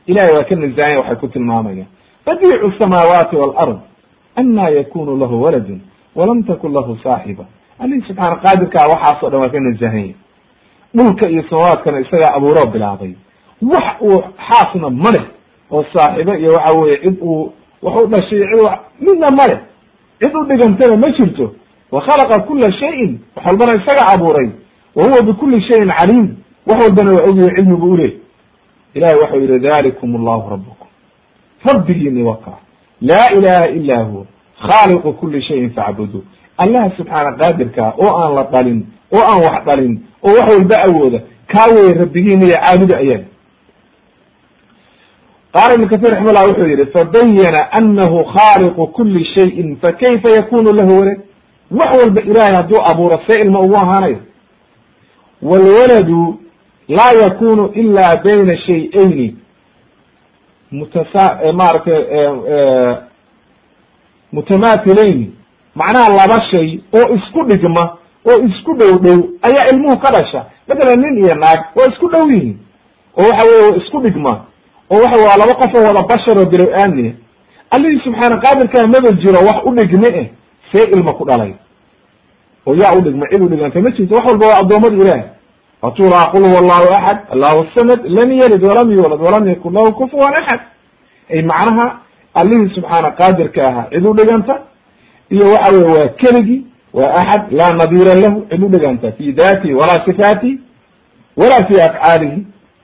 [0.07, 1.88] Ilahay waa ka nazahanya waxay ku tilmaamayaan.
[2.26, 3.80] Badiicu samaawaati walard
[4.35, 5.81] anna yakunu lahu waladun
[6.15, 7.45] walam takun lahu saaxiba.
[7.80, 10.14] Alihi subxaana qaadirkaa waxaasoo dhan waa ka nazahanya
[10.95, 13.14] dhulka iyo samaawaadkana isagaa abuuroo bilaabay.
[13.61, 15.26] Wax uu xaasna ma leh
[15.74, 17.52] oo saaxibo iyo waxa weye cid uu
[17.82, 18.70] wax u dhashay cid
[19.02, 19.60] midna ma leh.
[20.22, 21.54] Cid u dhigantana ma jirto.
[21.91, 24.50] Wa khalaqa kula shayin wax walbana isaga abuuray.
[24.95, 26.28] Wa huwa bikuli shayin caliim.
[26.68, 28.12] Wax walbana waa ogyahay cilmi bu uleh
[28.95, 30.88] ilahay waxau yihi dalikum allahu rabukum
[31.66, 32.52] rabbigiini waka
[33.02, 34.26] laa ilaha ila huwa.
[34.62, 36.24] Khaaliqu kuli shayin facbudu
[36.58, 41.20] allaha subxaana qaadirkaa oo aan la dhalin oo aan wax dhalin oo wax walba awooda
[41.48, 43.26] kaa weye rabbigiina iyo caabuda ayaga
[45.54, 51.00] qaala ibn katir raxima llah wuxuu yihi fabayana anahu khaaliqu kuli shayin fakayfa yakunu lahu
[51.00, 51.20] walad
[51.72, 54.18] wax walba ilahay hadduu abuuro see ilma ugu ahaanayo
[55.42, 56.40] wlwaladu
[56.88, 59.36] laa yakunu ila bayna shay-ayni
[60.72, 62.02] mutasa maaragtay
[64.32, 65.32] mutamaathilayni
[65.76, 67.98] macnaha laba shay oo isku dhigma
[68.32, 72.30] oo isku dhow dhow ayaa ilmuhu ka dhasha matalan nin iyo naag waa isku dhow
[72.32, 72.58] yihiin
[73.18, 74.46] oo waxa weye isku dhigma
[74.94, 77.14] oo waxa waa laba qof oo wada bashar oo bilow aamniya
[77.76, 80.28] allihii subxaana qaadirkaa maba jiro wax u dhigme eh
[80.72, 81.53] see ilma ku dhalay.
[82.68, 84.15] Oo yaa u dhigma cid u dhiganta ma jirto.
[84.15, 85.24] Wax walba waa addoommada ilaah.
[85.82, 90.34] Fatulaa qul huwa allahu axad allahu samad lam yalid walam yuulad walam yakun lahu kufuwan
[90.41, 90.60] axad
[91.34, 91.86] ay macnaha
[92.34, 94.53] allihii subxaana qaadirka ahaa cid u dhiganta
[95.30, 96.57] iyo waxa weye waa keligi
[96.94, 100.60] waa axad laa nadiira lahu cid u dhiganta fi datihi walaa sifaatihi
[101.38, 102.40] walaa fi afcaalihi.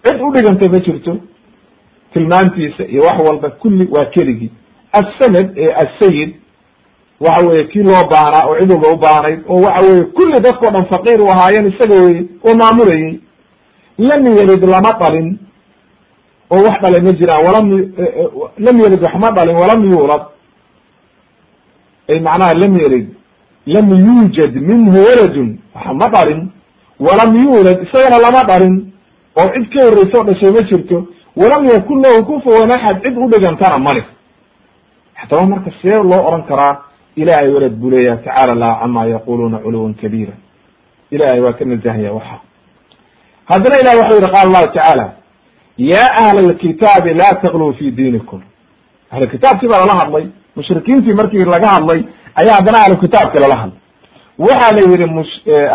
[0.06, 1.18] Cid u dhiganta ma jirto
[2.14, 4.52] tilmaantiisa iyo wax walba kulli waa keligii
[4.92, 6.32] assamad ee assayid
[7.20, 10.72] waxa weye kii loo baahnaa oo cid walba u baahnayd oo waxa weye kulli dadkao
[10.72, 13.20] dhan faqiir u ahaayeen isaga weye oo maamulayay
[13.98, 15.38] lam yelid lama dhalin
[16.52, 17.66] oo wax dhalay ma jiraan walam
[18.66, 20.22] lam yelid wax ma dhalin walam yuulad.
[22.10, 23.08] Ay macnaha lam yelid
[23.66, 26.42] lam yuujad minhu waladun waxa ma dhalin
[27.00, 28.76] walam yuulad isagana lama dhalin
[29.40, 30.98] oo cid ka horreysa o dhashay ma jirto
[31.42, 34.04] walam yakun lahu kufuwan axad cid u dhigantana male
[35.20, 36.76] haddaba marka see loo oran karaa
[37.16, 40.34] ilahay walad buu leeyahay tacaala lah cama yaquluuna culuwan kabiira.
[41.12, 42.38] Ilahay waa ka nazahaya waxa.
[43.50, 45.06] Haddana ilahi waxau yihi qaala allahu tacaala
[45.78, 48.42] ya ahla alkitaabi la tagluu fi diinikum.
[49.12, 50.26] Ahlukitaabkii baa lala hadlay
[50.56, 52.04] mushrikiintii markii laga hadlay
[52.36, 53.80] ayaa haddana ahlukitaabki lala hadlay.
[54.40, 55.30] Waxaa la yihi mus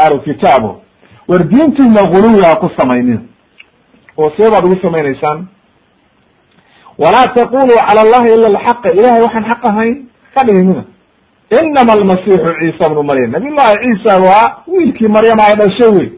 [0.04, 0.80] ahlukitaabo
[1.28, 3.20] war diintiina guluwi ku samaynina
[4.16, 5.46] oo see baad ugu samaynaysaan
[6.98, 9.94] walaa taquluu cala allahi ila alxaqa ilahay waxaan xaq ahayn
[10.34, 10.84] ka dhihimina
[11.60, 16.08] inama almasiixu ciisa bnu maryam nabiy llahi ciisa waa wiilkii maryam ay dhashay wey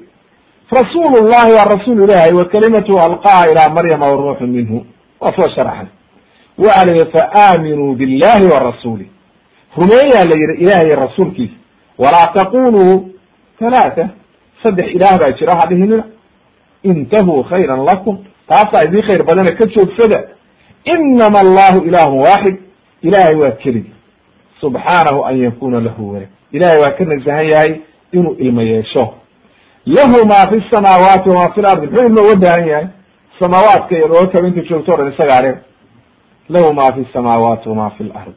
[0.79, 4.87] rasuul llahi waa rasuul ilahay wa kalimatu alqaha ilaa maryama waruuxu minhu
[5.21, 5.87] waa soo sharaxay
[6.59, 9.07] waxa la yihi faaaminuu billahi wa rasuulih
[9.77, 11.55] rumeeyaa la yihi ilahay rasuulkiisa
[11.99, 13.11] walaa taquluu
[13.59, 14.09] talaata
[14.63, 16.05] saddex ilaah baa jira ha dhihinina
[16.83, 20.19] intahuu khayran lakum taasaa idii khayr badana ka joogsada
[20.95, 22.57] inama allahu ilaahu waaxid
[23.03, 23.93] ilahay waa keligi
[24.61, 27.73] subxaanahu an yakuna lahu walad ilahay waa ka nasahan yahay
[28.13, 29.15] inuu ilmo yeesho
[29.87, 32.87] lahu ma fi samaawaati wama fi lardi muxuu ilmo uga baahan yahay
[33.41, 35.59] samaawaadka iyo dhoolkaba inta joogto o dhan isagaa reer
[36.49, 38.35] lahu ma fi samaawaati wama fi lard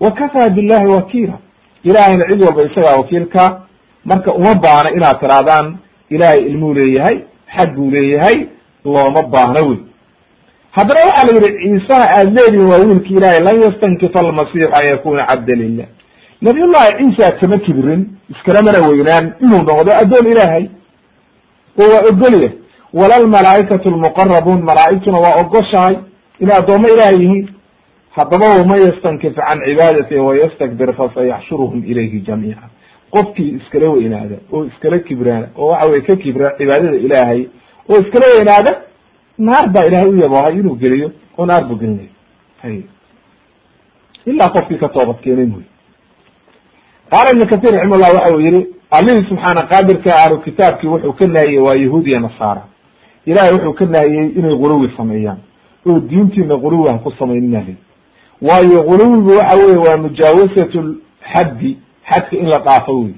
[0.00, 1.38] wa kafaa billahi wakiila
[1.84, 3.60] ilahayna cid walba isagaa wakiilka
[4.04, 5.76] marka uma baahna inaad tirahdaan
[6.10, 7.18] ilahay ilmuu leeyahay
[7.56, 8.46] xag buu leeyahay
[8.84, 9.78] looma baahno wey
[10.76, 15.26] haddana waxaa la yihi ciisaha aad leedihin waa wiilki ilahay lan yastankifa almasiixu an yakuna
[15.30, 15.86] cabda lilah
[16.46, 18.02] nabiy llahi ciisa kama kibirin
[18.34, 20.64] iskalamana weynaan inuu noqdo addoon ilaahay.
[21.80, 22.50] Oo waa ogolya
[22.98, 25.96] wala lmalaaikatu lmuqarabuun malaaigtuna waa ogoshahay
[26.40, 27.48] inay addoommo ilahay yihiin.
[28.16, 32.66] Haddaba waman yastankif can cibaadati wayastakbir fasayaxshuruhum ilayhi jamiica
[33.10, 37.46] qofkii iskala weynaada oo iskala kibraana oo waxa weye ka kibra cibaadada ilaahay
[37.88, 38.72] oo iskala weynaada
[39.38, 42.08] naar baa ilahay u yaboohay inuu geliyo oo naar buu gelinaya
[42.62, 42.82] hay
[44.26, 45.64] ilaa qofkii ka toobad keenay mooy
[47.10, 51.26] qaala ibn katir raxima llah waxa uu yihi allihii subxaana qaadirka ahlu kitaabkii wuxuu ka
[51.26, 52.62] naahiyey waa yahuud iyo nasaara
[53.26, 55.38] ilahay wuxuu ka naahiyey inay guluwi sameeyaan
[55.86, 57.76] oo diintiina guluwi ha ku samaynina li
[58.42, 61.78] waayo guluwigu waxa weye waa mujaawasat lxaddi
[62.10, 63.14] xadka in la dhaafo wey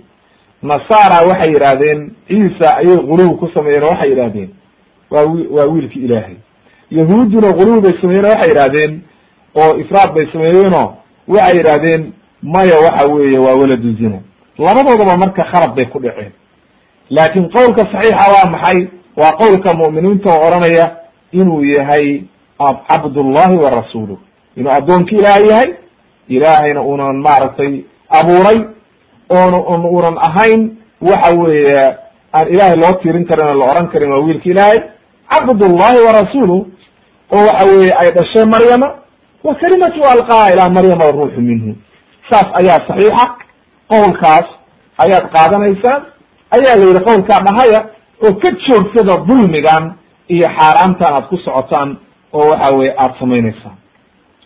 [0.63, 4.51] nasaara waxay yidhahdeen ciisa ayay guluwi ku sameeyeen oo waxay yidhahdeen
[5.15, 5.27] waa
[5.57, 6.37] waa wiilki ilaahay.
[6.91, 9.01] Yahuudduna guluwi bay sameeyeen oo waxay yidhahdeen
[9.55, 10.89] oo ifraad bay sameeyeenoo
[11.29, 12.13] waxay yidhahdeen
[12.43, 14.19] maya waxa weeye waa waladu zina.
[14.59, 16.33] Labadoodaba marka khalad bay ku dhaceen.
[17.11, 18.89] Laakin qowlka saxiixa waa maxay?
[19.17, 20.97] Waa qowlka mu'miniinta oo odhanaya
[21.33, 22.23] inuu yahay
[22.89, 24.19] cabdullahi wa rasuuluh.
[24.57, 25.71] Inuu addoonki ilaahay yahay
[26.29, 28.59] ilaahayna unan maaragtay abuuray
[29.31, 30.77] oon unan ahayn.
[31.01, 31.85] Waxa weeye
[32.33, 34.79] aan ilaahay loo tirin karin oo la oran karin waa wiilka ilaahay
[35.33, 36.61] cabdullahi wa rasuuluh
[37.33, 38.89] oo waxa weye ay dhashay maryama
[39.45, 41.77] wa kalimatu alqaa ilaa maryama waruuxu minhu.
[42.31, 43.27] Saas ayaa saxiixa
[43.93, 44.47] qowlkaas
[45.05, 46.03] ayaad qaadanaysaan
[46.57, 47.81] ayaa la yidhi qowlkaa dhahaya
[48.25, 49.95] oo ka joogsada dulmigan
[50.29, 51.97] iyo xaaraamtan aad ku socotaan
[52.33, 53.77] oo waxa weye aada samaynaysaan.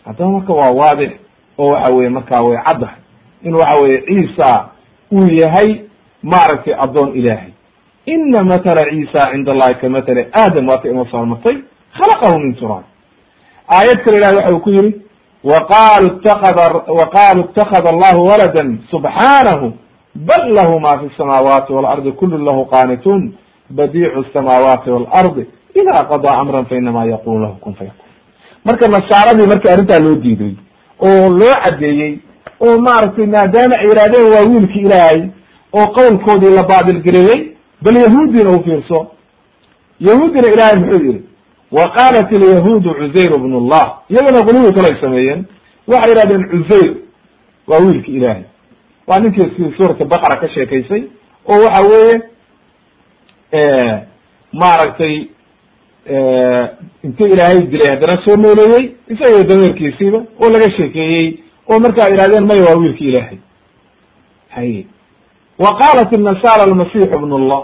[0.05, 1.11] Haddaba marka waa waadix
[1.57, 2.99] oo waxa weye markaa way caddahay
[3.43, 4.69] in waxa weye ciisa
[5.11, 5.81] uu yahay
[6.23, 7.51] maaragtay addoon ilaahay
[8.13, 11.57] ina matala ciisa cinda allahi ka matali aadam waata soo martay
[11.97, 12.83] khalaqahu min turaab
[13.77, 14.91] aayad kale ilahi waxa uu ku yihi
[15.43, 16.63] waqalu itakada
[16.99, 19.73] waqalu itakada allahu walada subxaanahu
[20.15, 23.33] bal lahu ma fi samaawaati waalardi kulu lahu qaanituun
[23.69, 25.45] badiicu samaawaati waalardi
[25.75, 28.05] ida qadaa amran fainama yaqulu lahu kun fayakun
[28.65, 30.53] marka nasaaradii marka arrintaa loo diiday
[30.99, 32.19] oo loo caddeeyey
[32.59, 33.87] oo maaragtay maadaama ay
[34.33, 35.21] waa wiilki ilaahay
[35.73, 37.48] oo qowlkoodii la baatilgeliyey
[37.81, 39.07] bal yahuudina u fiirso.
[39.99, 41.21] Yahuudina ilaahay muxuu yihi
[41.71, 45.45] wa qaalat ilyahuudu cuzayr bn llah iyagana guluwi kalay sameeyeen.
[45.87, 46.93] Waxay yidhahdeen cuzayr
[47.67, 48.43] waa wiilki ilaahay.
[49.07, 51.03] Waa ninkii si suurata baqara ka sheekaysay
[51.45, 52.15] oo waxa weeye
[54.53, 55.15] maaragtay
[57.03, 61.39] inta ilaahay dilay haddana soo nooleeyey isaga dameerkiisiiba oo laga sheekeeyey
[61.69, 63.37] oo markaa yihahdeen maya waa wiilki ilaahay.
[64.49, 64.85] Hay
[65.59, 67.63] wa qaalat inasara almasiixu bn allah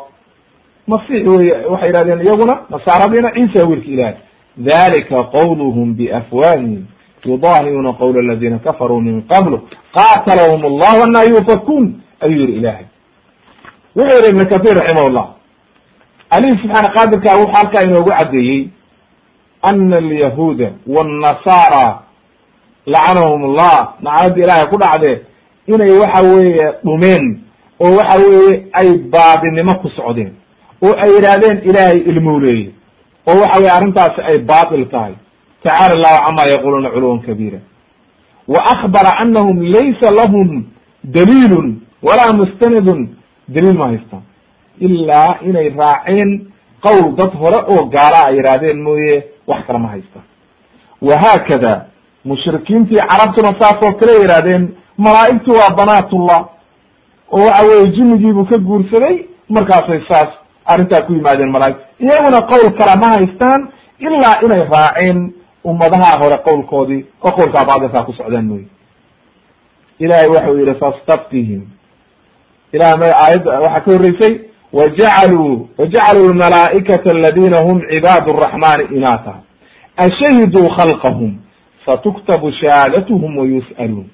[0.87, 4.15] masix wey waxay yihahdeen iyaguna nasaaradiina ciisa wiilka ilahay
[4.57, 6.85] dalika qawluhum biafwaahihim
[7.25, 9.59] yudaahiruna qawla aladina kafaruu min qablu
[9.93, 12.85] qaatalahum llah anaa yufakuun ayuu yihi ilahay
[13.95, 15.27] wuxuu yihi ibn kair raximah llah
[16.29, 18.67] alihi subxaana qaadirka wuxuu halkaa inoogu caddeeyey
[19.61, 21.99] ana alyahuuda wannasara
[22.85, 25.19] lacanahum llah nacladii ilahay ku dhacdee
[25.67, 27.39] inay waxa weeye dhumeen
[27.83, 30.33] oo waxa weeye ay baadinimo ku socdeen
[30.85, 32.39] oo ay yidhaahdeen ilaahay ilmuu
[33.27, 35.13] oo waxa weye arrintaasi ay baatil tahay.
[35.63, 37.59] Tacaala allahu cama yaquluuna culuwan kabiira.
[38.47, 40.65] Wa akbara anahum laysa lahum
[41.03, 43.09] daliilun walaa mustanadun.
[43.47, 44.23] Daliil ma haystaan
[44.79, 46.29] ilaa inay raaceen
[46.85, 50.25] qowl dad hore oo gaala ay yidhaahdeen mooye wax kale ma haystaan
[51.01, 51.85] wahaakada
[52.25, 54.63] mushrikiintii carabtuna saas oo kale yidhahdeen
[54.97, 56.39] malaa'igtu waa banaatullah
[57.31, 60.29] oo waxa weye jinnigiibuu ka guursaday markaasay saas
[60.65, 63.61] arrintaa ku yimaadeen malaa'igt iyaguna qowl kale ma haystaan
[63.99, 65.33] ilaa inay raaceen
[65.63, 68.65] ummadaha hore qowlkoodii oo qowlkaa baadilkaa ku socdaan mooye.
[69.99, 71.61] Ilahay waxau yihi fastaftihim
[72.73, 74.33] ilahay ma aayadda waxaa ka horreysay
[74.73, 79.33] wajacaluu wajacaluu lmalaa'ikata aladina hum cibaad araxmani inaata.
[79.97, 81.37] Ashahiduu khalqahum
[81.85, 84.07] satuktabu shahaadatuhum wayus'aluun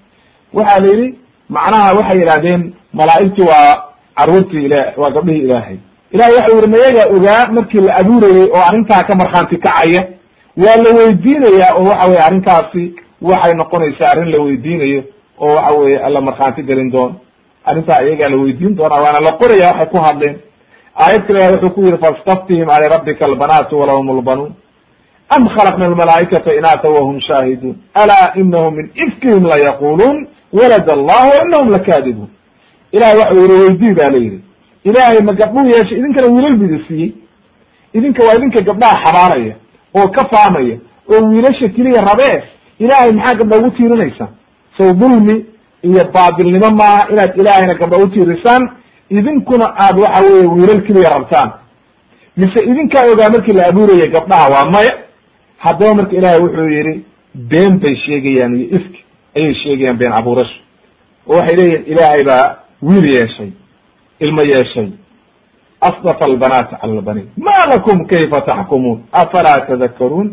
[0.53, 1.17] waxaa la yidhi
[1.55, 2.61] macnaha waxay yidhahdeen
[2.99, 3.71] malaa'igtu waa
[4.19, 5.77] carruurtii ila waa gabdhihii ilaahay.
[6.15, 10.01] Ilahay waxau yihi mayagaa ogaa markii la abuurayey oo arrintaa ka markhaanti kacaya
[10.63, 12.83] waa la weydiinayaa oo waxa weye arrintaasi
[13.29, 15.01] waxay noqonaysaa arrin la weydiinayo
[15.39, 17.15] oo waxa weye alla markhaanti gelin doono
[17.69, 20.35] arrintaa iyagaa la weydiin doonaa waana la qoraya waxay ku hadleen.
[21.03, 24.51] Aayad kale wuxuu ku yihi fastaftihim alirabbika albanaatu walahum lbanuun
[25.35, 27.75] am khalaqna almalaa'ikata inaata wahum shaahiduun?
[28.01, 30.17] Alaa inahum min ifkihim layaquluun
[30.53, 32.29] walad allah inahum lakaadibuun
[32.91, 34.39] ilahay waxau yihi weydii ba la yihi
[34.83, 37.11] ilaahay ma gabdhuu yeeshay idinkana wiilal bidi siiyey
[37.93, 39.55] idinka waa idinka gabdhaha xabaanaya
[39.99, 40.77] oo ka faamaya
[41.13, 42.43] oo wiilasha keliya rabee
[42.79, 44.29] ilaahay maxaa gabdha ugu tiirinaysaa
[44.77, 45.45] sow dulmi
[45.83, 48.69] iyo baabilnimo maaha inaad ilaahayna gabdha utiirisaan
[49.09, 51.49] idinkuna aad waxa weye wiilal keliya rabtaan
[52.37, 54.93] mise idinkaa ogaa markii la abuuraya gabdhaha waa maya
[55.57, 57.03] haddaba marka ilaahay wuxuu yihi
[57.51, 59.03] been bay sheegayaan iyo ifki
[59.35, 60.57] ayay sheegayaan been abuurasho
[61.27, 62.45] oo waxay leeyihiin ilaahay baa
[62.81, 63.51] wiil yeeshay
[64.19, 64.89] ilmo yeeshay.
[65.81, 67.29] Asdafa albanaati cala albaniin.
[67.37, 70.27] Ma lakum kayfa taxkumuun afalaa tadakaruun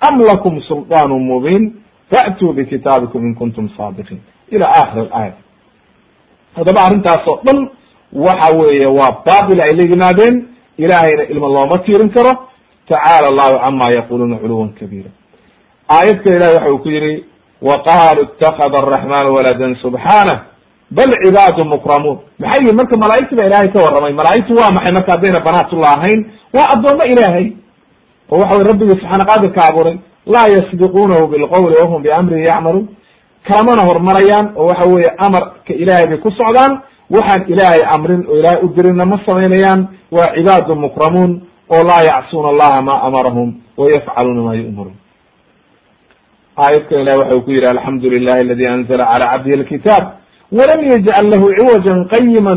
[0.00, 1.64] am lakum sulطaanu mubiin?
[2.10, 4.20] Fa'tuu bikitaabikum in kuntum saadiqiin.
[4.54, 5.34] Ila akhir alaaya.
[6.56, 7.68] Haddaba arrintaas oo dhan
[8.12, 10.34] waxa weeye waa baatil ay la yimaadeen
[10.78, 12.32] ilaahayna ilmo looma tiirin karo.
[12.88, 15.10] Tacaala allahu cama yaquluuna culuwan kabiira.
[15.88, 17.24] Aayad kale waxa uu ku yihi
[17.68, 20.38] wa qaaluu itakada araxmanu waladan subxaanah
[20.96, 25.10] bal cibaadu mukramuun maxay yihiin marka malaa'igti ba ilaahay ka warramay malaa'igtu waa maxay marka
[25.14, 26.20] haddayna banaatullah ahayn
[26.56, 27.46] waa addoommo ilaahay
[28.32, 29.96] oo waxa weye rabbigii subxaana qaadirka abuuray
[30.34, 32.86] laa yasbiquunahu bilqowli wahum biamrihi yacmaluun
[33.48, 36.72] kalamana hormarayaan oo waxa weeye amarka ilaahay bay ku socdaan
[37.16, 39.80] waxaan ilaahay amrin oo ilaahay u dirinna ma samaynayaan
[40.16, 41.32] waa cibaadu mukramuun
[41.74, 43.48] oo laa yacsuuna allaha ma amarahum
[43.80, 44.96] wayafcaluuna ma yu'maruun
[46.56, 50.04] aayadkan ilahi waxa uu ku yihi alxamdu lilahi aladi anzla cala cabdihi alkitaab
[50.58, 52.54] walam yajcal lahu ciwajan qayima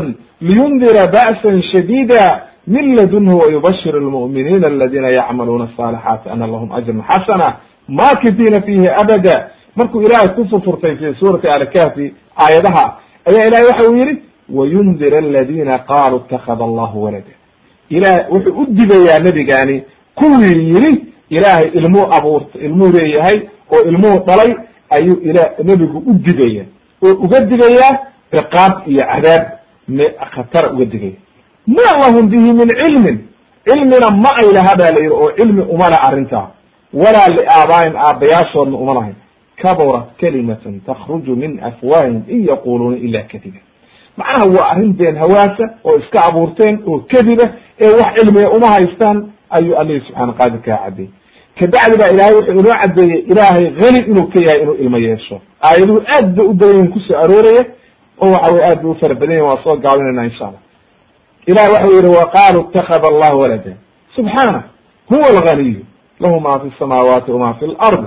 [0.48, 2.22] liyundira ba'san shadida
[2.66, 7.48] min ladunhu wayubashir lmu'miniina aladina yacmaluuna asalixaati ana lahum ajran xasana
[7.88, 9.50] makitina fihi abada.
[9.76, 12.14] Markuu ilaahay ku furfurtay fi suurati alkahfi
[12.44, 12.84] aayadaha
[13.28, 14.14] ayaa ilahay waxa uu yihi
[14.58, 17.32] wayundir aladina qaluu itakada allahu walada.
[17.90, 19.82] Ilah wuxuu u digayaa nebigani
[20.14, 20.92] kuwii yiri
[21.30, 23.38] ilaahay ilmuu abuurta ilmuu leeyahay
[23.72, 24.54] oo ilmuhu dhalay
[24.90, 26.64] ayuu ila nebigu u digaya.
[27.02, 27.98] Oo uga digayaa
[28.32, 29.42] ciqaab iyo cadaab
[30.34, 31.16] khatara uga digaya.
[31.66, 33.18] Ma lahum bihi min cilmin?
[33.68, 36.50] Cilmina ma ay laha ba la yihi oo cilmi uma leh arrintaa.
[36.92, 39.14] Walaa liaabaain aabbayaashoodna uma lahayn.
[39.62, 43.60] Kaburat kalimatan takruju min afwaahihim in yaquluuna ila kadiba.
[44.16, 49.30] Macnaha waa arrin been hawaasa oo iska abuurteen oo kadiba ee wax cilmiga uma haystaan
[49.50, 51.10] ayuu alihi subxaana qaadir kaa caddeeyey
[51.60, 55.40] kabacdi baa ilahay wuxuu inoo caddeeyey ilaahay hani inuu ka yahay inuu ilmo yeesho.
[55.66, 57.62] Aayaduhu aad bay u badan ku soo arooraya
[58.22, 60.62] oo waxa weye aad bay u fara badan waa soo gaabinayna insha allah
[61.46, 63.72] ilahi waxau yihi waqaaluu itakada allahu walada.
[64.16, 64.62] Subxaanah
[65.10, 65.82] huwa alganiyu
[66.20, 68.04] lahu ma fi samaawaati wama fi lard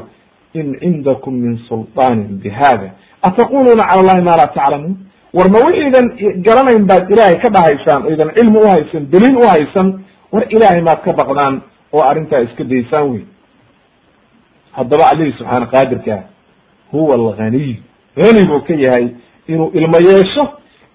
[0.54, 2.92] in cindakum min sulطaanin bihada
[3.22, 4.96] ataquluuna cala allahi ma laa taclamuun?
[5.34, 6.06] War ma wixiidan
[6.46, 9.88] garanayn baad ilaahay ka dhahaysaan oydan cilmi uhaysan daliil uhaysan
[10.32, 11.62] war ilaahay maad ka baqdaan
[11.94, 13.24] oo arrintaa iska daysaan wey
[14.72, 16.24] haddaba alihi subxaana qaadirka
[16.92, 17.76] huwa alganiy
[18.16, 19.08] hani buu ka yahay
[19.48, 20.44] inuu ilmo yeesho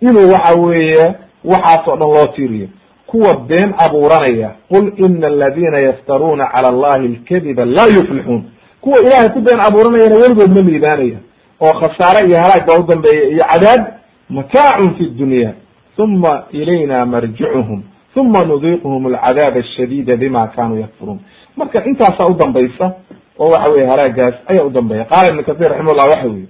[0.00, 2.68] inuu waxa weeye waxaas oo dhan loo tiiriyo.
[3.06, 8.42] Kuwa been abuuranaya qul ina aladina yaftaruuna cala allahi alkadiba laa yuflixuun.
[8.80, 11.18] Kuwa ilaahay ku been abuuranayana weligood ma liibaanaya
[11.60, 13.86] oo khasaare iyo halaag baa u dambeeya iyo cadaab
[14.30, 15.52] mataacun fi dunya
[15.98, 17.82] uma ilayna marjicuhum
[18.16, 21.20] uma nudiiquhum alcadaab ashadida bima kanuu yakfuruun.
[21.56, 22.92] Marka intaasaa udambaysa
[23.38, 26.46] oo waxa weye halaagaas ayaa udambeeya qaala ibnu kathir raximah llah waxa weye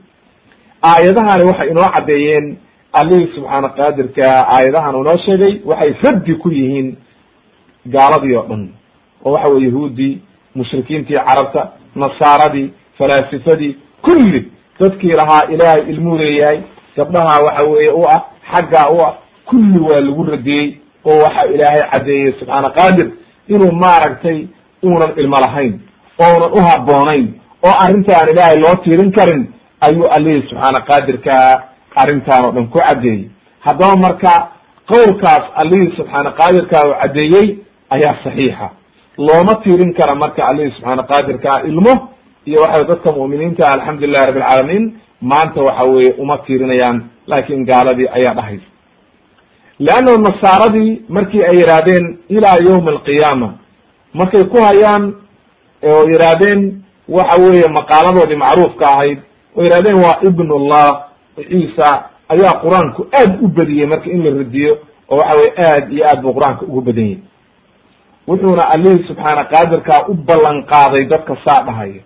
[0.91, 2.57] aayadahani waxay inoo caddeeyeen
[3.01, 6.97] allihii subxaana qaadirka aayadahan inoo sheegay waxay raddi ku yihiin
[7.95, 8.69] gaaladii oo dhan
[9.25, 10.15] oo waxa weye yahuuddii
[10.55, 16.61] mushrikiintii carabta nasaaradii falaasifadii kulli dadkii lahaa ilaahay ilmuu leeyahay
[16.97, 18.21] gabdhaha waxa weeye u ah
[18.53, 19.15] xaggaa u ah
[19.45, 20.67] kulli waa lagu radiyey
[21.05, 23.09] oo waxa ilaahay caddeeyey subxaana qaadir
[23.49, 24.47] inuu maaragtay
[24.85, 25.81] uunan ilmo lahayn
[26.25, 27.27] oonan u habboonayn
[27.67, 29.43] oo arrintaan ilaahay loo tiirin karin
[29.87, 31.47] ayuu allihii subxaana qaadirkaa
[32.03, 33.23] arrintaan oo dhan ku caddeeyey
[33.67, 34.33] haddaba marka
[34.93, 37.47] qowlkaas allihii subxaana qaadirkaa uu caddeeyey
[37.95, 38.69] ayaa saxiixa.
[39.27, 41.93] Looma tiirin kara marka allihii subxaana qaadirkaa ilmo
[42.49, 44.85] iyo waxa dadka mu'miniinta alxamdulillahi rabbi alcaalamiin
[45.31, 46.99] maanta waxa weeye uma tiirinayaan
[47.31, 48.69] laakin gaaladii ayaa dhahaysa
[49.87, 52.05] leanna nasaaradii markii ay yidhaahdeen
[52.37, 53.49] ilaa yawmi alqiyaama
[54.21, 55.05] markay ku hayaan
[55.83, 59.19] oo yidhaahdeen waxa weeye maqaaladoodii macruufka ahayd
[59.57, 60.89] oo yidhahdeen waa ibnullah
[61.49, 61.89] ciisa
[62.35, 64.79] ayaa qur'aanku aad u badiyey marka in la radiyo
[65.09, 67.19] oo waxa weye aad iyo aad buu qur'aanka ugu badan yahy
[68.29, 72.03] wuxuuna allihii subxaana qaadirkaa u ballan qaaday dadka saa dhahaya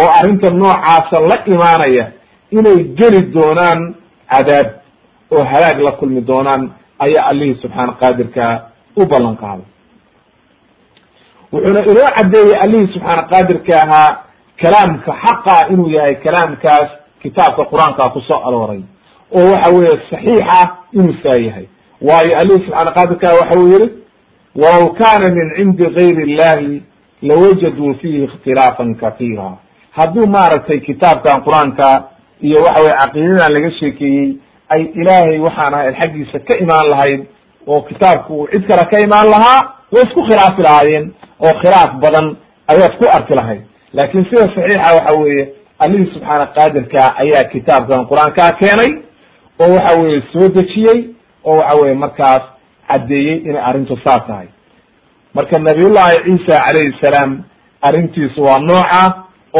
[0.00, 2.04] oo arrinta noocaasa la imaanaya
[2.50, 3.94] inay geli doonaan
[4.32, 4.68] cadaab
[5.36, 8.44] oo halaag la kulmi doonaan ayaa allihii subxaana qaadirka
[8.96, 9.66] u ballan qaaday
[11.52, 14.10] wuxuuna inoo caddeeyey allihii subxaana qaadirka ahaa
[14.62, 16.88] kalaamka xaqa inuu yahay kalaamkaas
[17.22, 18.82] kitaabka qur'aankaa ku soo arooray
[19.38, 20.60] oo waxa weeye saxiixa
[20.92, 21.66] inuu saa yahay.
[22.08, 23.88] Waayo allihii subxaana qaadirka waxa uu yihi
[24.62, 26.82] walaw kana min cindi gayri illahi
[27.22, 29.50] lawajaduu fihi ikhtilaafan katiira
[29.98, 31.88] hadduu maaragtay kitaabkan qur'aanka
[32.40, 34.28] iyo waxa weye caqiidadan laga sheekeeyey
[34.74, 37.20] ay ilaahay waxaan ahay xaggiisa ka imaan lahayd
[37.66, 39.60] oo kitaabku uu cid kale ka imaan lahaa
[39.92, 41.06] way isku khilaafi lahaayeen
[41.46, 42.26] oo khilaaf badan
[42.72, 43.62] ayaad ku arki lahayd.
[43.92, 45.44] Laakin sida saxiixa waxa weeye
[45.84, 48.90] allihii subxaana qaadirka ayaa kitaabkan qur'aankaa keenay
[49.64, 50.98] oo waxa weeye soo dejiyey
[51.44, 52.42] oo waxa weye markaas
[52.88, 54.48] caddeeyey inay arrintu saa tahay.
[55.34, 57.32] Marka nabiyullahi ciisa calayhi salaam
[57.88, 59.02] arrintiisu waa nooca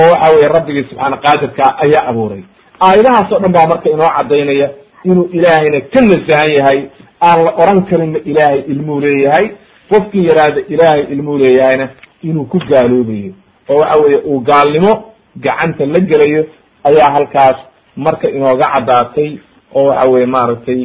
[0.01, 2.43] oo waxa weye rabbigii subxaana qaadirka ayaa abuuray.
[2.87, 4.69] Aayadahaas oo dhan baa marka inoo caddaynaya
[5.05, 6.81] inuu ilaahayna ka nasahan yahay
[7.29, 9.47] aan la oran karinna ilaahay ilmuu leeyahay
[9.91, 11.89] qofkii yaraada ilaahay ilmuu leeyahayna
[12.23, 13.33] inuu ku gaaloobayo.
[13.71, 14.93] Oo waxa weeye uu gaalnimo
[15.45, 16.43] gacanta la gelayo
[16.89, 17.59] ayaa halkaas
[17.97, 19.31] marka inooga caddaatay
[19.75, 20.81] oo waxa weye maaragtay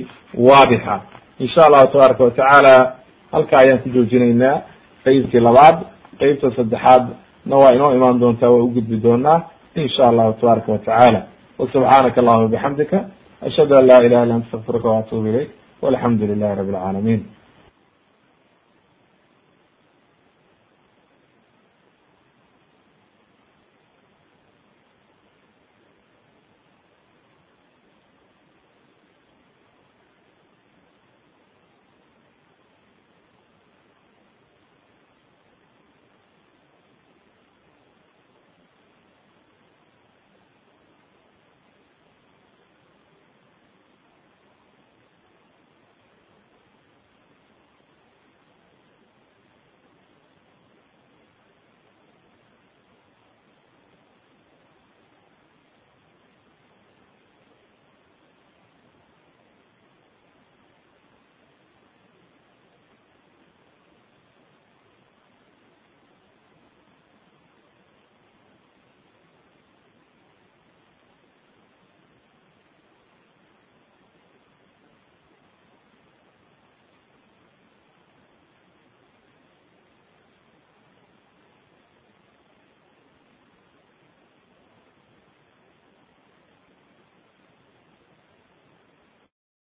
[0.47, 0.95] waadixa.
[1.39, 2.95] Insha allahu tabaaraka watacaala
[3.31, 4.61] halka ayaan ku joojinaynaa.
[5.05, 5.77] Qeybtii labaad
[6.19, 7.05] qeybta saddexaad
[7.45, 9.39] na waa inoo imaan doontaa waa ugudbi doonaa
[9.75, 11.21] insha allahu tabaaraka watacaala
[11.59, 12.97] wasubxaanaka allahuma bixamdika
[13.47, 15.49] ashhadu an laa ilaha illa anta astaqfiruka waatubu ilayk
[15.81, 17.21] walxamdu lilahi rabi alcaalamiin